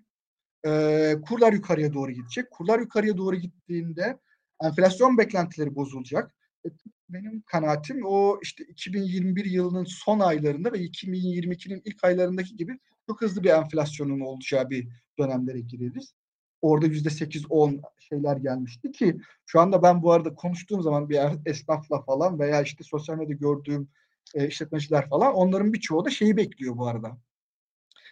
e, 0.66 1.14
kurlar 1.28 1.52
yukarıya 1.52 1.92
doğru 1.92 2.10
gidecek. 2.12 2.50
Kurlar 2.50 2.78
yukarıya 2.78 3.16
doğru 3.16 3.36
gittiğinde 3.36 4.18
enflasyon 4.62 5.18
beklentileri 5.18 5.74
bozulacak. 5.74 6.34
E, 6.66 6.68
benim 7.08 7.42
kanaatim 7.46 8.00
o 8.04 8.38
işte 8.42 8.64
2021 8.64 9.44
yılının 9.44 9.84
son 9.84 10.20
aylarında 10.20 10.72
ve 10.72 10.78
2022'nin 10.78 11.82
ilk 11.84 12.04
aylarındaki 12.04 12.56
gibi 12.56 12.78
çok 13.06 13.20
hızlı 13.20 13.42
bir 13.42 13.50
enflasyonun 13.50 14.20
olacağı 14.20 14.70
bir 14.70 14.88
dönemlere 15.18 15.60
gireriz. 15.60 16.14
Orada 16.62 16.86
yüzde 16.86 17.10
sekiz 17.10 17.50
on 17.50 17.82
şeyler 17.98 18.36
gelmişti 18.36 18.92
ki 18.92 19.20
şu 19.46 19.60
anda 19.60 19.82
ben 19.82 20.02
bu 20.02 20.12
arada 20.12 20.34
konuştuğum 20.34 20.82
zaman 20.82 21.08
bir 21.08 21.20
esnafla 21.46 22.02
falan 22.02 22.38
veya 22.38 22.62
işte 22.62 22.84
sosyal 22.84 23.16
medyada 23.16 23.38
gördüğüm 23.38 23.88
e, 24.34 24.48
işletmeciler 24.48 25.08
falan 25.08 25.34
onların 25.34 25.72
birçoğu 25.72 26.04
da 26.04 26.10
şeyi 26.10 26.36
bekliyor 26.36 26.76
bu 26.76 26.88
arada. 26.88 27.18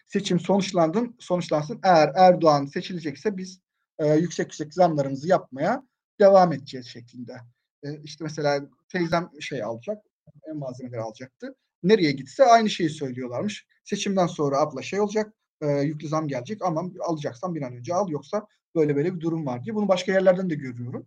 Seçim 0.07 0.41
sonuçlandın, 0.41 1.17
sonuçlansın. 1.19 1.81
Eğer 1.83 2.13
Erdoğan 2.15 2.67
seçilecekse 2.67 3.37
biz 3.37 3.61
e, 3.99 4.15
yüksek 4.15 4.47
yüksek 4.47 4.75
zamlarımızı 4.75 5.29
yapmaya 5.29 5.83
devam 6.21 6.53
edeceğiz 6.53 6.87
şeklinde. 6.87 7.37
E, 7.83 8.03
işte 8.03 8.25
mesela 8.25 8.67
teyzem 8.89 9.31
şey 9.41 9.63
alacak, 9.63 10.05
malzemeleri 10.55 11.01
alacaktı. 11.01 11.55
Nereye 11.83 12.13
gitse 12.13 12.45
aynı 12.45 12.71
şeyi 12.71 12.91
söylüyorlarmış. 12.91 13.67
Seçimden 13.85 14.27
sonra 14.27 14.61
abla 14.61 14.83
şey 14.83 15.01
olacak, 15.01 15.35
e, 15.61 15.67
yüklü 15.67 16.09
zam 16.09 16.29
gelecek 16.29 16.63
ama 16.63 16.85
alacaksan 17.01 17.55
bir 17.55 17.63
an 17.63 17.77
önce 17.77 17.95
al 17.95 18.09
yoksa 18.09 18.47
böyle 18.75 18.97
böyle 18.97 19.15
bir 19.15 19.21
durum 19.21 19.47
var 19.47 19.65
diye. 19.65 19.75
Bunu 19.75 19.89
başka 19.89 20.13
yerlerden 20.13 20.51
de 20.51 20.55
görüyorum. 20.55 21.07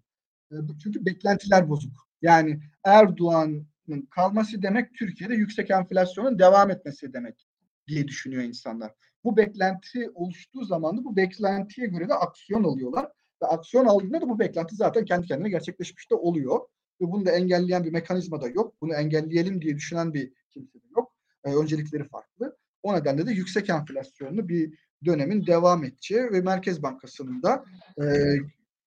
E, 0.51 0.55
çünkü 0.83 1.05
beklentiler 1.05 1.69
bozuk. 1.69 2.07
Yani 2.21 2.59
Erdoğan'ın 2.83 4.07
kalması 4.11 4.61
demek 4.61 4.93
Türkiye'de 4.95 5.35
yüksek 5.35 5.71
enflasyonun 5.71 6.39
devam 6.39 6.71
etmesi 6.71 7.13
demek 7.13 7.47
diye 7.87 8.07
düşünüyor 8.07 8.43
insanlar. 8.43 8.91
Bu 9.23 9.37
beklenti 9.37 10.09
oluştuğu 10.09 10.65
zaman 10.65 10.97
da 10.97 11.03
bu 11.03 11.15
beklentiye 11.15 11.87
göre 11.87 12.09
de 12.09 12.13
aksiyon 12.13 12.63
alıyorlar. 12.63 13.11
Ve 13.43 13.47
aksiyon 13.47 13.85
aldığında 13.85 14.21
da 14.21 14.29
bu 14.29 14.39
beklenti 14.39 14.75
zaten 14.75 15.05
kendi 15.05 15.27
kendine 15.27 15.49
gerçekleşmiş 15.49 16.11
de 16.11 16.15
oluyor. 16.15 16.59
Ve 17.01 17.11
bunu 17.11 17.25
da 17.25 17.31
engelleyen 17.31 17.83
bir 17.83 17.91
mekanizma 17.91 18.41
da 18.41 18.47
yok. 18.47 18.81
Bunu 18.81 18.93
engelleyelim 18.93 19.61
diye 19.61 19.75
düşünen 19.75 20.13
bir 20.13 20.33
kimse 20.55 20.79
de 20.79 20.87
yok. 20.95 21.11
E, 21.43 21.55
öncelikleri 21.55 22.03
farklı. 22.03 22.57
O 22.83 22.95
nedenle 22.95 23.25
de 23.25 23.31
yüksek 23.31 23.69
enflasyonlu 23.69 24.49
bir 24.49 24.73
dönemin 25.05 25.45
devam 25.45 25.83
edeceği 25.83 26.31
ve 26.31 26.41
Merkez 26.41 26.83
Bankası'nın 26.83 27.43
da 27.43 27.65
e, 28.01 28.05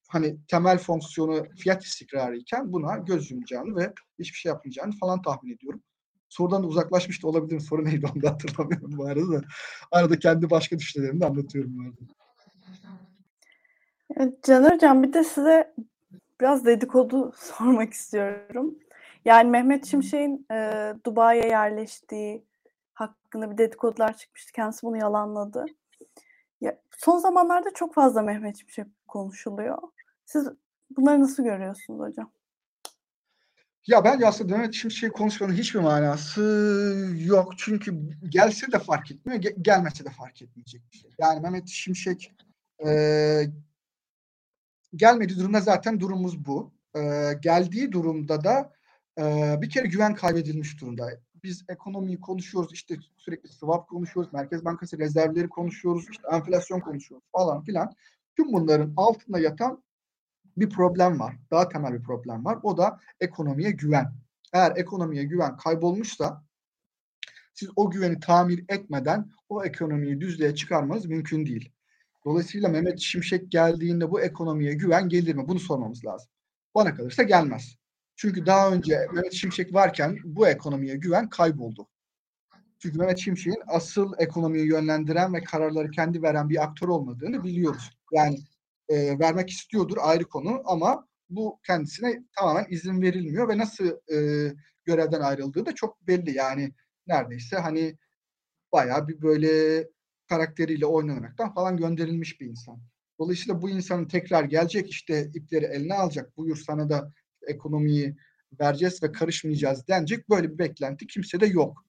hani 0.07 0.37
temel 0.47 0.77
fonksiyonu 0.77 1.45
fiyat 1.57 1.83
istikrarı 1.83 2.37
iken 2.37 2.73
buna 2.73 2.97
göz 2.97 3.31
yumacağını 3.31 3.75
ve 3.75 3.93
hiçbir 4.19 4.37
şey 4.37 4.49
yapmayacağını 4.49 4.91
falan 4.91 5.21
tahmin 5.21 5.55
ediyorum. 5.55 5.81
Sorudan 6.29 6.63
da 6.63 6.67
uzaklaşmış 6.67 7.23
da 7.23 7.27
olabilirim. 7.27 7.61
Soru 7.61 7.85
neydi 7.85 8.05
onu 8.15 8.23
da 8.23 8.31
hatırlamıyorum 8.31 8.97
bu 8.97 9.05
arada 9.05 9.31
da. 9.31 9.41
Arada 9.91 10.19
kendi 10.19 10.49
başka 10.49 10.79
düşüncelerimi 10.79 11.21
de 11.21 11.25
anlatıyorum 11.25 11.77
bu 11.77 11.81
arada. 11.81 12.13
Evet, 14.17 14.73
Hocam 14.73 15.03
bir 15.03 15.13
de 15.13 15.23
size 15.23 15.73
biraz 16.41 16.65
dedikodu 16.65 17.33
sormak 17.37 17.93
istiyorum. 17.93 18.75
Yani 19.25 19.49
Mehmet 19.49 19.85
Şimşek'in 19.85 20.45
e, 20.51 20.93
Dubai'ye 21.05 21.47
yerleştiği 21.47 22.45
hakkında 22.93 23.51
bir 23.51 23.57
dedikodular 23.57 24.17
çıkmıştı. 24.17 24.51
Kendisi 24.51 24.83
bunu 24.83 24.97
yalanladı. 24.97 25.65
Ya, 26.61 26.79
son 26.97 27.17
zamanlarda 27.17 27.73
çok 27.73 27.93
fazla 27.93 28.21
Mehmet 28.21 28.57
Şimşek 28.57 28.87
konuşuluyor. 29.07 29.77
Siz 30.25 30.47
bunları 30.97 31.21
nasıl 31.21 31.43
görüyorsunuz 31.43 31.99
hocam? 31.99 32.31
Ya 33.87 34.03
ben 34.03 34.21
aslında 34.21 34.57
Mehmet 34.57 34.73
Şimşek 34.73 35.13
konuşmanın 35.13 35.53
hiçbir 35.53 35.79
manası 35.79 36.41
yok. 37.25 37.53
Çünkü 37.57 38.09
gelse 38.29 38.71
de 38.71 38.79
fark 38.79 39.11
etmiyor, 39.11 39.41
ge- 39.41 39.61
gelmese 39.61 40.05
de 40.05 40.09
fark 40.09 40.41
etmeyecek 40.41 40.81
şey. 40.91 41.11
Yani 41.19 41.39
Mehmet 41.39 41.67
Şimşek 41.67 42.33
e, 42.85 42.89
gelmediği 44.95 45.39
durumda 45.39 45.59
zaten 45.59 45.99
durumumuz 45.99 46.45
bu. 46.45 46.71
E, 46.95 47.33
geldiği 47.41 47.91
durumda 47.91 48.43
da 48.43 48.78
bir 49.61 49.69
kere 49.69 49.87
güven 49.87 50.15
kaybedilmiş 50.15 50.81
durumda. 50.81 51.09
Biz 51.43 51.65
ekonomiyi 51.69 52.19
konuşuyoruz, 52.19 52.73
işte 52.73 52.95
sürekli 53.17 53.49
swap 53.49 53.89
konuşuyoruz, 53.89 54.33
Merkez 54.33 54.65
Bankası 54.65 54.99
rezervleri 54.99 55.49
konuşuyoruz, 55.49 56.05
işte 56.11 56.23
enflasyon 56.31 56.79
konuşuyoruz 56.79 57.27
falan 57.31 57.63
filan. 57.63 57.93
Tüm 58.37 58.53
bunların 58.53 58.93
altında 58.97 59.39
yatan 59.39 59.83
bir 60.57 60.69
problem 60.69 61.19
var. 61.19 61.35
Daha 61.51 61.69
temel 61.69 61.93
bir 61.93 62.03
problem 62.03 62.45
var. 62.45 62.59
O 62.63 62.77
da 62.77 62.99
ekonomiye 63.19 63.71
güven. 63.71 64.13
Eğer 64.53 64.73
ekonomiye 64.75 65.23
güven 65.23 65.57
kaybolmuşsa 65.57 66.43
siz 67.53 67.69
o 67.75 67.91
güveni 67.91 68.19
tamir 68.19 68.65
etmeden 68.69 69.31
o 69.49 69.65
ekonomiyi 69.65 70.21
düzlüğe 70.21 70.55
çıkarmanız 70.55 71.05
mümkün 71.05 71.45
değil. 71.45 71.71
Dolayısıyla 72.25 72.69
Mehmet 72.69 72.99
Şimşek 72.99 73.51
geldiğinde 73.51 74.11
bu 74.11 74.21
ekonomiye 74.21 74.73
güven 74.73 75.09
gelir 75.09 75.35
mi? 75.35 75.47
Bunu 75.47 75.59
sormamız 75.59 76.05
lazım. 76.05 76.29
Bana 76.75 76.95
kalırsa 76.95 77.23
gelmez. 77.23 77.75
Çünkü 78.21 78.45
daha 78.45 78.71
önce 78.71 79.07
Mehmet 79.13 79.33
Şimşek 79.33 79.73
varken 79.73 80.17
bu 80.23 80.47
ekonomiye 80.47 80.95
güven 80.95 81.29
kayboldu. 81.29 81.87
Çünkü 82.79 82.97
Mehmet 82.97 83.17
Şimşek'in 83.17 83.61
asıl 83.67 84.13
ekonomiyi 84.17 84.67
yönlendiren 84.67 85.33
ve 85.33 85.43
kararları 85.43 85.91
kendi 85.91 86.21
veren 86.21 86.49
bir 86.49 86.63
aktör 86.63 86.87
olmadığını 86.87 87.43
biliyoruz. 87.43 87.97
Yani 88.11 88.39
e, 88.89 89.19
vermek 89.19 89.49
istiyordur 89.49 89.97
ayrı 90.01 90.23
konu 90.23 90.61
ama 90.65 91.07
bu 91.29 91.59
kendisine 91.65 92.23
tamamen 92.37 92.65
izin 92.69 93.01
verilmiyor 93.01 93.49
ve 93.49 93.57
nasıl 93.57 93.87
e, 93.87 94.17
görevden 94.85 95.21
ayrıldığı 95.21 95.65
da 95.65 95.75
çok 95.75 96.07
belli. 96.07 96.35
Yani 96.35 96.73
neredeyse 97.07 97.57
hani 97.57 97.97
bayağı 98.71 99.07
bir 99.07 99.21
böyle 99.21 99.83
karakteriyle 100.29 100.85
oynanaraktan 100.85 101.53
falan 101.53 101.77
gönderilmiş 101.77 102.41
bir 102.41 102.45
insan. 102.45 102.81
Dolayısıyla 103.19 103.61
bu 103.61 103.69
insanın 103.69 104.07
tekrar 104.07 104.43
gelecek 104.43 104.89
işte 104.89 105.31
ipleri 105.33 105.65
eline 105.65 105.93
alacak 105.93 106.37
buyur 106.37 106.57
sana 106.57 106.89
da 106.89 107.13
ekonomiyi 107.49 108.15
vereceğiz 108.59 109.03
ve 109.03 109.11
karışmayacağız 109.11 109.87
denecek 109.87 110.29
böyle 110.29 110.53
bir 110.53 110.59
beklenti 110.59 111.07
kimse 111.07 111.39
de 111.39 111.45
yok. 111.45 111.85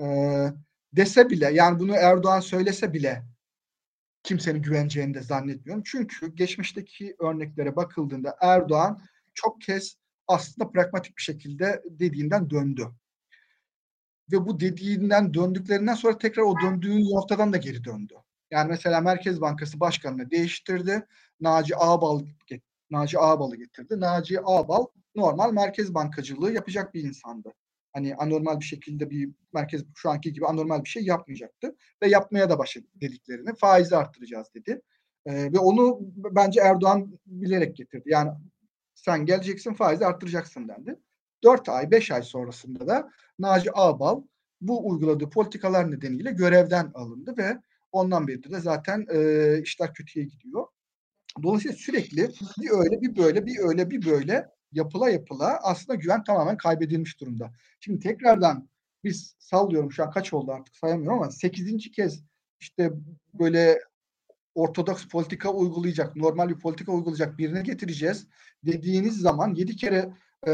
Ee, 0.00 0.48
dese 0.92 1.30
bile 1.30 1.50
yani 1.52 1.78
bunu 1.78 1.94
Erdoğan 1.94 2.40
söylese 2.40 2.92
bile 2.92 3.22
kimsenin 4.22 4.62
güveneceğini 4.62 5.14
de 5.14 5.22
zannetmiyorum. 5.22 5.82
Çünkü 5.86 6.34
geçmişteki 6.34 7.16
örneklere 7.18 7.76
bakıldığında 7.76 8.36
Erdoğan 8.40 9.02
çok 9.34 9.60
kez 9.60 9.96
aslında 10.28 10.70
pragmatik 10.70 11.16
bir 11.16 11.22
şekilde 11.22 11.82
dediğinden 11.90 12.50
döndü. 12.50 12.88
Ve 14.32 14.46
bu 14.46 14.60
dediğinden 14.60 15.34
döndüklerinden 15.34 15.94
sonra 15.94 16.18
tekrar 16.18 16.42
o 16.42 16.54
döndüğü 16.62 17.00
noktadan 17.00 17.52
da 17.52 17.56
geri 17.56 17.84
döndü. 17.84 18.14
Yani 18.50 18.68
mesela 18.68 19.00
Merkez 19.00 19.40
Bankası 19.40 19.80
Başkanı'nı 19.80 20.30
değiştirdi. 20.30 21.06
Naci 21.40 21.76
Ağbal 21.76 22.26
Naci 22.90 23.18
Ağbal'ı 23.18 23.56
getirdi. 23.56 24.00
Naci 24.00 24.40
Ağbal 24.40 24.86
normal 25.16 25.52
merkez 25.52 25.94
bankacılığı 25.94 26.52
yapacak 26.52 26.94
bir 26.94 27.02
insandı. 27.02 27.52
Hani 27.92 28.14
anormal 28.16 28.60
bir 28.60 28.64
şekilde 28.64 29.10
bir 29.10 29.30
merkez 29.52 29.84
şu 29.94 30.10
anki 30.10 30.32
gibi 30.32 30.46
anormal 30.46 30.84
bir 30.84 30.88
şey 30.88 31.04
yapmayacaktı 31.04 31.76
ve 32.02 32.08
yapmaya 32.08 32.50
da 32.50 32.58
başladı 32.58 32.86
dediklerini 32.94 33.54
faizi 33.54 33.96
arttıracağız 33.96 34.48
dedi. 34.54 34.80
Ee, 35.26 35.52
ve 35.52 35.58
onu 35.58 35.98
bence 36.16 36.60
Erdoğan 36.60 37.18
bilerek 37.26 37.76
getirdi. 37.76 38.04
Yani 38.06 38.30
sen 38.94 39.26
geleceksin 39.26 39.74
faizi 39.74 40.06
arttıracaksın 40.06 40.68
dendi. 40.68 40.96
4 41.44 41.68
ay 41.68 41.90
5 41.90 42.10
ay 42.10 42.22
sonrasında 42.22 42.86
da 42.86 43.10
Naci 43.38 43.70
Ağbal 43.74 44.22
bu 44.60 44.90
uyguladığı 44.90 45.30
politikalar 45.30 45.90
nedeniyle 45.90 46.32
görevden 46.32 46.90
alındı 46.94 47.34
ve 47.38 47.58
ondan 47.92 48.28
beri 48.28 48.50
de 48.50 48.60
zaten 48.60 49.06
e, 49.12 49.60
işler 49.62 49.94
kötüye 49.94 50.24
gidiyor. 50.24 50.66
Dolayısıyla 51.42 51.76
sürekli 51.76 52.30
bir 52.58 52.70
öyle 52.70 53.00
bir 53.02 53.16
böyle 53.16 53.46
bir 53.46 53.58
öyle 53.58 53.90
bir 53.90 54.06
böyle 54.06 54.48
yapıla 54.74 55.10
yapıla 55.10 55.58
aslında 55.62 55.94
güven 55.94 56.24
tamamen 56.24 56.56
kaybedilmiş 56.56 57.20
durumda. 57.20 57.52
Şimdi 57.80 58.00
tekrardan 58.00 58.68
biz 59.04 59.36
sallıyorum 59.38 59.92
şu 59.92 60.04
an 60.04 60.10
kaç 60.10 60.32
oldu 60.32 60.52
artık 60.52 60.76
sayamıyorum 60.76 61.18
ama 61.18 61.30
8. 61.30 61.90
kez 61.90 62.24
işte 62.60 62.90
böyle 63.34 63.80
ortodoks 64.54 65.08
politika 65.08 65.52
uygulayacak, 65.52 66.16
normal 66.16 66.48
bir 66.48 66.58
politika 66.58 66.92
uygulayacak 66.92 67.38
birine 67.38 67.62
getireceğiz 67.62 68.26
dediğiniz 68.62 69.20
zaman 69.20 69.54
7 69.54 69.76
kere 69.76 70.14
e, 70.46 70.50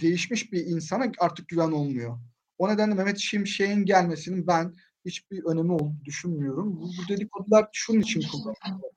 değişmiş 0.00 0.52
bir 0.52 0.66
insana 0.66 1.12
artık 1.18 1.48
güven 1.48 1.70
olmuyor. 1.70 2.18
O 2.58 2.68
nedenle 2.68 2.94
Mehmet 2.94 3.18
Şimşek'in 3.18 3.84
gelmesinin 3.84 4.46
ben 4.46 4.74
hiçbir 5.04 5.44
önemi 5.44 5.72
olduğunu 5.72 6.04
düşünmüyorum. 6.04 6.76
Bu, 6.76 6.82
bu 6.82 7.08
dedikodular 7.08 7.68
şunun 7.72 8.00
için 8.00 8.22
kullanılıyor. 8.32 8.90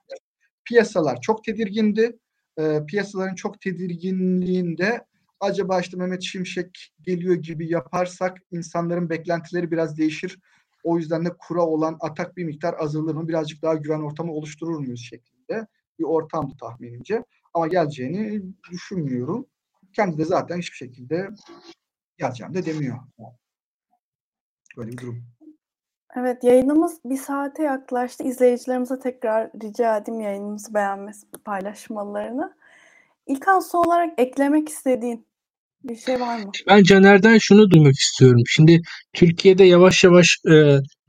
Piyasalar 0.66 1.22
çok 1.22 1.44
tedirgindi 1.44 2.20
e, 2.60 2.86
piyasaların 2.88 3.36
çok 3.36 3.62
tedirginliğinde 3.62 5.06
acaba 5.40 5.80
işte 5.80 5.98
Mehmet 5.98 6.24
Şimşek 6.24 6.94
geliyor 7.02 7.36
gibi 7.36 7.72
yaparsak 7.72 8.38
insanların 8.52 9.10
beklentileri 9.10 9.72
biraz 9.72 9.98
değişir. 9.98 10.40
O 10.84 10.98
yüzden 10.98 11.26
de 11.26 11.30
kura 11.40 11.62
olan 11.62 11.98
atak 12.00 12.38
bir 12.38 12.44
miktar 12.44 12.76
azalır 12.80 13.16
mı? 13.16 13.28
Birazcık 13.28 13.62
daha 13.62 13.76
güven 13.76 14.00
ortamı 14.00 14.32
oluşturur 14.32 14.80
muyuz 14.80 15.02
şeklinde 15.10 15.68
bir 16.00 16.04
ortamdı 16.04 16.54
tahminimce. 16.60 17.24
Ama 17.54 17.68
geleceğini 17.68 18.44
düşünmüyorum. 18.72 19.46
Kendi 19.94 20.18
de 20.18 20.26
zaten 20.26 20.58
hiçbir 20.58 20.78
şekilde 20.78 21.30
geleceğim 22.18 22.54
de 22.54 22.66
demiyor. 22.66 22.98
Böyle 24.78 24.92
bir 24.92 24.98
durum. 24.98 25.37
Evet 26.16 26.44
yayınımız 26.44 27.00
bir 27.06 27.18
saate 27.18 27.64
yaklaştı. 27.64 28.24
İzleyicilerimize 28.24 29.00
tekrar 29.00 29.50
rica 29.64 29.98
edeyim 29.98 30.22
yayınımızı 30.22 30.74
beğenmesi, 30.74 31.28
paylaşmalarını. 31.46 32.54
İlkan 33.28 33.60
son 33.60 33.84
olarak 33.84 34.14
eklemek 34.18 34.70
istediğin 34.70 35.28
bir 35.84 35.96
şey 35.96 36.20
var 36.20 36.38
mı? 36.38 36.52
Ben 36.68 36.84
Caner'den 36.84 37.38
şunu 37.38 37.72
duymak 37.72 37.96
istiyorum. 37.96 38.42
Şimdi 38.48 38.82
Türkiye'de 39.14 39.64
yavaş 39.64 40.04
yavaş 40.04 40.38
e, 40.50 40.54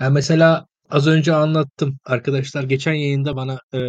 yani 0.00 0.12
mesela 0.12 0.66
az 0.90 1.06
önce 1.06 1.34
anlattım. 1.34 1.98
Arkadaşlar 2.04 2.62
geçen 2.62 2.92
yayında 2.92 3.36
bana 3.36 3.60
e, 3.72 3.80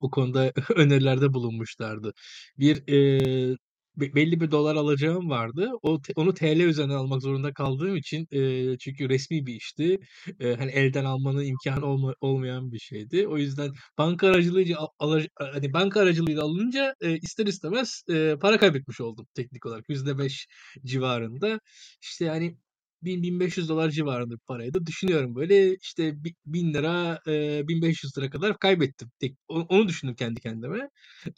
o 0.00 0.10
konuda 0.10 0.52
önerilerde 0.76 1.32
bulunmuşlardı. 1.32 2.12
Bir 2.58 2.88
e, 2.88 3.56
belli 3.96 4.40
bir 4.40 4.50
dolar 4.50 4.76
alacağım 4.76 5.30
vardı. 5.30 5.70
O 5.82 5.98
onu 6.16 6.34
TL 6.34 6.60
üzerinden 6.60 6.94
almak 6.94 7.22
zorunda 7.22 7.52
kaldığım 7.52 7.96
için 7.96 8.26
e, 8.30 8.78
çünkü 8.78 9.08
resmi 9.08 9.46
bir 9.46 9.54
işti. 9.54 9.98
E, 10.40 10.54
hani 10.54 10.70
elden 10.70 11.04
almanın 11.04 11.44
imkanı 11.44 11.86
olma, 11.86 12.14
olmayan 12.20 12.72
bir 12.72 12.78
şeydi. 12.78 13.28
O 13.28 13.38
yüzden 13.38 13.72
banka 13.98 14.26
aracılığıyla 14.28 14.88
al, 14.98 15.22
hani 15.36 15.72
banka 15.72 16.00
aracılığıyla 16.00 16.42
alınca 16.42 16.94
e, 17.00 17.18
ister 17.18 17.46
istemez 17.46 18.02
e, 18.10 18.36
para 18.40 18.58
kaybetmiş 18.58 19.00
oldum 19.00 19.26
teknik 19.34 19.66
olarak 19.66 19.88
%5 19.88 20.46
civarında. 20.84 21.60
İşte 22.02 22.24
yani 22.24 22.56
1000-1500 23.02 23.68
dolar 23.68 23.90
civarında 23.90 24.34
bir 24.34 24.40
paraydı. 24.46 24.86
Düşünüyorum 24.86 25.34
böyle 25.34 25.76
işte 25.76 26.14
1000 26.46 26.74
lira, 26.74 27.20
e, 27.26 27.68
1500 27.68 28.18
lira 28.18 28.30
kadar 28.30 28.58
kaybettim. 28.58 29.10
Tek, 29.20 29.36
onu 29.48 29.88
düşündüm 29.88 30.14
kendi 30.14 30.40
kendime. 30.40 30.88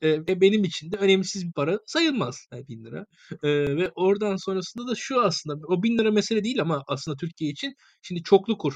E, 0.02 0.40
benim 0.40 0.64
için 0.64 0.92
de 0.92 0.96
önemsiz 0.96 1.46
bir 1.46 1.52
para 1.52 1.78
sayılmaz 1.86 2.46
yani 2.52 2.68
1000 2.68 2.84
lira. 2.84 3.06
Ve 3.44 3.90
oradan 3.94 4.36
sonrasında 4.36 4.86
da 4.90 4.94
şu 4.96 5.20
aslında 5.20 5.66
o 5.68 5.82
1000 5.82 5.98
lira 5.98 6.10
mesele 6.10 6.44
değil 6.44 6.60
ama 6.60 6.84
aslında 6.86 7.16
Türkiye 7.16 7.50
için 7.50 7.74
şimdi 8.02 8.22
çoklu 8.22 8.58
kur. 8.58 8.74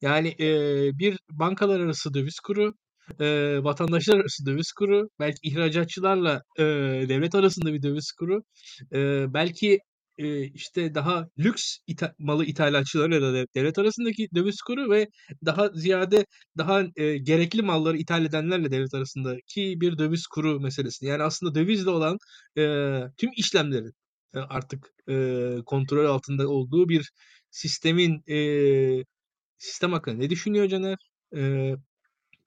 Yani 0.00 0.34
bir 0.98 1.18
bankalar 1.30 1.80
arası 1.80 2.14
döviz 2.14 2.40
kuru, 2.40 2.74
e, 3.20 3.58
vatandaşlar 3.64 4.16
arası 4.20 4.46
döviz 4.46 4.72
kuru, 4.72 5.08
belki 5.20 5.38
ihracatçılarla 5.48 6.42
e, 6.58 6.62
devlet 7.08 7.34
arasında 7.34 7.72
bir 7.72 7.82
döviz 7.82 8.12
kuru, 8.12 8.42
e, 8.92 9.26
belki 9.34 9.78
e, 10.18 10.44
işte 10.46 10.94
daha 10.94 11.28
lüks 11.38 11.78
ita- 11.88 12.14
malı 12.18 12.44
ithalatçılarla 12.44 13.20
da 13.22 13.46
devlet 13.54 13.78
arasındaki 13.78 14.28
döviz 14.34 14.60
kuru 14.62 14.90
ve 14.90 15.08
daha 15.44 15.68
ziyade 15.68 16.26
daha 16.58 16.84
e, 16.96 17.18
gerekli 17.18 17.62
malları 17.62 17.96
ithal 17.98 18.24
edenlerle 18.24 18.70
devlet 18.70 18.94
arasındaki 18.94 19.80
bir 19.80 19.98
döviz 19.98 20.26
kuru 20.26 20.60
meselesi. 20.60 21.06
Yani 21.06 21.22
aslında 21.22 21.54
dövizle 21.54 21.90
olan 21.90 22.18
e, 22.58 22.62
tüm 23.16 23.30
işlemlerin 23.36 23.92
e, 24.34 24.38
artık 24.38 24.90
e, 25.08 25.56
kontrol 25.66 26.04
altında 26.06 26.48
olduğu 26.48 26.88
bir 26.88 27.10
sistemin 27.50 28.22
e, 28.30 29.04
sistem 29.58 29.92
hakkında 29.92 30.16
ne 30.16 30.30
düşünüyor 30.30 30.68
Caner? 30.68 30.98
E, 31.36 31.72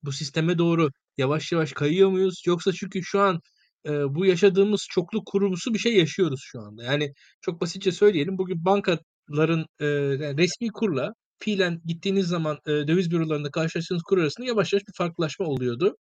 bu 0.03 0.11
sisteme 0.11 0.57
doğru 0.57 0.89
yavaş 1.17 1.51
yavaş 1.51 1.74
kayıyor 1.74 2.09
muyuz? 2.09 2.43
Yoksa 2.47 2.74
çünkü 2.74 3.03
şu 3.03 3.20
an 3.22 3.39
e, 3.86 3.91
bu 4.15 4.25
yaşadığımız 4.25 4.88
çoklu 4.91 5.23
kurumsu 5.25 5.73
bir 5.73 5.80
şey 5.80 5.97
yaşıyoruz 5.97 6.41
şu 6.43 6.59
anda. 6.61 6.84
Yani 6.84 7.13
çok 7.41 7.61
basitçe 7.61 7.91
söyleyelim. 7.91 8.38
Bugün 8.38 8.65
bankaların 8.65 9.65
e, 9.80 9.86
yani 9.86 10.38
resmi 10.38 10.69
kurla 10.69 11.13
fiilen 11.39 11.82
gittiğiniz 11.86 12.27
zaman 12.27 12.57
e, 12.67 12.71
döviz 12.71 13.11
bürolarında 13.11 13.51
karşılaştığınız 13.51 14.03
kur 14.03 14.17
arasında 14.17 14.47
yavaş 14.47 14.73
yavaş 14.73 14.84
bir 14.88 14.93
farklılaşma 14.97 15.45
oluyordu. 15.45 15.95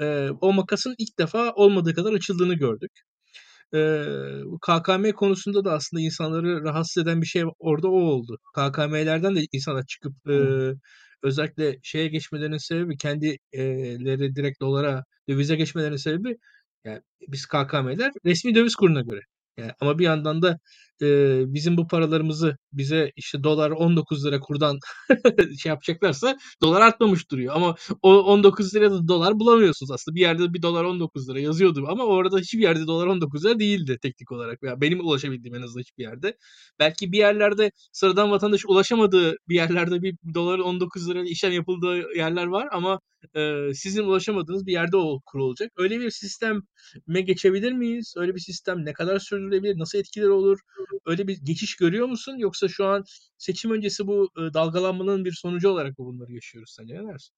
E, 0.00 0.28
o 0.40 0.52
makasın 0.52 0.94
ilk 0.98 1.18
defa 1.18 1.52
olmadığı 1.52 1.94
kadar 1.94 2.12
açıldığını 2.12 2.54
gördük. 2.54 2.90
E, 3.74 4.04
KKM 4.62 5.10
konusunda 5.12 5.64
da 5.64 5.72
aslında 5.72 6.00
insanları 6.02 6.62
rahatsız 6.64 7.02
eden 7.02 7.20
bir 7.22 7.26
şey 7.26 7.44
orada 7.58 7.88
o 7.88 8.00
oldu. 8.00 8.38
KKM'lerden 8.54 9.36
de 9.36 9.40
insanlar 9.52 9.86
çıkıp 9.86 10.12
e, 10.30 10.36
özellikle 11.22 11.78
şeye 11.82 12.08
geçmelerinin 12.08 12.58
sebebi 12.58 12.96
kendileri 12.96 14.36
direkt 14.36 14.60
dolara 14.60 15.04
dövize 15.28 15.56
geçmelerinin 15.56 15.96
sebebi 15.96 16.36
yani 16.84 17.02
biz 17.28 17.46
KKM'ler 17.46 18.12
resmi 18.26 18.54
döviz 18.54 18.74
kuruna 18.74 19.00
göre. 19.00 19.20
Yani 19.56 19.72
ama 19.80 19.98
bir 19.98 20.04
yandan 20.04 20.42
da 20.42 20.58
e, 21.02 21.42
bizim 21.54 21.76
bu 21.76 21.86
paralarımızı 21.88 22.56
bize 22.72 23.12
işte 23.16 23.44
dolar 23.44 23.70
19 23.70 24.26
lira 24.26 24.40
kurdan 24.40 24.78
şey 25.58 25.70
yapacaklarsa 25.70 26.36
dolar 26.62 26.80
artmamış 26.80 27.30
duruyor. 27.30 27.54
Ama 27.56 27.74
o 28.02 28.22
19 28.22 28.74
lirada 28.74 29.08
dolar 29.08 29.40
bulamıyorsunuz 29.40 29.90
aslında. 29.90 30.14
Bir 30.14 30.20
yerde 30.20 30.54
bir 30.54 30.62
dolar 30.62 30.84
19 30.84 31.28
lira 31.28 31.40
yazıyordu 31.40 31.84
ama 31.88 32.04
orada 32.04 32.38
hiçbir 32.38 32.62
yerde 32.62 32.86
dolar 32.86 33.06
19 33.06 33.44
lira 33.44 33.58
değildi 33.58 33.98
teknik 34.02 34.32
olarak. 34.32 34.58
Yani 34.62 34.80
benim 34.80 35.00
ulaşabildiğim 35.00 35.54
en 35.56 35.62
azından 35.62 35.80
hiçbir 35.82 36.02
yerde. 36.02 36.36
Belki 36.78 37.12
bir 37.12 37.18
yerlerde 37.18 37.70
sıradan 37.92 38.30
vatandaş 38.30 38.64
ulaşamadığı 38.66 39.36
bir 39.48 39.54
yerlerde 39.54 40.02
bir 40.02 40.16
dolar 40.34 40.58
19 40.58 41.10
lira 41.10 41.24
işlem 41.24 41.52
yapıldığı 41.52 42.16
yerler 42.16 42.46
var 42.46 42.68
ama 42.72 43.00
e, 43.36 43.74
sizin 43.74 44.04
ulaşamadığınız 44.04 44.66
bir 44.66 44.72
yerde 44.72 44.96
o 44.96 45.20
kur 45.26 45.38
olacak. 45.38 45.72
Öyle 45.76 46.00
bir 46.00 46.10
sisteme 46.10 47.20
geçebilir 47.24 47.72
miyiz? 47.72 48.14
Öyle 48.16 48.34
bir 48.34 48.40
sistem 48.40 48.84
ne 48.84 48.92
kadar 48.92 49.18
sürdürülebilir? 49.18 49.78
Nasıl 49.78 49.98
etkileri 49.98 50.30
olur? 50.30 50.58
Öyle 51.06 51.28
bir 51.28 51.40
geçiş 51.44 51.76
görüyor 51.76 52.08
musun? 52.08 52.36
Yoksa 52.38 52.68
şu 52.68 52.86
an 52.86 53.04
seçim 53.38 53.70
öncesi 53.70 54.06
bu 54.06 54.28
dalgalanmanın 54.36 55.24
bir 55.24 55.32
sonucu 55.32 55.68
olarak 55.68 55.98
mı 55.98 56.06
bunları 56.06 56.32
yaşıyoruz 56.32 56.74
sence 56.76 56.94
ne 56.94 57.08
dersin? 57.08 57.34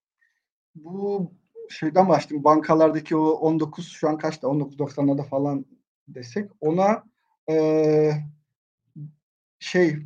Bu 0.75 1.31
şeyden 1.69 2.09
başlayayım. 2.09 2.43
Bankalardaki 2.43 3.15
o 3.15 3.29
19 3.29 3.87
şu 3.87 4.09
an 4.09 4.17
kaçta? 4.17 4.47
19.90'larda 4.47 5.27
falan 5.27 5.65
desek 6.07 6.51
ona 6.61 7.03
e, 7.49 8.11
şey 9.59 9.97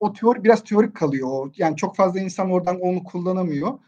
o 0.00 0.12
teori 0.12 0.44
biraz 0.44 0.64
teorik 0.64 0.96
kalıyor. 0.96 1.54
Yani 1.56 1.76
çok 1.76 1.96
fazla 1.96 2.20
insan 2.20 2.50
oradan 2.50 2.80
onu 2.80 3.04
kullanamıyor. 3.04 3.78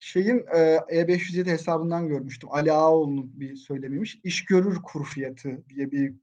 Şeyin 0.00 0.38
e, 0.54 0.58
E507 0.76 1.50
hesabından 1.50 2.08
görmüştüm. 2.08 2.48
Ali 2.52 2.72
Ağaoğlu'nun 2.72 3.40
bir 3.40 3.56
söylemiymiş. 3.56 4.20
İş 4.24 4.44
görür 4.44 4.76
kur 4.82 5.06
fiyatı 5.06 5.68
diye 5.68 5.90
bir 5.90 6.14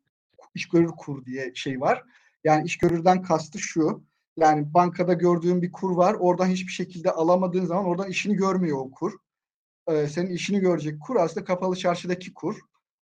iş 0.53 0.69
görür 0.69 0.91
kur 0.97 1.25
diye 1.25 1.51
şey 1.55 1.81
var. 1.81 2.03
Yani 2.43 2.65
iş 2.65 2.77
görürden 2.77 3.21
kastı 3.21 3.59
şu. 3.59 4.03
Yani 4.37 4.73
bankada 4.73 5.13
gördüğün 5.13 5.61
bir 5.61 5.71
kur 5.71 5.95
var. 5.95 6.13
Oradan 6.19 6.47
hiçbir 6.47 6.71
şekilde 6.71 7.11
alamadığın 7.11 7.65
zaman 7.65 7.85
oradan 7.85 8.09
işini 8.09 8.35
görmüyor 8.35 8.77
o 8.77 8.91
kur. 8.91 9.13
Ee, 9.87 10.07
senin 10.07 10.29
işini 10.29 10.59
görecek 10.59 11.01
kur 11.01 11.15
aslında 11.15 11.45
kapalı 11.45 11.75
çarşıdaki 11.75 12.33
kur. 12.33 12.59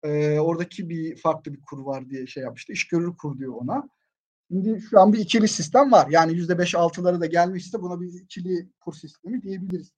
Ee, 0.03 0.39
oradaki 0.41 0.89
bir 0.89 1.17
farklı 1.17 1.53
bir 1.53 1.61
kur 1.61 1.79
var 1.79 2.11
diye 2.11 2.27
şey 2.27 2.43
yapmıştı. 2.43 2.73
İş 2.73 2.89
görür 2.89 3.17
kur 3.17 3.39
diyor 3.39 3.55
ona. 3.55 3.89
Şimdi 4.49 4.81
şu 4.81 5.01
an 5.01 5.13
bir 5.13 5.19
ikili 5.19 5.49
sistem 5.49 5.93
var. 5.93 6.09
Yani 6.11 6.35
yüzde 6.35 6.59
beş 6.59 6.75
altıları 6.75 7.21
da 7.21 7.27
gelmişse 7.27 7.81
buna 7.81 8.01
bir 8.01 8.21
ikili 8.21 8.69
kur 8.81 8.95
sistemi 8.95 9.43
diyebiliriz. 9.43 9.93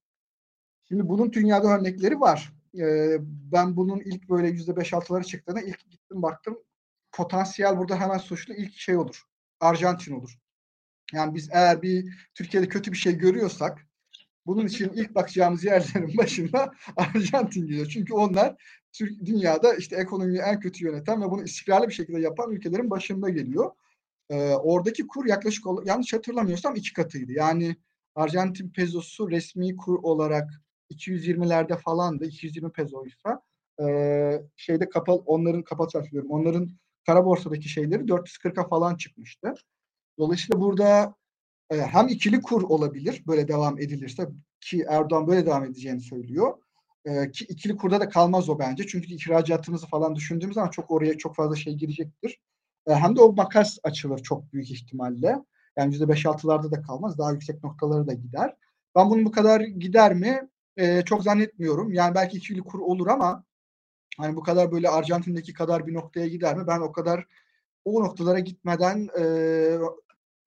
Şimdi 0.87 1.09
bunun 1.09 1.33
dünyada 1.33 1.67
örnekleri 1.67 2.19
var. 2.19 2.53
Ee, 2.79 3.17
ben 3.21 3.75
bunun 3.75 3.99
ilk 3.99 4.29
böyle 4.29 4.47
yüzde 4.47 4.75
beş 4.75 4.93
altıları 4.93 5.23
çıktığında 5.23 5.61
ilk 5.61 5.89
gittim 5.89 6.21
baktım 6.21 6.57
potansiyel 7.15 7.77
burada 7.77 7.99
hemen 7.99 8.17
suçlu 8.17 8.53
ilk 8.53 8.73
şey 8.73 8.97
olur. 8.97 9.23
Arjantin 9.59 10.13
olur. 10.13 10.37
Yani 11.13 11.35
biz 11.35 11.49
eğer 11.51 11.81
bir 11.81 12.29
Türkiye'de 12.35 12.67
kötü 12.67 12.91
bir 12.91 12.97
şey 12.97 13.17
görüyorsak 13.17 13.87
bunun 14.45 14.67
için 14.67 14.89
ilk 14.89 15.15
bakacağımız 15.15 15.63
yerlerin 15.63 16.17
başında 16.17 16.71
Arjantin 16.97 17.67
geliyor. 17.67 17.87
Çünkü 17.87 18.13
onlar 18.13 18.55
Türk 18.93 19.25
dünyada 19.25 19.75
işte 19.75 19.95
ekonomiyi 19.95 20.39
en 20.39 20.59
kötü 20.59 20.85
yöneten 20.85 21.21
ve 21.21 21.31
bunu 21.31 21.43
istikrarlı 21.43 21.87
bir 21.87 21.93
şekilde 21.93 22.21
yapan 22.21 22.51
ülkelerin 22.51 22.89
başında 22.89 23.29
geliyor. 23.29 23.71
Ee, 24.29 24.49
oradaki 24.49 25.07
kur 25.07 25.25
yaklaşık 25.25 25.65
yanlış 25.85 26.13
hatırlamıyorsam 26.13 26.75
iki 26.75 26.93
katıydı. 26.93 27.31
Yani 27.31 27.75
Arjantin 28.15 28.69
pezosu 28.69 29.31
resmi 29.31 29.75
kur 29.75 29.99
olarak 30.03 30.49
220'lerde 30.91 31.77
falandı. 31.77 32.25
220 32.25 32.71
pezoysa 32.71 33.41
e, 33.81 33.85
şeyde 34.55 34.89
kapalı 34.89 35.17
onların 35.17 35.87
çarşıyorum. 35.87 36.31
Onların 36.31 36.69
kara 37.05 37.25
borsadaki 37.25 37.69
şeyleri 37.69 38.03
440'a 38.03 38.67
falan 38.67 38.95
çıkmıştı. 38.95 39.53
Dolayısıyla 40.19 40.61
burada 40.61 41.15
e, 41.69 41.77
hem 41.77 42.07
ikili 42.07 42.41
kur 42.41 42.61
olabilir 42.61 43.23
böyle 43.27 43.47
devam 43.47 43.79
edilirse 43.79 44.29
ki 44.61 44.85
Erdoğan 44.89 45.27
böyle 45.27 45.45
devam 45.45 45.63
edeceğini 45.63 46.01
söylüyor. 46.01 46.57
E, 47.05 47.31
ki 47.31 47.45
ikili 47.45 47.75
kurda 47.75 47.99
da 47.99 48.09
kalmaz 48.09 48.49
o 48.49 48.59
bence. 48.59 48.87
Çünkü 48.87 49.13
ihracatımızı 49.13 49.87
falan 49.87 50.15
düşündüğümüz 50.15 50.55
zaman 50.55 50.69
çok 50.69 50.91
oraya 50.91 51.17
çok 51.17 51.35
fazla 51.35 51.55
şey 51.55 51.73
girecektir. 51.73 52.39
E, 52.87 52.93
hem 52.93 53.15
de 53.15 53.21
o 53.21 53.33
makas 53.33 53.77
açılır 53.83 54.19
çok 54.19 54.53
büyük 54.53 54.71
ihtimalle. 54.71 55.35
Yani 55.77 55.95
%5-6'larda 55.95 56.71
da 56.71 56.81
kalmaz. 56.81 57.17
Daha 57.17 57.31
yüksek 57.31 57.63
noktalara 57.63 58.07
da 58.07 58.13
gider. 58.13 58.55
Ben 58.95 59.09
bunun 59.09 59.25
bu 59.25 59.31
kadar 59.31 59.61
gider 59.61 60.13
mi? 60.13 60.49
E, 60.77 61.01
çok 61.01 61.23
zannetmiyorum. 61.23 61.93
Yani 61.93 62.15
belki 62.15 62.37
ikili 62.37 62.61
kur 62.61 62.79
olur 62.79 63.07
ama 63.07 63.43
hani 64.17 64.35
bu 64.35 64.43
kadar 64.43 64.71
böyle 64.71 64.89
Arjantin'deki 64.89 65.53
kadar 65.53 65.87
bir 65.87 65.93
noktaya 65.93 66.27
gider 66.27 66.57
mi? 66.57 66.67
Ben 66.67 66.79
o 66.79 66.91
kadar 66.91 67.25
o 67.85 68.03
noktalara 68.03 68.39
gitmeden 68.39 69.09
e, 69.19 69.23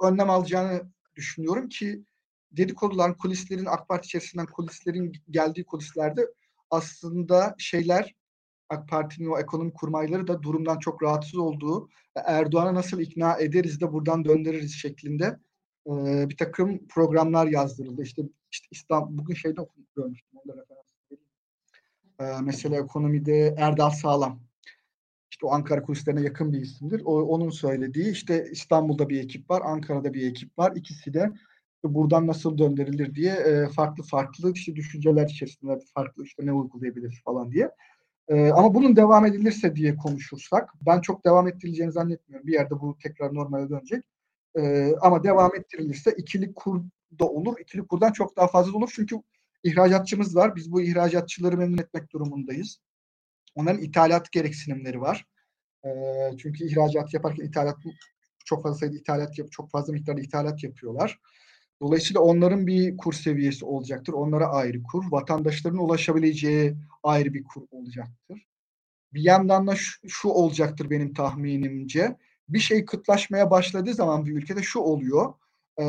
önlem 0.02 0.30
alacağını 0.30 0.82
düşünüyorum 1.16 1.68
ki 1.68 2.04
dedikoduların, 2.52 3.14
kulislerin 3.14 3.66
AK 3.66 3.88
Parti 3.88 4.06
içerisinden 4.06 4.46
kulislerin 4.46 5.12
geldiği 5.30 5.64
kulislerde 5.64 6.26
aslında 6.70 7.54
şeyler 7.58 8.14
AK 8.68 8.88
Parti'nin 8.88 9.30
o 9.30 9.38
ekonomi 9.38 9.72
kurmayları 9.72 10.26
da 10.26 10.42
durumdan 10.42 10.78
çok 10.78 11.02
rahatsız 11.02 11.36
olduğu, 11.36 11.88
Erdoğan'a 12.14 12.74
nasıl 12.74 13.00
ikna 13.00 13.38
ederiz 13.38 13.80
de 13.80 13.92
buradan 13.92 14.24
döndürürüz 14.24 14.74
şeklinde 14.74 15.38
e, 15.86 16.28
bir 16.28 16.36
takım 16.36 16.86
programlar 16.88 17.46
yazdırıldı. 17.46 18.02
İşte, 18.02 18.22
işte 18.50 18.68
İstanbul, 18.70 19.18
bugün 19.18 19.34
şeyde 19.34 19.60
görmüştüm, 19.96 20.38
onda 20.44 20.64
referans 22.20 22.40
e, 22.40 22.44
mesela 22.44 22.76
ekonomide 22.76 23.54
Erdal 23.58 23.90
Sağlam. 23.90 24.40
İşte 25.30 25.46
o 25.46 25.50
Ankara 25.52 25.82
kulislerine 25.82 26.20
yakın 26.20 26.52
bir 26.52 26.60
isimdir. 26.60 27.02
O, 27.04 27.22
onun 27.22 27.50
söylediği 27.50 28.12
işte 28.12 28.48
İstanbul'da 28.50 29.08
bir 29.08 29.24
ekip 29.24 29.50
var, 29.50 29.62
Ankara'da 29.64 30.14
bir 30.14 30.30
ekip 30.30 30.58
var. 30.58 30.72
İkisi 30.76 31.14
de 31.14 31.32
buradan 31.84 32.26
nasıl 32.26 32.58
döndürülür 32.58 33.14
diye 33.14 33.32
e, 33.32 33.68
farklı 33.68 34.02
farklı 34.02 34.52
işte 34.52 34.76
düşünceler 34.76 35.26
içerisinde 35.26 35.78
farklı 35.94 36.24
işte 36.24 36.46
ne 36.46 36.52
uygulayabiliriz 36.52 37.22
falan 37.24 37.52
diye. 37.52 37.70
E, 38.28 38.50
ama 38.50 38.74
bunun 38.74 38.96
devam 38.96 39.26
edilirse 39.26 39.76
diye 39.76 39.96
konuşursak 39.96 40.72
ben 40.86 41.00
çok 41.00 41.24
devam 41.24 41.48
ettirileceğini 41.48 41.92
zannetmiyorum. 41.92 42.46
Bir 42.46 42.52
yerde 42.52 42.80
bu 42.80 42.96
tekrar 43.02 43.34
normale 43.34 43.70
dönecek. 43.70 44.04
E, 44.56 44.92
ama 45.00 45.24
devam 45.24 45.54
ettirilirse 45.56 46.10
ikili 46.16 46.54
kur 46.54 46.82
da 47.18 47.24
olur. 47.24 47.54
İkili 47.60 47.86
kurdan 47.86 48.12
çok 48.12 48.36
daha 48.36 48.46
fazla 48.46 48.76
olur. 48.78 48.90
Çünkü 48.94 49.16
ihracatçımız 49.62 50.36
var. 50.36 50.56
Biz 50.56 50.72
bu 50.72 50.82
ihracatçıları 50.82 51.56
memnun 51.56 51.78
etmek 51.78 52.12
durumundayız. 52.12 52.78
Onların 53.54 53.82
ithalat 53.82 54.32
gereksinimleri 54.32 55.00
var. 55.00 55.26
E, 55.84 55.90
çünkü 56.38 56.64
ihracat 56.64 57.14
yaparken 57.14 57.44
ithalat 57.44 57.76
çok 58.44 58.62
fazla 58.62 58.78
sayıda 58.78 58.96
ithalat 58.96 59.38
yap, 59.38 59.52
çok 59.52 59.70
fazla 59.70 59.92
miktarda 59.92 60.20
ithalat 60.20 60.64
yapıyorlar. 60.64 61.18
Dolayısıyla 61.80 62.20
onların 62.20 62.66
bir 62.66 62.96
kur 62.96 63.12
seviyesi 63.12 63.64
olacaktır. 63.64 64.12
Onlara 64.12 64.46
ayrı 64.46 64.82
kur. 64.82 65.04
Vatandaşların 65.10 65.78
ulaşabileceği 65.78 66.76
ayrı 67.02 67.34
bir 67.34 67.44
kur 67.44 67.62
olacaktır. 67.70 68.46
Bir 69.12 69.22
yandan 69.22 69.66
da 69.66 69.76
şu, 69.76 70.08
şu 70.08 70.28
olacaktır 70.28 70.90
benim 70.90 71.14
tahminimce. 71.14 72.16
Bir 72.48 72.58
şey 72.58 72.84
kıtlaşmaya 72.84 73.50
başladığı 73.50 73.94
zaman 73.94 74.26
bir 74.26 74.32
ülkede 74.32 74.62
şu 74.62 74.78
oluyor. 74.78 75.34
E, 75.80 75.84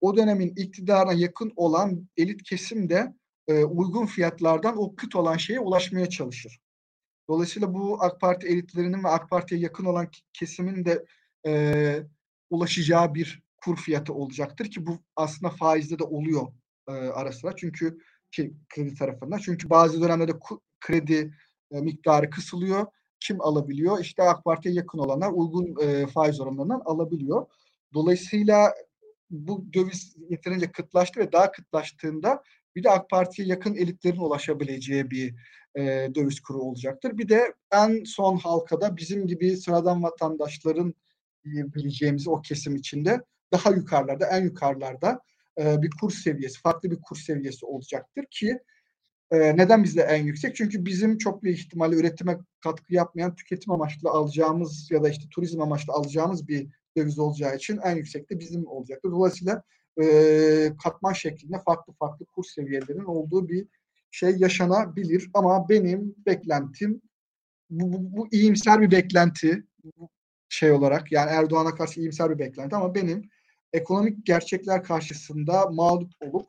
o 0.00 0.16
dönemin 0.16 0.54
iktidarına 0.56 1.12
yakın 1.12 1.52
olan 1.56 2.08
elit 2.16 2.42
kesim 2.42 2.88
de 2.88 3.14
e, 3.48 3.64
uygun 3.64 4.06
fiyatlardan 4.06 4.76
o 4.78 4.94
kıt 4.96 5.16
olan 5.16 5.36
şeye 5.36 5.60
ulaşmaya 5.60 6.08
çalışır. 6.08 6.60
Dolayısıyla 7.28 7.74
bu 7.74 8.02
AK 8.02 8.20
Parti 8.20 8.46
elitlerinin 8.46 9.04
ve 9.04 9.08
AK 9.08 9.30
Parti'ye 9.30 9.60
yakın 9.60 9.84
olan 9.84 10.08
kesimin 10.32 10.84
de 10.84 11.04
e, 11.46 12.02
ulaşacağı 12.50 13.14
bir 13.14 13.42
kur 13.56 13.76
fiyatı 13.76 14.14
olacaktır 14.14 14.70
ki 14.70 14.86
bu 14.86 14.98
aslında 15.16 15.50
faizde 15.52 15.98
de 15.98 16.04
oluyor 16.04 16.46
e, 16.88 16.92
ara 16.92 17.32
sıra. 17.32 17.56
Çünkü 17.56 17.98
ki, 18.30 18.54
kredi 18.68 18.94
tarafından. 18.94 19.38
Çünkü 19.38 19.70
bazı 19.70 20.02
dönemlerde 20.02 20.32
kredi 20.80 21.34
e, 21.70 21.80
miktarı 21.80 22.30
kısılıyor. 22.30 22.86
Kim 23.20 23.40
alabiliyor? 23.40 24.00
İşte 24.00 24.22
AK 24.22 24.44
Parti'ye 24.44 24.74
yakın 24.74 24.98
olanlar 24.98 25.30
uygun 25.32 25.76
e, 25.82 26.06
faiz 26.06 26.40
oranlarından 26.40 26.82
alabiliyor. 26.84 27.46
Dolayısıyla 27.94 28.74
bu 29.30 29.72
döviz 29.72 30.16
yeterince 30.30 30.72
kıtlaştı 30.72 31.20
ve 31.20 31.32
daha 31.32 31.52
kıtlaştığında 31.52 32.42
bir 32.76 32.84
de 32.84 32.90
AK 32.90 33.10
Parti'ye 33.10 33.48
yakın 33.48 33.74
elitlerin 33.74 34.18
ulaşabileceği 34.18 35.10
bir 35.10 35.34
e, 35.74 36.10
döviz 36.14 36.40
kuru 36.40 36.58
olacaktır. 36.58 37.18
Bir 37.18 37.28
de 37.28 37.54
en 37.72 38.04
son 38.04 38.36
halkada 38.36 38.96
bizim 38.96 39.26
gibi 39.26 39.56
sıradan 39.56 40.02
vatandaşların 40.02 40.94
diyebileceğimiz 41.44 42.28
o 42.28 42.40
kesim 42.40 42.76
içinde 42.76 43.20
daha 43.52 43.70
yukarılarda, 43.70 44.26
en 44.26 44.44
yukarılarda 44.44 45.20
e, 45.60 45.82
bir 45.82 45.90
kur 46.00 46.10
seviyesi, 46.10 46.60
farklı 46.60 46.90
bir 46.90 47.00
kur 47.02 47.16
seviyesi 47.16 47.66
olacaktır 47.66 48.24
ki 48.30 48.58
e, 49.30 49.56
neden 49.56 49.84
bizde 49.84 50.02
en 50.02 50.24
yüksek? 50.24 50.56
Çünkü 50.56 50.84
bizim 50.84 51.18
çok 51.18 51.42
büyük 51.42 51.58
ihtimalle 51.58 51.96
üretime 51.96 52.38
katkı 52.60 52.94
yapmayan, 52.94 53.34
tüketim 53.34 53.72
amaçlı 53.72 54.10
alacağımız 54.10 54.90
ya 54.90 55.02
da 55.02 55.08
işte 55.08 55.24
turizm 55.30 55.60
amaçlı 55.60 55.92
alacağımız 55.92 56.48
bir 56.48 56.68
döviz 56.98 57.18
olacağı 57.18 57.56
için 57.56 57.78
en 57.84 57.96
yüksek 57.96 58.30
de 58.30 58.40
bizim 58.40 58.66
olacaktır. 58.66 59.10
Dolayısıyla 59.10 59.62
e, 60.02 60.06
katman 60.84 61.12
şeklinde 61.12 61.58
farklı 61.64 61.92
farklı 61.92 62.26
kur 62.26 62.44
seviyelerinin 62.44 63.04
olduğu 63.04 63.48
bir 63.48 63.66
şey 64.10 64.36
yaşanabilir. 64.36 65.30
Ama 65.34 65.68
benim 65.68 66.14
beklentim 66.26 67.02
bu, 67.70 67.92
bu, 67.92 68.16
bu 68.16 68.28
iyimser 68.30 68.80
bir 68.80 68.90
beklenti 68.90 69.64
şey 70.48 70.72
olarak 70.72 71.12
yani 71.12 71.30
Erdoğan'a 71.30 71.74
karşı 71.74 72.00
iyimser 72.00 72.30
bir 72.30 72.38
beklenti 72.38 72.76
ama 72.76 72.94
benim 72.94 73.30
ekonomik 73.72 74.26
gerçekler 74.26 74.82
karşısında 74.84 75.66
mağlup 75.66 76.12
olup 76.20 76.46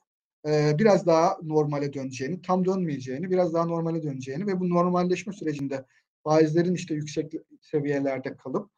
e, 0.48 0.80
biraz 0.80 1.06
daha 1.06 1.38
normale 1.44 1.94
döneceğini, 1.94 2.42
tam 2.42 2.66
dönmeyeceğini, 2.66 3.32
biraz 3.32 3.54
daha 3.54 3.66
normale 3.66 4.04
döneceğini 4.04 4.48
ve 4.48 4.60
bu 4.60 4.70
normalleşme 4.70 5.34
sürecinde 5.34 5.86
faizlerin 6.24 6.74
işte 6.74 6.96
yüksek 6.96 7.34
seviyelerde 7.62 8.38
kalıp 8.38 8.72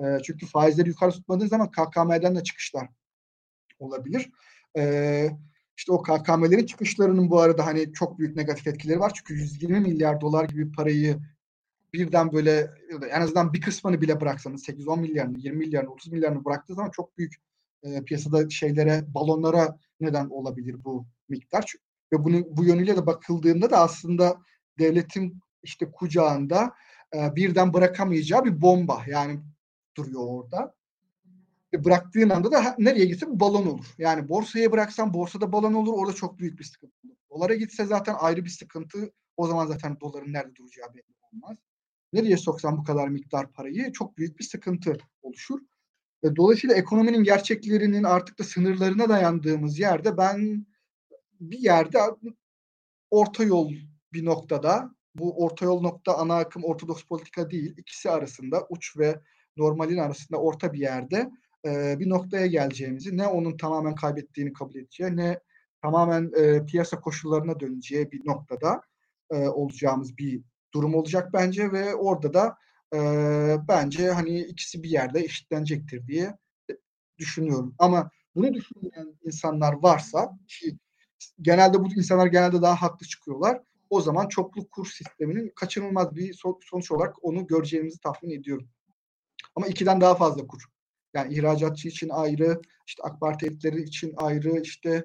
e, 0.00 0.04
çünkü 0.24 0.46
faizleri 0.46 0.88
yukarı 0.88 1.10
tutmadığın 1.10 1.46
zaman 1.46 1.70
KKM'den 1.70 2.36
de 2.36 2.42
çıkışlar 2.42 2.88
olabilir. 3.78 4.30
E, 4.78 5.28
işte 5.76 5.92
o 5.92 6.02
KKM'lerin 6.02 6.66
çıkışlarının 6.66 7.30
bu 7.30 7.40
arada 7.40 7.66
hani 7.66 7.92
çok 7.92 8.18
büyük 8.18 8.36
negatif 8.36 8.66
etkileri 8.66 9.00
var. 9.00 9.12
Çünkü 9.14 9.34
120 9.34 9.80
milyar 9.80 10.20
dolar 10.20 10.44
gibi 10.44 10.72
parayı 10.72 11.18
birden 11.92 12.32
böyle 12.32 12.70
en 13.10 13.20
azından 13.20 13.52
bir 13.52 13.60
kısmını 13.60 14.00
bile 14.00 14.20
bıraksanız 14.20 14.68
8-10 14.68 15.00
milyarını, 15.00 15.38
20 15.38 15.58
milyarını, 15.58 15.90
30 15.90 16.12
milyarını 16.12 16.44
bıraktığı 16.44 16.74
zaman 16.74 16.90
çok 16.90 17.18
büyük 17.18 17.34
e, 17.82 18.04
piyasada 18.04 18.50
şeylere, 18.50 19.04
balonlara 19.14 19.78
neden 20.00 20.28
olabilir 20.28 20.84
bu 20.84 21.06
miktar. 21.28 21.72
Ve 22.12 22.24
bunu 22.24 22.56
bu 22.56 22.64
yönüyle 22.64 22.96
de 22.96 23.06
bakıldığında 23.06 23.70
da 23.70 23.78
aslında 23.78 24.36
devletin 24.78 25.40
işte 25.62 25.90
kucağında 25.90 26.74
e, 27.14 27.36
birden 27.36 27.74
bırakamayacağı 27.74 28.44
bir 28.44 28.60
bomba 28.62 29.02
yani 29.06 29.40
duruyor 29.96 30.22
orada. 30.26 30.74
E, 31.74 31.84
bıraktığın 31.84 32.28
anda 32.30 32.52
da 32.52 32.74
nereye 32.78 33.04
gitse 33.04 33.40
balon 33.40 33.66
olur. 33.66 33.86
Yani 33.98 34.28
borsaya 34.28 34.72
bıraksan 34.72 35.14
borsada 35.14 35.52
balon 35.52 35.74
olur 35.74 35.92
orada 35.96 36.12
çok 36.12 36.38
büyük 36.38 36.58
bir 36.58 36.64
sıkıntı 36.64 36.94
olur. 37.04 37.16
Dolara 37.30 37.54
gitse 37.54 37.84
zaten 37.84 38.14
ayrı 38.18 38.44
bir 38.44 38.50
sıkıntı. 38.50 39.12
O 39.36 39.46
zaman 39.46 39.66
zaten 39.66 40.00
doların 40.00 40.32
nerede 40.32 40.56
duracağı 40.56 40.94
belli 40.94 41.14
olmaz. 41.32 41.56
Nereye 42.12 42.36
soksan 42.36 42.78
bu 42.78 42.84
kadar 42.84 43.08
miktar 43.08 43.52
parayı 43.52 43.92
çok 43.92 44.18
büyük 44.18 44.38
bir 44.38 44.44
sıkıntı 44.44 44.98
oluşur. 45.22 45.60
E, 46.22 46.36
dolayısıyla 46.36 46.76
ekonominin 46.76 47.24
gerçeklerinin 47.24 48.04
artık 48.04 48.38
da 48.38 48.44
sınırlarına 48.44 49.08
dayandığımız 49.08 49.78
yerde 49.78 50.16
ben 50.16 50.66
bir 51.40 51.58
yerde 51.58 51.98
orta 53.10 53.44
yol 53.44 53.72
bir 54.12 54.24
noktada 54.24 54.94
bu 55.14 55.44
orta 55.44 55.64
yol 55.64 55.80
nokta 55.80 56.16
ana 56.16 56.36
akım 56.36 56.64
ortodoks 56.64 57.02
politika 57.02 57.50
değil 57.50 57.74
ikisi 57.76 58.10
arasında 58.10 58.66
uç 58.70 58.98
ve 58.98 59.20
normalin 59.56 59.98
arasında 59.98 60.38
orta 60.38 60.72
bir 60.72 60.78
yerde 60.78 61.30
e, 61.66 61.98
bir 61.98 62.08
noktaya 62.08 62.46
geleceğimizi 62.46 63.16
ne 63.16 63.26
onun 63.26 63.56
tamamen 63.56 63.94
kaybettiğini 63.94 64.52
kabul 64.52 64.74
edeceği 64.74 65.16
ne 65.16 65.40
tamamen 65.82 66.32
e, 66.36 66.66
piyasa 66.66 67.00
koşullarına 67.00 67.60
döneceği 67.60 68.12
bir 68.12 68.26
noktada 68.26 68.80
e, 69.30 69.48
olacağımız 69.48 70.18
bir 70.18 70.42
durum 70.74 70.94
olacak 70.94 71.32
bence 71.32 71.72
ve 71.72 71.94
orada 71.94 72.34
da 72.34 72.56
e, 72.94 72.98
bence 73.68 74.10
hani 74.10 74.40
ikisi 74.40 74.82
bir 74.82 74.90
yerde 74.90 75.20
eşitlenecektir 75.20 76.06
diye 76.06 76.36
düşünüyorum. 77.18 77.74
Ama 77.78 78.10
bunu 78.34 78.54
düşünmeyen 78.54 79.18
insanlar 79.24 79.72
varsa 79.72 80.38
ki 80.48 80.78
genelde 81.40 81.80
bu 81.80 81.94
insanlar 81.94 82.26
genelde 82.26 82.62
daha 82.62 82.82
haklı 82.82 83.06
çıkıyorlar. 83.06 83.62
O 83.90 84.00
zaman 84.00 84.28
çoklu 84.28 84.68
kur 84.70 84.86
sisteminin 84.86 85.52
kaçınılmaz 85.56 86.16
bir 86.16 86.40
sonuç 86.70 86.90
olarak 86.90 87.24
onu 87.24 87.46
göreceğimizi 87.46 88.00
tahmin 88.00 88.30
ediyorum. 88.30 88.68
Ama 89.56 89.66
ikiden 89.66 90.00
daha 90.00 90.14
fazla 90.14 90.46
kur. 90.46 90.62
Yani 91.14 91.34
ihracatçı 91.34 91.88
için 91.88 92.08
ayrı, 92.08 92.60
işte 92.86 93.02
AK 93.02 93.20
Parti 93.20 93.46
elitleri 93.46 93.82
için 93.82 94.14
ayrı, 94.16 94.60
işte 94.60 95.04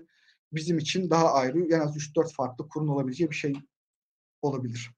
bizim 0.54 0.78
için 0.78 1.10
daha 1.10 1.34
ayrı. 1.34 1.76
En 1.76 1.80
az 1.80 1.98
3-4 1.98 2.34
farklı 2.34 2.70
kurun 2.70 2.88
olabileceği 2.88 3.30
bir 3.30 3.36
şey 3.36 3.54
olabilir. 4.42 4.92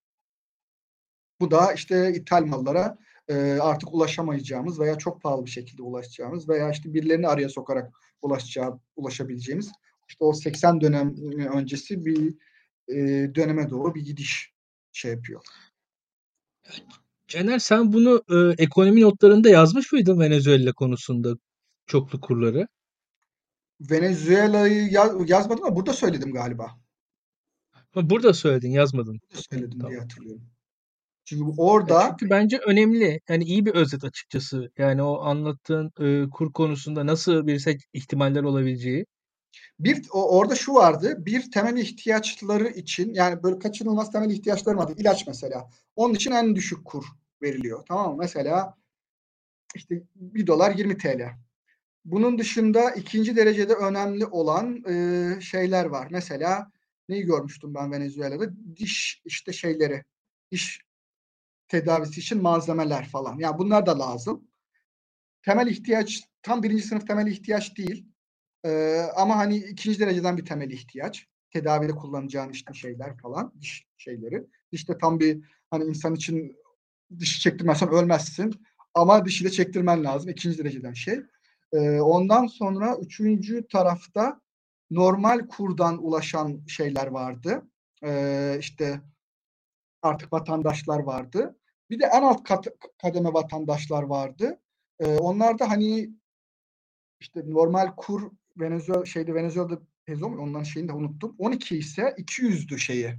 Bu 1.40 1.52
da 1.52 1.74
işte 1.74 2.14
ithal 2.14 2.46
mallara 2.46 2.98
e, 3.28 3.36
artık 3.62 3.94
ulaşamayacağımız 3.94 4.80
veya 4.80 4.98
çok 4.98 5.22
pahalı 5.22 5.46
bir 5.46 5.52
şekilde 5.52 5.82
ulaşacağımız 5.82 6.50
veya 6.50 6.72
işte 6.72 6.94
birilerini 6.94 7.28
araya 7.28 7.50
sokarak 7.50 7.94
ulaşacağı, 8.22 8.80
ulaşabileceğimiz 8.96 9.72
işte 10.08 10.26
o 10.26 10.34
80 10.34 10.82
dönem 10.82 11.16
öncesi 11.54 12.06
bir 12.06 12.36
e, 12.88 12.96
döneme 13.36 13.70
doğru 13.70 13.96
bir 13.96 14.06
gidiş 14.06 14.54
şey 14.92 15.12
yapıyor. 15.12 15.42
Caner 17.28 17.60
sen 17.60 17.94
bunu 17.94 18.24
e, 18.30 18.64
ekonomi 18.64 19.02
notlarında 19.02 19.50
yazmış 19.50 19.92
mıydın 19.92 20.20
Venezuela 20.20 20.74
konusunda 20.74 21.36
çoklu 21.88 22.22
kurları? 22.22 22.68
Venezuela'yı 23.82 24.88
yaz, 24.92 25.30
yazmadım 25.30 25.64
ama 25.66 25.76
burada 25.76 25.94
söyledim 25.94 26.34
galiba. 26.34 26.72
Burada 27.96 28.34
söyledin, 28.34 28.72
yazmadın. 28.72 29.20
Burada 29.30 29.44
söyledim 29.50 29.80
tamam. 29.80 29.92
diye 29.92 30.00
hatırlıyorum. 30.00 30.44
Çünkü 31.26 31.44
orada 31.58 31.94
ya 31.94 32.16
çünkü 32.20 32.30
bence 32.30 32.58
önemli. 32.58 33.20
Yani 33.30 33.44
iyi 33.44 33.66
bir 33.66 33.76
özet 33.76 34.04
açıkçası. 34.04 34.70
Yani 34.78 35.04
o 35.04 35.22
anlattığın 35.22 35.92
e, 36.00 36.30
kur 36.30 36.54
konusunda 36.54 37.06
nasıl 37.06 37.48
bir 37.48 37.80
ihtimaller 37.94 38.44
olabileceği. 38.44 39.06
Bir 39.80 40.08
orada 40.12 40.56
şu 40.56 40.74
vardı. 40.74 41.26
Bir 41.26 41.52
temel 41.52 41.78
ihtiyaçları 41.78 42.68
için 42.68 43.14
yani 43.14 43.44
böyle 43.44 43.60
kaçınılmaz 43.60 44.12
temel 44.12 44.30
ihtiyaçları 44.30 44.78
vardı. 44.78 44.94
İlaç 44.98 45.28
mesela. 45.28 45.70
Onun 45.96 46.14
için 46.14 46.32
en 46.32 46.56
düşük 46.56 46.86
kur 46.86 47.06
veriliyor. 47.42 47.86
Tamam 47.88 48.12
mı? 48.12 48.18
Mesela 48.18 48.78
işte 49.76 50.04
1 50.16 50.48
dolar 50.48 50.76
20 50.76 50.98
TL. 50.98 51.22
Bunun 52.06 52.38
dışında 52.38 52.92
ikinci 52.92 53.36
derecede 53.36 53.74
önemli 53.74 54.26
olan 54.26 54.84
e, 54.90 55.42
şeyler 55.42 55.86
var. 55.86 56.08
Mesela 56.12 56.72
neyi 57.10 57.24
görmüştüm 57.24 57.74
ben 57.74 57.92
Venezuela'da? 57.92 58.46
Diş 58.76 59.22
işte 59.26 59.54
şeyleri, 59.54 60.04
diş 60.52 60.82
tedavisi 61.68 62.20
için 62.20 62.42
malzemeler 62.42 63.08
falan. 63.08 63.38
Yani 63.40 63.58
bunlar 63.58 63.86
da 63.86 64.00
lazım. 64.00 64.48
Temel 65.42 65.68
ihtiyaç 65.68 66.24
tam 66.42 66.64
birinci 66.64 66.84
sınıf 66.84 67.08
temel 67.08 67.28
ihtiyaç 67.28 67.78
değil. 67.78 68.13
Ee, 68.66 69.02
ama 69.16 69.38
hani 69.38 69.58
ikinci 69.58 70.00
dereceden 70.00 70.38
bir 70.38 70.46
temel 70.46 70.72
ihtiyaç. 70.72 71.28
Tedavide 71.52 71.92
kullanacağın 71.92 72.50
işte 72.50 72.74
şeyler 72.74 73.18
falan, 73.18 73.54
diş 73.62 73.86
şeyleri. 73.98 74.48
İşte 74.72 74.98
tam 74.98 75.20
bir 75.20 75.44
hani 75.72 75.84
insan 75.84 76.16
için 76.16 76.56
dişi 77.20 77.40
çektirmezsen 77.40 77.90
ölmezsin. 77.90 78.66
Ama 78.94 79.26
dişi 79.26 79.46
de 79.46 79.50
çektirmen 79.50 80.04
lazım. 80.04 80.30
ikinci 80.30 80.58
dereceden 80.58 80.94
şey. 80.94 81.20
Ee, 81.74 82.02
ondan 82.02 82.48
sonra 82.48 82.98
üçüncü 83.02 83.68
tarafta 83.68 84.42
normal 84.92 85.48
kurdan 85.48 86.06
ulaşan 86.06 86.62
şeyler 86.68 87.08
vardı. 87.08 87.68
Ee, 88.04 88.58
işte 88.60 89.02
artık 90.02 90.34
vatandaşlar 90.34 91.00
vardı. 91.00 91.58
Bir 91.90 92.00
de 92.00 92.06
en 92.06 92.22
alt 92.22 92.44
kat, 92.44 92.68
kademe 93.02 93.34
vatandaşlar 93.34 94.04
vardı. 94.04 94.60
E, 95.00 95.18
onlar 95.18 95.60
da 95.60 95.70
hani 95.70 96.10
işte 97.20 97.42
normal 97.46 97.96
kur 97.98 98.32
Venezuela 98.58 99.06
şeyde 99.06 99.36
Venezuela'da 99.36 99.80
peso 100.06 100.30
mu? 100.30 100.42
Onların 100.42 100.64
şeyini 100.64 100.90
de 100.90 100.94
unuttum. 100.94 101.36
12 101.38 101.78
ise 101.78 102.02
200'dü 102.18 102.80
şeyi. 102.80 103.16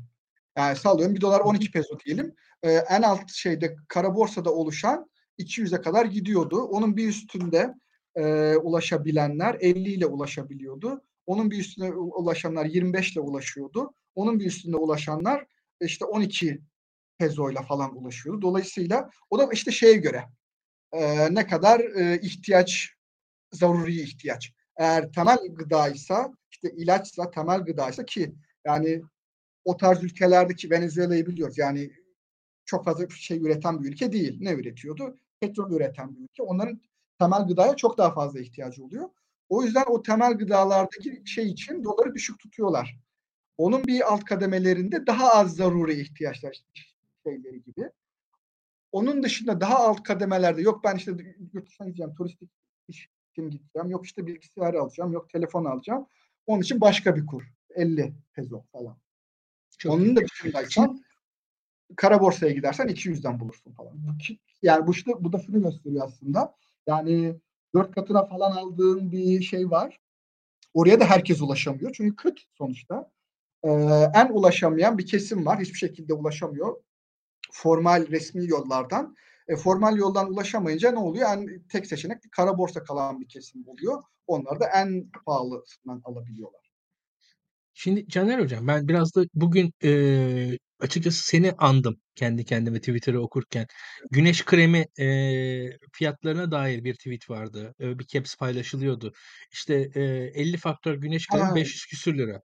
Yani 0.57 0.76
sallıyorum 0.76 1.14
1 1.14 1.20
dolar 1.20 1.41
12 1.41 1.70
peso 1.70 1.99
diyelim. 2.01 2.35
Ee, 2.62 2.70
en 2.70 3.03
alt 3.03 3.30
şeyde 3.32 3.76
kara 3.89 4.14
borsada 4.14 4.55
oluşan 4.55 5.11
200'e 5.39 5.80
kadar 5.80 6.07
gidiyordu. 6.07 6.62
Onun 6.62 6.97
bir 6.97 7.09
üstünde 7.09 7.74
e, 8.14 8.57
ulaşabilenler 8.57 9.57
50 9.61 9.93
ile 9.93 10.07
ulaşabiliyordu. 10.07 11.03
Onun 11.26 11.51
bir 11.51 11.59
üstüne 11.59 11.93
ulaşanlar 11.93 12.64
25 12.64 13.12
ile 13.12 13.20
ulaşıyordu. 13.20 13.95
Onun 14.14 14.41
bir 14.41 14.47
üstünde 14.47 14.76
ulaşanlar 14.76 15.47
işte 15.80 16.05
12 16.05 16.61
peso 17.18 17.51
ile 17.51 17.62
falan 17.62 17.97
ulaşıyordu. 17.97 18.43
Dolayısıyla 18.43 19.11
o 19.30 19.39
da 19.39 19.49
işte 19.53 19.70
şeye 19.70 19.97
göre 19.97 20.24
e, 20.93 21.35
ne 21.35 21.47
kadar 21.47 21.80
e, 21.80 22.20
ihtiyaç 22.20 22.91
zaruri 23.53 24.01
ihtiyaç. 24.01 24.53
Eğer 24.77 25.12
temel 25.12 25.39
gıdaysa 25.55 26.35
işte 26.51 26.70
ilaçsa 26.70 27.31
temel 27.31 27.61
gıdaysa 27.61 28.05
ki 28.05 28.35
yani 28.64 29.03
o 29.64 29.77
tarz 29.77 30.05
ülkelerdeki 30.05 30.70
Venezuela'yı 30.70 31.27
biliyoruz. 31.27 31.59
Yani 31.59 31.91
çok 32.64 32.85
fazla 32.85 33.09
şey 33.09 33.39
üreten 33.39 33.83
bir 33.83 33.89
ülke 33.89 34.12
değil. 34.12 34.39
Ne 34.41 34.53
üretiyordu? 34.53 35.18
Petrol 35.41 35.70
üreten 35.70 36.16
bir 36.16 36.20
ülke. 36.20 36.43
Onların 36.43 36.81
temel 37.18 37.47
gıdaya 37.49 37.77
çok 37.77 37.99
daha 37.99 38.14
fazla 38.14 38.41
ihtiyacı 38.41 38.85
oluyor. 38.85 39.09
O 39.49 39.62
yüzden 39.62 39.85
o 39.89 40.03
temel 40.03 40.33
gıdalardaki 40.33 41.22
şey 41.27 41.49
için 41.51 41.85
doları 41.85 42.14
düşük 42.14 42.39
tutuyorlar. 42.39 42.99
Onun 43.57 43.85
bir 43.85 44.12
alt 44.12 44.25
kademelerinde 44.25 45.07
daha 45.07 45.31
az 45.31 45.57
zaruri 45.57 46.01
ihtiyaçlar 46.01 46.64
şeyleri 47.27 47.62
gibi. 47.62 47.91
Onun 48.93 49.22
dışında 49.22 49.61
daha 49.61 49.79
alt 49.79 50.03
kademelerde 50.03 50.62
yok 50.62 50.85
ben 50.85 50.97
işte 50.97 51.12
yurt 51.53 51.68
dışına 51.68 51.87
gideceğim 51.87 52.14
turistik 52.14 52.51
iş 52.89 53.14
için 53.35 53.51
gideceğim. 53.51 53.91
Yok 53.91 54.07
işte 54.07 54.26
bilgisayar 54.26 54.74
alacağım. 54.74 55.12
Yok 55.12 55.30
telefon 55.30 55.64
alacağım. 55.64 56.07
Onun 56.47 56.62
için 56.62 56.80
başka 56.80 57.16
bir 57.16 57.26
kur. 57.26 57.43
50 57.70 58.14
peso 58.32 58.64
falan. 58.72 58.97
Çok 59.78 59.93
Onun 59.93 60.16
da 60.16 60.20
dışındaysan 60.20 61.05
kara 61.97 62.20
borsaya 62.20 62.53
gidersen 62.53 62.89
200'den 62.89 63.41
bulursun 63.41 63.72
falan. 63.72 63.93
Yani 64.62 64.87
bu 64.87 64.93
işte 64.93 65.12
bu 65.20 65.32
da 65.32 65.39
şunu 65.39 65.62
gösteriyor 65.62 66.07
aslında. 66.07 66.57
Yani 66.87 67.41
dört 67.74 67.95
katına 67.95 68.26
falan 68.26 68.53
aldığın 68.53 69.12
bir 69.12 69.43
şey 69.43 69.70
var. 69.70 70.01
Oraya 70.74 71.01
da 71.01 71.05
herkes 71.05 71.43
ulaşamıyor. 71.43 71.93
Çünkü 71.93 72.16
kötü 72.16 72.43
sonuçta. 72.59 73.11
Ee, 73.62 73.70
en 74.14 74.28
ulaşamayan 74.28 74.99
bir 74.99 75.07
kesim 75.07 75.47
var. 75.47 75.61
Hiçbir 75.61 75.78
şekilde 75.78 76.14
ulaşamıyor. 76.14 76.76
Formal 77.53 78.07
resmi 78.09 78.49
yollardan. 78.49 79.16
E, 79.49 79.57
formal 79.57 79.97
yoldan 79.97 80.33
ulaşamayınca 80.33 80.91
ne 80.91 80.99
oluyor? 80.99 81.29
En 81.31 81.67
tek 81.69 81.87
seçenek 81.87 82.19
kara 82.33 82.59
borsa 82.59 82.83
kalan 82.83 83.21
bir 83.21 83.29
kesim 83.29 83.69
oluyor. 83.69 84.03
Onlar 84.27 84.61
da 84.61 84.67
en 84.67 85.11
pahalısından 85.27 86.01
alabiliyorlar. 86.05 86.61
Şimdi 87.75 88.09
Caner 88.09 88.39
Hocam 88.39 88.67
ben 88.67 88.89
biraz 88.89 89.15
da 89.15 89.25
bugün 89.35 89.73
e, 89.85 90.59
açıkçası 90.81 91.27
seni 91.27 91.53
andım 91.59 92.01
kendi 92.15 92.45
kendime 92.45 92.79
Twitter'ı 92.79 93.21
okurken. 93.23 93.67
Güneş 94.11 94.45
kremi 94.45 94.87
e, 94.99 95.09
fiyatlarına 95.93 96.51
dair 96.51 96.85
bir 96.85 96.95
tweet 96.95 97.31
vardı. 97.31 97.75
E, 97.81 97.99
bir 97.99 98.07
caps 98.07 98.37
paylaşılıyordu. 98.37 99.13
İşte 99.53 99.91
e, 99.95 100.03
50 100.35 100.57
faktör 100.57 100.95
güneş 100.95 101.27
kremi 101.27 101.45
ha. 101.45 101.55
500 101.55 101.87
küsür 101.87 102.19
lira. 102.19 102.41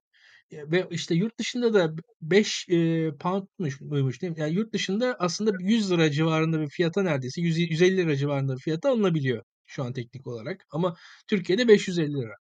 Ve 0.51 0.87
işte 0.91 1.15
yurt 1.15 1.39
dışında 1.39 1.73
da 1.73 1.93
5 2.21 2.65
e, 2.69 3.11
poundmuş 3.19 3.81
muymuş 3.81 4.21
değil 4.21 4.33
mi? 4.33 4.39
Yani 4.39 4.53
yurt 4.53 4.73
dışında 4.73 5.15
aslında 5.19 5.51
100 5.59 5.91
lira 5.91 6.11
civarında 6.11 6.61
bir 6.61 6.69
fiyata 6.69 7.03
neredeyse 7.03 7.41
100, 7.41 7.57
150 7.57 7.97
lira 7.97 8.15
civarında 8.15 8.55
bir 8.55 8.61
fiyata 8.61 8.89
alınabiliyor 8.89 9.43
şu 9.65 9.83
an 9.83 9.93
teknik 9.93 10.27
olarak. 10.27 10.65
Ama 10.71 10.95
Türkiye'de 11.27 11.67
550 11.67 12.13
lira. 12.13 12.35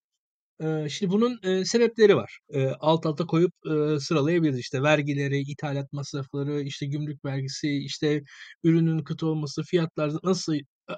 Ee, 0.64 0.90
şimdi 0.90 1.12
bunun 1.14 1.40
e, 1.44 1.66
sebepleri 1.66 2.16
var. 2.16 2.40
E, 2.54 2.68
alt 2.70 3.06
alta 3.06 3.26
koyup 3.26 3.54
e, 3.66 4.00
sıralayabiliriz. 4.00 4.60
İşte 4.60 4.84
vergileri, 4.84 5.40
ithalat 5.40 5.94
masrafları, 5.94 6.62
işte 6.62 6.86
gümrük 6.86 7.26
vergisi, 7.26 7.70
işte 7.78 8.24
ürünün 8.64 9.04
kıt 9.04 9.24
olması, 9.24 9.64
fiyatlar 9.64 10.12
nasıl 10.24 10.56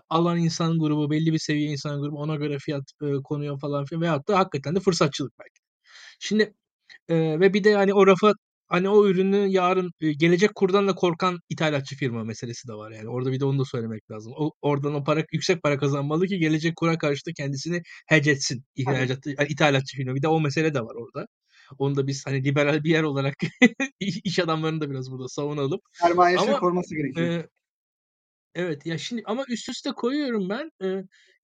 alan 0.10 0.38
insan 0.38 0.80
grubu, 0.80 1.12
belli 1.12 1.34
bir 1.34 1.40
seviye 1.40 1.72
insan 1.72 2.02
grubu 2.02 2.18
ona 2.18 2.36
göre 2.36 2.58
fiyat 2.60 2.84
e, 3.02 3.06
konuyor 3.24 3.60
falan 3.60 3.86
filan. 3.86 4.02
Veyahut 4.02 4.28
da 4.28 4.40
hakikaten 4.40 4.76
de 4.76 4.80
fırsatçılık 4.80 5.34
belki. 5.40 5.62
Şimdi 6.20 6.54
e, 7.10 7.40
ve 7.40 7.54
bir 7.54 7.64
de 7.64 7.76
hani 7.76 7.94
o 7.94 8.08
rafa 8.08 8.34
hani 8.72 8.90
o 8.90 9.08
ürünü 9.08 9.48
yarın 9.50 9.92
e, 10.02 10.14
gelecek 10.14 10.56
kurdan 10.56 10.88
da 10.88 10.96
korkan 10.96 11.40
ithalatçı 11.50 11.96
firma 11.96 12.24
meselesi 12.24 12.68
de 12.68 12.74
var 12.74 12.92
yani. 12.92 13.10
Orada 13.10 13.32
bir 13.32 13.40
de 13.40 13.46
onu 13.46 13.60
da 13.60 13.66
söylemek 13.66 14.12
lazım. 14.12 14.34
O, 14.38 14.52
oradan 14.62 14.94
o 14.94 15.04
para 15.04 15.24
yüksek 15.32 15.64
para 15.64 15.78
kazanmalı 15.78 16.28
ki 16.28 16.40
gelecek 16.40 16.76
kura 16.76 16.98
karşı 16.98 17.26
da 17.26 17.32
kendisini 17.34 17.82
hedge 18.08 18.32
etsin. 18.32 18.64
İthalatçı, 18.76 19.30
yani 19.40 19.48
ithalatçı 19.50 19.98
firma. 19.98 20.16
Bir 20.16 20.22
de 20.22 20.28
o 20.28 20.40
mesele 20.42 20.74
de 20.74 20.82
var 20.82 20.96
orada. 20.96 21.28
Onu 21.78 21.96
da 21.96 22.08
biz 22.08 22.26
hani 22.26 22.44
liberal 22.44 22.84
bir 22.84 22.90
yer 22.90 23.04
olarak 23.04 23.36
iş 24.00 24.40
adamlarını 24.40 24.82
da 24.82 24.90
biraz 24.90 25.12
burada 25.12 25.28
savunalım. 25.28 25.80
Sermayesini 25.94 26.54
koruması 26.54 26.96
gerekiyor. 26.96 27.28
E, 27.28 27.48
evet 28.56 28.86
ya 28.86 28.98
şimdi 28.98 29.22
ama 29.26 29.46
üst 29.50 29.70
üste 29.70 29.92
koyuyorum 29.92 30.50
ben. 30.50 30.72
E, 30.84 30.88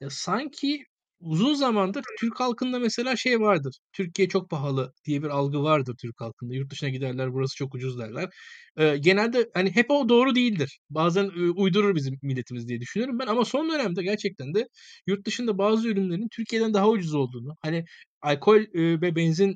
ya 0.01 0.09
sanki 0.09 0.83
uzun 1.19 1.53
zamandır 1.53 2.03
Türk 2.19 2.39
halkında 2.39 2.79
mesela 2.79 3.15
şey 3.15 3.39
vardır. 3.39 3.77
Türkiye 3.93 4.29
çok 4.29 4.49
pahalı 4.49 4.93
diye 5.05 5.23
bir 5.23 5.27
algı 5.29 5.63
vardır 5.63 5.95
Türk 6.01 6.21
halkında. 6.21 6.55
Yurt 6.55 6.71
dışına 6.71 6.89
giderler 6.89 7.33
burası 7.33 7.55
çok 7.55 7.75
ucuz 7.75 7.99
derler. 7.99 8.29
Ee, 8.77 8.97
genelde 8.97 9.49
hani 9.53 9.75
hep 9.75 9.91
o 9.91 10.09
doğru 10.09 10.35
değildir. 10.35 10.79
Bazen 10.89 11.25
e, 11.25 11.49
uydurur 11.49 11.95
bizim 11.95 12.19
milletimiz 12.21 12.67
diye 12.67 12.81
düşünüyorum 12.81 13.19
ben 13.19 13.27
ama 13.27 13.45
son 13.45 13.69
dönemde 13.69 14.03
gerçekten 14.03 14.53
de 14.53 14.67
yurt 15.07 15.25
dışında 15.25 15.57
bazı 15.57 15.87
ürünlerin 15.89 16.27
Türkiye'den 16.31 16.73
daha 16.73 16.89
ucuz 16.89 17.13
olduğunu 17.15 17.55
hani 17.61 17.85
alkol 18.21 18.59
ve 18.73 19.15
benzin 19.15 19.55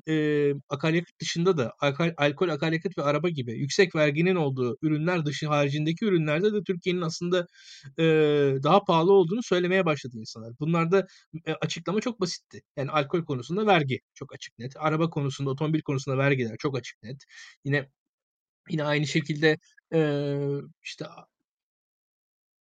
akaryakıt 0.68 1.20
dışında 1.20 1.56
da 1.56 1.72
alkol, 1.80 2.08
alkol, 2.16 2.48
akaryakıt 2.48 2.98
ve 2.98 3.02
araba 3.02 3.28
gibi 3.28 3.52
yüksek 3.58 3.94
verginin 3.94 4.36
olduğu 4.36 4.76
ürünler 4.82 5.26
dışı 5.26 5.46
haricindeki 5.48 6.04
ürünlerde 6.04 6.52
de 6.52 6.62
Türkiye'nin 6.66 7.00
aslında 7.02 7.46
daha 8.62 8.84
pahalı 8.84 9.12
olduğunu 9.12 9.42
söylemeye 9.42 9.84
başladı 9.86 10.16
insanlar. 10.18 10.52
Bunlarda 10.60 11.06
e, 11.46 11.52
açıklama 11.52 12.00
çok 12.00 12.20
basitti. 12.20 12.62
Yani 12.76 12.90
alkol 12.90 13.24
konusunda 13.24 13.66
vergi 13.66 14.00
çok 14.14 14.34
açık 14.34 14.58
net. 14.58 14.72
Araba 14.76 15.10
konusunda, 15.10 15.50
otomobil 15.50 15.80
konusunda 15.82 16.18
vergiler 16.18 16.56
çok 16.58 16.76
açık 16.78 17.02
net. 17.02 17.24
Yine 17.64 17.88
yine 18.70 18.84
aynı 18.84 19.06
şekilde 19.06 19.58
işte 20.82 21.06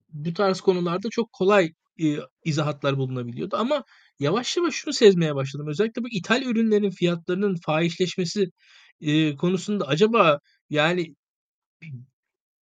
bu 0.08 0.34
tarz 0.34 0.60
konularda 0.60 1.08
çok 1.10 1.32
kolay 1.32 1.72
e, 2.02 2.20
izahatlar 2.44 2.96
bulunabiliyordu 2.98 3.56
ama 3.56 3.84
yavaş 4.18 4.56
yavaş 4.56 4.74
şunu 4.74 4.94
sezmeye 4.94 5.34
başladım. 5.34 5.66
Özellikle 5.68 6.02
bu 6.02 6.08
ithal 6.10 6.42
ürünlerin 6.42 6.90
fiyatlarının 6.90 7.56
fahişleşmesi 7.66 8.46
e, 9.00 9.36
konusunda 9.36 9.86
acaba 9.88 10.38
yani 10.70 11.14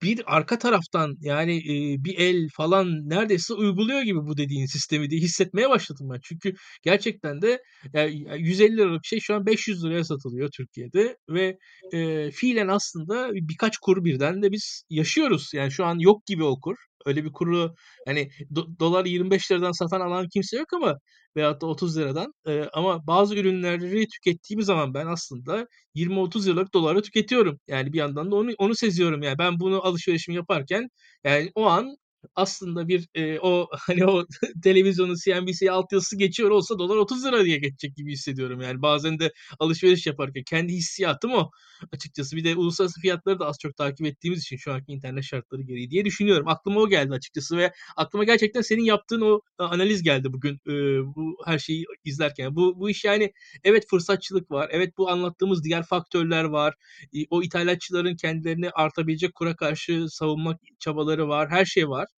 bir 0.02 0.36
arka 0.36 0.58
taraftan 0.58 1.16
yani 1.20 1.56
e, 1.58 2.04
bir 2.04 2.18
el 2.18 2.48
falan 2.56 3.08
neredeyse 3.08 3.54
uyguluyor 3.54 4.02
gibi 4.02 4.18
bu 4.18 4.36
dediğin 4.36 4.66
sistemi 4.66 5.10
diye 5.10 5.20
hissetmeye 5.20 5.70
başladım 5.70 6.08
ben. 6.12 6.20
Çünkü 6.22 6.54
gerçekten 6.82 7.42
de 7.42 7.62
yani 7.94 8.24
150 8.38 8.76
liralık 8.76 9.04
şey 9.06 9.20
şu 9.20 9.34
an 9.34 9.46
500 9.46 9.84
liraya 9.84 10.04
satılıyor 10.04 10.50
Türkiye'de 10.56 11.16
ve 11.30 11.58
e, 11.92 12.30
fiilen 12.30 12.68
aslında 12.68 13.30
birkaç 13.34 13.78
kur 13.78 14.04
birden 14.04 14.42
de 14.42 14.52
biz 14.52 14.82
yaşıyoruz. 14.90 15.50
Yani 15.54 15.70
şu 15.72 15.84
an 15.84 15.98
yok 15.98 16.26
gibi 16.26 16.44
o 16.44 16.60
kur. 16.60 16.76
Öyle 17.06 17.24
bir 17.24 17.32
kuru 17.32 17.74
hani 18.06 18.30
do- 18.54 18.78
dolar 18.80 19.04
25 19.04 19.52
liradan 19.52 19.72
satan 19.72 20.00
alan 20.00 20.28
kimse 20.28 20.56
yok 20.56 20.72
ama 20.72 20.98
veyahut 21.36 21.60
da 21.60 21.66
30 21.66 21.98
liradan. 21.98 22.32
E, 22.46 22.62
ama 22.72 23.06
bazı 23.06 23.36
ürünleri 23.36 24.06
tükettiğim 24.08 24.62
zaman 24.62 24.94
ben 24.94 25.06
aslında 25.06 25.66
20-30 25.94 26.46
liralık 26.48 26.74
doları 26.74 27.02
tüketiyorum. 27.02 27.60
Yani 27.68 27.92
bir 27.92 27.98
yandan 27.98 28.30
da 28.30 28.36
onu 28.36 28.50
onu 28.58 28.74
seziyorum. 28.74 29.22
Yani 29.22 29.38
ben 29.38 29.60
bunu 29.60 29.86
alışverişimi 29.86 30.36
yaparken 30.36 30.88
yani 31.24 31.50
o 31.54 31.66
an 31.66 31.96
aslında 32.34 32.88
bir 32.88 33.08
e, 33.14 33.38
o 33.40 33.68
hani 33.78 34.06
o 34.06 34.26
televizyonun 34.62 35.16
CNBC 35.24 35.70
altyazısı 35.72 36.18
geçiyor 36.18 36.50
olsa 36.50 36.78
dolar 36.78 36.96
30 36.96 37.24
lira 37.24 37.44
diye 37.44 37.58
geçecek 37.58 37.96
gibi 37.96 38.12
hissediyorum. 38.12 38.60
Yani 38.60 38.82
bazen 38.82 39.18
de 39.18 39.32
alışveriş 39.58 40.06
yaparken 40.06 40.42
kendi 40.42 40.72
hissiyatım 40.72 41.32
o 41.32 41.50
açıkçası. 41.92 42.36
Bir 42.36 42.44
de 42.44 42.56
uluslararası 42.56 43.00
fiyatları 43.00 43.38
da 43.38 43.46
az 43.46 43.56
çok 43.62 43.76
takip 43.76 44.06
ettiğimiz 44.06 44.40
için 44.42 44.56
şu 44.56 44.72
anki 44.72 44.92
internet 44.92 45.24
şartları 45.24 45.62
gereği 45.62 45.90
diye 45.90 46.04
düşünüyorum. 46.04 46.48
Aklıma 46.48 46.80
o 46.80 46.88
geldi 46.88 47.14
açıkçası 47.14 47.56
ve 47.56 47.72
aklıma 47.96 48.24
gerçekten 48.24 48.60
senin 48.60 48.84
yaptığın 48.84 49.20
o 49.20 49.40
analiz 49.58 50.02
geldi 50.02 50.32
bugün 50.32 50.54
e, 50.54 50.72
bu 51.16 51.36
her 51.46 51.58
şeyi 51.58 51.84
izlerken. 52.04 52.56
Bu 52.56 52.80
bu 52.80 52.90
iş 52.90 53.04
yani 53.04 53.32
evet 53.64 53.84
fırsatçılık 53.90 54.50
var. 54.50 54.68
Evet 54.72 54.98
bu 54.98 55.10
anlattığımız 55.10 55.64
diğer 55.64 55.82
faktörler 55.82 56.44
var. 56.44 56.74
E, 57.14 57.18
o 57.30 57.42
ithalatçıların 57.42 58.16
kendilerini 58.16 58.70
artabilecek 58.70 59.34
kura 59.34 59.56
karşı 59.56 60.06
savunmak 60.10 60.60
çabaları 60.78 61.28
var. 61.28 61.50
Her 61.50 61.64
şey 61.64 61.88
var. 61.88 62.08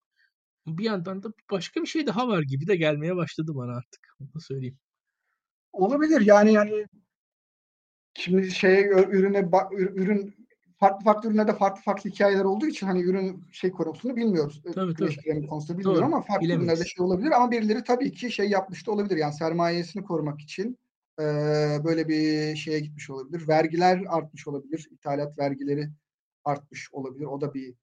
Bir 0.67 0.83
yandan 0.83 1.23
da 1.23 1.33
başka 1.51 1.81
bir 1.81 1.87
şey 1.87 2.07
daha 2.07 2.27
var 2.27 2.41
gibi 2.41 2.67
de 2.67 2.75
gelmeye 2.75 3.15
başladı 3.15 3.51
bana 3.55 3.77
artık. 3.77 4.15
Onu 4.21 4.41
söyleyeyim. 4.41 4.77
Olabilir 5.73 6.21
yani 6.21 6.53
yani 6.53 6.85
şimdi 8.13 8.51
şeye 8.51 8.87
ürüne 8.87 9.49
ürün 9.71 10.35
farklı 10.77 11.03
farklı 11.03 11.29
ürünlerde 11.29 11.53
farklı 11.53 11.81
farklı 11.81 12.09
hikayeler 12.09 12.43
olduğu 12.43 12.67
için 12.67 12.87
hani 12.87 13.01
ürün 13.01 13.43
şey 13.51 13.71
konusunu 13.71 14.15
bilmiyoruz. 14.15 14.61
Tabii, 14.75 14.93
Güneş 14.93 15.15
tabii. 15.15 15.47
konusunu 15.47 15.77
bilmiyorum 15.77 16.01
Doğru, 16.01 16.05
ama 16.05 16.21
farklı 16.21 16.45
bilemeyiz. 16.45 16.69
ürünlerde 16.69 16.89
şey 16.89 17.05
olabilir 17.05 17.31
ama 17.31 17.51
birileri 17.51 17.83
tabii 17.83 18.11
ki 18.11 18.31
şey 18.31 18.49
yapmış 18.49 18.87
da 18.87 18.91
olabilir. 18.91 19.17
Yani 19.17 19.33
sermayesini 19.33 20.03
korumak 20.03 20.41
için 20.41 20.77
e, 21.19 21.23
böyle 21.83 22.07
bir 22.07 22.55
şeye 22.55 22.79
gitmiş 22.79 23.09
olabilir. 23.09 23.47
Vergiler 23.47 24.01
artmış 24.07 24.47
olabilir. 24.47 24.87
İthalat 24.91 25.39
vergileri 25.39 25.89
artmış 26.43 26.93
olabilir. 26.93 27.25
O 27.25 27.41
da 27.41 27.53
bir 27.53 27.75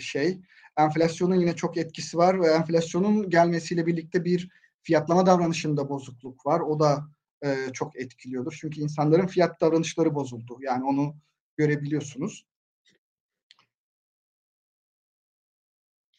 şey. 0.00 0.40
Enflasyonun 0.76 1.34
yine 1.34 1.56
çok 1.56 1.76
etkisi 1.76 2.18
var 2.18 2.40
ve 2.40 2.46
enflasyonun 2.46 3.30
gelmesiyle 3.30 3.86
birlikte 3.86 4.24
bir 4.24 4.50
fiyatlama 4.82 5.26
davranışında 5.26 5.88
bozukluk 5.88 6.46
var. 6.46 6.60
O 6.60 6.80
da 6.80 7.08
e, 7.44 7.56
çok 7.72 7.96
etkiliyordur. 8.00 8.58
Çünkü 8.60 8.80
insanların 8.80 9.26
fiyat 9.26 9.60
davranışları 9.60 10.14
bozuldu. 10.14 10.58
Yani 10.60 10.84
onu 10.84 11.14
görebiliyorsunuz. 11.56 12.46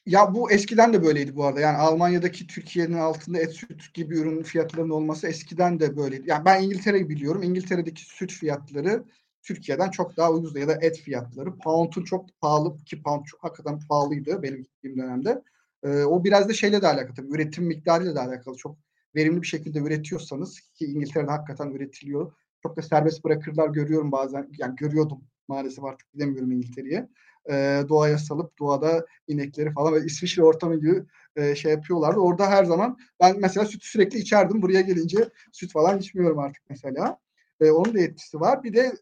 Ya 0.06 0.34
bu 0.34 0.52
eskiden 0.52 0.94
de 0.94 1.04
böyleydi 1.04 1.36
bu 1.36 1.46
arada. 1.46 1.60
Yani 1.60 1.78
Almanya'daki 1.78 2.48
Türkiye'nin 2.48 2.94
altında 2.94 3.40
et 3.40 3.54
süt 3.54 3.94
gibi 3.94 4.18
ürün 4.18 4.44
fiyatlarının 4.44 4.90
olması 4.90 5.28
eskiden 5.28 5.80
de 5.80 5.98
böyleydi. 5.98 6.24
Yani 6.30 6.46
ben 6.46 6.64
İngiltere'yi 6.64 7.10
biliyorum. 7.10 7.44
İngiltere'deki 7.44 8.06
süt 8.06 8.32
fiyatları 8.32 9.04
Türkiye'den 9.44 9.90
çok 9.90 10.18
daha 10.18 10.32
ucuzdu 10.34 10.60
ya 10.60 10.68
da 10.68 10.78
et 10.82 10.98
fiyatları. 10.98 11.58
Pound'un 11.58 12.04
çok 12.04 12.26
pahalı 12.42 12.78
ki 12.78 13.04
pound 13.04 13.26
çok 13.26 13.44
hakikaten 13.44 13.80
pahalıydı 13.90 14.44
benim 14.44 14.64
gittiğim 14.64 14.98
dönemde. 14.98 15.42
Ee, 15.84 16.04
o 16.04 16.24
biraz 16.24 16.50
da 16.50 16.54
şeyle 16.54 16.82
de 16.82 16.88
alakalı 16.88 17.16
tabii. 17.16 17.36
Üretim 17.36 17.66
miktarıyla 17.66 18.16
da 18.16 18.22
alakalı. 18.22 18.58
Çok 18.58 18.78
verimli 19.16 19.42
bir 19.42 19.48
şekilde 19.48 19.80
üretiyorsanız 19.80 20.60
ki 20.60 20.86
İngiltere'de 20.86 21.32
hakikaten 21.32 21.72
üretiliyor. 21.72 22.34
Çok 22.64 22.78
da 22.78 22.82
serbest 22.82 23.24
bırakırlar 23.24 23.70
görüyorum 23.70 24.12
bazen. 24.12 24.50
Yani 24.60 24.76
görüyordum 24.76 25.22
maalesef 25.48 25.84
artık 25.84 26.12
gidemiyorum 26.14 26.52
İngiltere'ye. 26.52 27.10
Ee, 27.50 27.84
doğaya 27.90 28.18
salıp 28.18 28.60
doğada 28.60 29.06
inekleri 29.28 29.72
falan 29.74 29.94
ve 29.94 30.06
İsviçre 30.06 30.44
ortamı 30.44 30.76
gibi 30.76 31.04
e, 31.36 31.56
şey 31.56 31.72
yapıyorlardı. 31.72 32.20
Orada 32.20 32.50
her 32.50 32.66
zaman 32.66 32.98
ben 33.20 33.40
mesela 33.40 33.66
sütü 33.66 33.88
sürekli 33.88 34.20
içerdim. 34.20 34.62
Buraya 34.62 34.82
gelince 34.82 35.30
süt 35.52 35.72
falan 35.72 36.00
içmiyorum 36.00 36.40
artık 36.40 36.64
mesela. 36.70 37.20
E, 37.62 37.72
onun 37.72 37.94
da 37.94 38.00
etkisi 38.00 38.40
var. 38.40 38.64
Bir 38.64 38.74
de 38.74 38.94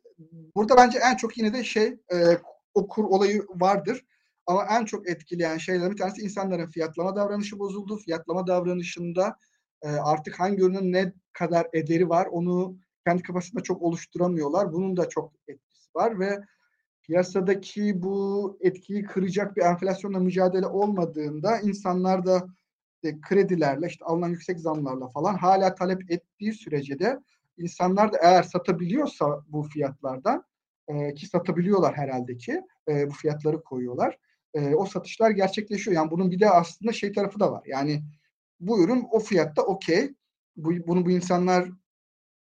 burada 0.56 0.78
bence 0.78 1.00
en 1.12 1.16
çok 1.16 1.38
yine 1.38 1.54
de 1.54 1.64
şey 1.64 1.88
e, 2.14 2.38
o 2.74 2.88
olayı 2.98 3.46
vardır. 3.50 4.06
Ama 4.46 4.66
en 4.80 4.86
çok 4.86 5.10
etkileyen 5.10 5.58
şeylerden 5.58 5.92
bir 5.92 5.98
tanesi 5.98 6.22
insanların 6.22 6.70
fiyatlama 6.70 7.16
davranışı 7.16 7.60
bozuldu. 7.60 7.98
Fiyatlama 7.98 8.48
davranışında 8.48 9.38
e, 9.82 9.88
artık 9.90 10.40
hangi 10.40 10.62
ürünün 10.62 10.94
ne 10.94 11.14
kadar 11.34 11.68
ederi 11.74 12.10
var 12.10 12.26
onu 12.26 12.78
kendi 13.08 13.24
kafasında 13.24 13.64
çok 13.64 13.82
oluşturamıyorlar. 13.82 14.74
Bunun 14.74 14.98
da 14.98 15.10
çok 15.10 15.34
etkisi 15.48 15.90
var 15.96 16.20
ve 16.20 16.40
piyasadaki 17.04 18.04
bu 18.04 18.58
etkiyi 18.62 19.04
kıracak 19.04 19.56
bir 19.58 19.62
enflasyonla 19.62 20.20
mücadele 20.20 20.68
olmadığında 20.68 21.60
insanlar 21.60 22.26
da 22.26 22.48
e, 23.04 23.22
kredilerle 23.22 23.88
işte 23.88 24.06
alınan 24.06 24.30
yüksek 24.30 24.60
zamlarla 24.60 25.10
falan 25.10 25.36
hala 25.38 25.76
talep 25.76 26.12
ettiği 26.12 26.54
sürece 26.54 27.00
de 27.00 27.20
insanlar 27.58 28.14
da 28.14 28.18
eğer 28.22 28.44
satabiliyorsa 28.44 29.44
bu 29.48 29.64
fiyatlardan 29.64 30.46
e, 30.88 31.14
ki 31.14 31.28
satabiliyorlar 31.28 31.98
herhalde 31.98 32.38
ki 32.38 32.62
e, 32.88 33.10
bu 33.10 33.14
fiyatları 33.14 33.64
koyuyorlar. 33.64 34.18
E, 34.54 34.76
o 34.76 34.86
satışlar 34.86 35.32
gerçekleşiyor. 35.32 35.96
Yani 35.96 36.12
bunun 36.12 36.32
bir 36.32 36.40
de 36.40 36.50
aslında 36.50 36.94
şey 36.94 37.12
tarafı 37.12 37.40
da 37.40 37.52
var. 37.52 37.64
Yani 37.66 38.04
bu 38.60 38.84
ürün 38.84 39.08
o 39.12 39.20
fiyatta 39.20 39.62
okey. 39.62 40.16
Bu, 40.56 40.88
bunu 40.88 41.06
bu 41.06 41.12
insanlar 41.12 41.70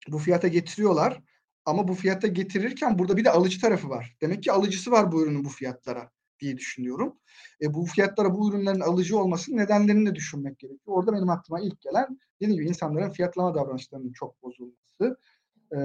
bu 0.09 0.19
fiyata 0.19 0.49
getiriyorlar. 0.49 1.23
Ama 1.65 1.89
bu 1.89 1.95
fiyata 1.95 2.27
getirirken 2.27 2.99
burada 2.99 3.17
bir 3.17 3.25
de 3.25 3.31
alıcı 3.31 3.61
tarafı 3.61 3.89
var. 3.89 4.17
Demek 4.21 4.43
ki 4.43 4.53
alıcısı 4.53 4.91
var 4.91 5.13
bu 5.13 5.23
ürünün 5.23 5.45
bu 5.45 5.49
fiyatlara 5.49 6.11
diye 6.41 6.57
düşünüyorum. 6.57 7.15
E, 7.63 7.75
bu 7.75 7.87
fiyatlara 7.87 8.35
bu 8.35 8.51
ürünlerin 8.51 8.81
alıcı 8.81 9.19
olmasının 9.19 9.57
nedenlerini 9.57 10.11
de 10.11 10.15
düşünmek 10.15 10.59
gerekiyor. 10.59 10.97
Orada 10.97 11.13
benim 11.13 11.31
aklıma 11.31 11.61
ilk 11.61 11.81
gelen 11.81 12.19
dediğim 12.41 12.61
gibi 12.61 12.69
insanların 12.69 13.11
fiyatlama 13.11 13.55
davranışlarının 13.55 14.13
çok 14.13 14.43
bozulması. 14.43 15.17
E, 15.73 15.79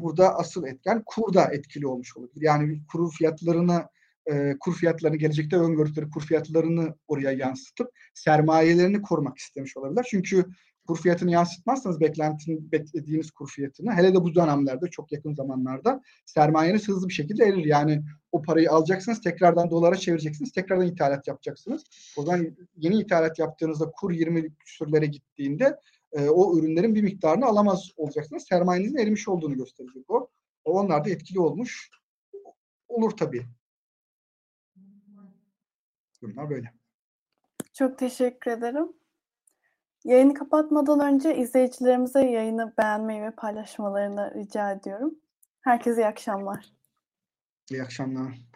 burada 0.00 0.34
asıl 0.34 0.66
etken 0.66 1.02
kur 1.06 1.34
da 1.34 1.44
etkili 1.44 1.86
olmuş 1.86 2.16
olabilir. 2.16 2.42
Yani 2.42 2.82
kuru 2.92 3.08
fiyatlarını 3.08 3.88
e, 4.26 4.56
kur 4.60 4.74
fiyatlarını 4.74 5.16
gelecekte 5.16 5.56
öngördükleri 5.56 6.10
kur 6.10 6.22
fiyatlarını 6.22 6.94
oraya 7.08 7.32
yansıtıp 7.32 7.88
sermayelerini 8.14 9.02
korumak 9.02 9.38
istemiş 9.38 9.76
olabilirler. 9.76 10.06
Çünkü 10.10 10.44
kur 10.90 10.98
fiyatını 10.98 11.30
yansıtmazsanız 11.30 12.00
beklentinin 12.00 12.72
beklediğiniz 12.72 13.30
kur 13.30 13.48
fiyatını 13.48 13.92
hele 13.92 14.14
de 14.14 14.24
bu 14.24 14.34
dönemlerde 14.34 14.90
çok 14.90 15.12
yakın 15.12 15.34
zamanlarda 15.34 16.02
sermayeniz 16.26 16.88
hızlı 16.88 17.08
bir 17.08 17.14
şekilde 17.14 17.44
erir. 17.44 17.64
Yani 17.64 18.02
o 18.32 18.42
parayı 18.42 18.70
alacaksınız 18.70 19.20
tekrardan 19.20 19.70
dolara 19.70 19.96
çevireceksiniz 19.96 20.52
tekrardan 20.52 20.86
ithalat 20.86 21.28
yapacaksınız. 21.28 21.84
O 22.16 22.22
zaman 22.22 22.56
yeni 22.76 23.00
ithalat 23.00 23.38
yaptığınızda 23.38 23.90
kur 23.90 24.12
20 24.12 24.54
küsürlere 24.54 25.06
gittiğinde 25.06 25.76
e, 26.12 26.28
o 26.28 26.58
ürünlerin 26.58 26.94
bir 26.94 27.02
miktarını 27.02 27.46
alamaz 27.46 27.90
olacaksınız. 27.96 28.44
Sermayenizin 28.48 28.98
erimiş 28.98 29.28
olduğunu 29.28 29.56
gösterecek 29.56 30.10
o. 30.10 30.28
Onlar 30.64 31.04
da 31.04 31.10
etkili 31.10 31.40
olmuş 31.40 31.90
olur 32.88 33.10
tabii. 33.10 33.46
Bunlar 36.22 36.50
böyle. 36.50 36.72
Çok 37.72 37.98
teşekkür 37.98 38.50
ederim. 38.50 38.99
Yayını 40.04 40.34
kapatmadan 40.34 41.00
önce 41.00 41.36
izleyicilerimize 41.36 42.20
yayını 42.20 42.72
beğenmeyi 42.78 43.22
ve 43.22 43.30
paylaşmalarını 43.30 44.34
rica 44.34 44.70
ediyorum. 44.72 45.14
Herkese 45.60 46.02
iyi 46.02 46.06
akşamlar. 46.06 46.64
İyi 47.70 47.82
akşamlar. 47.82 48.50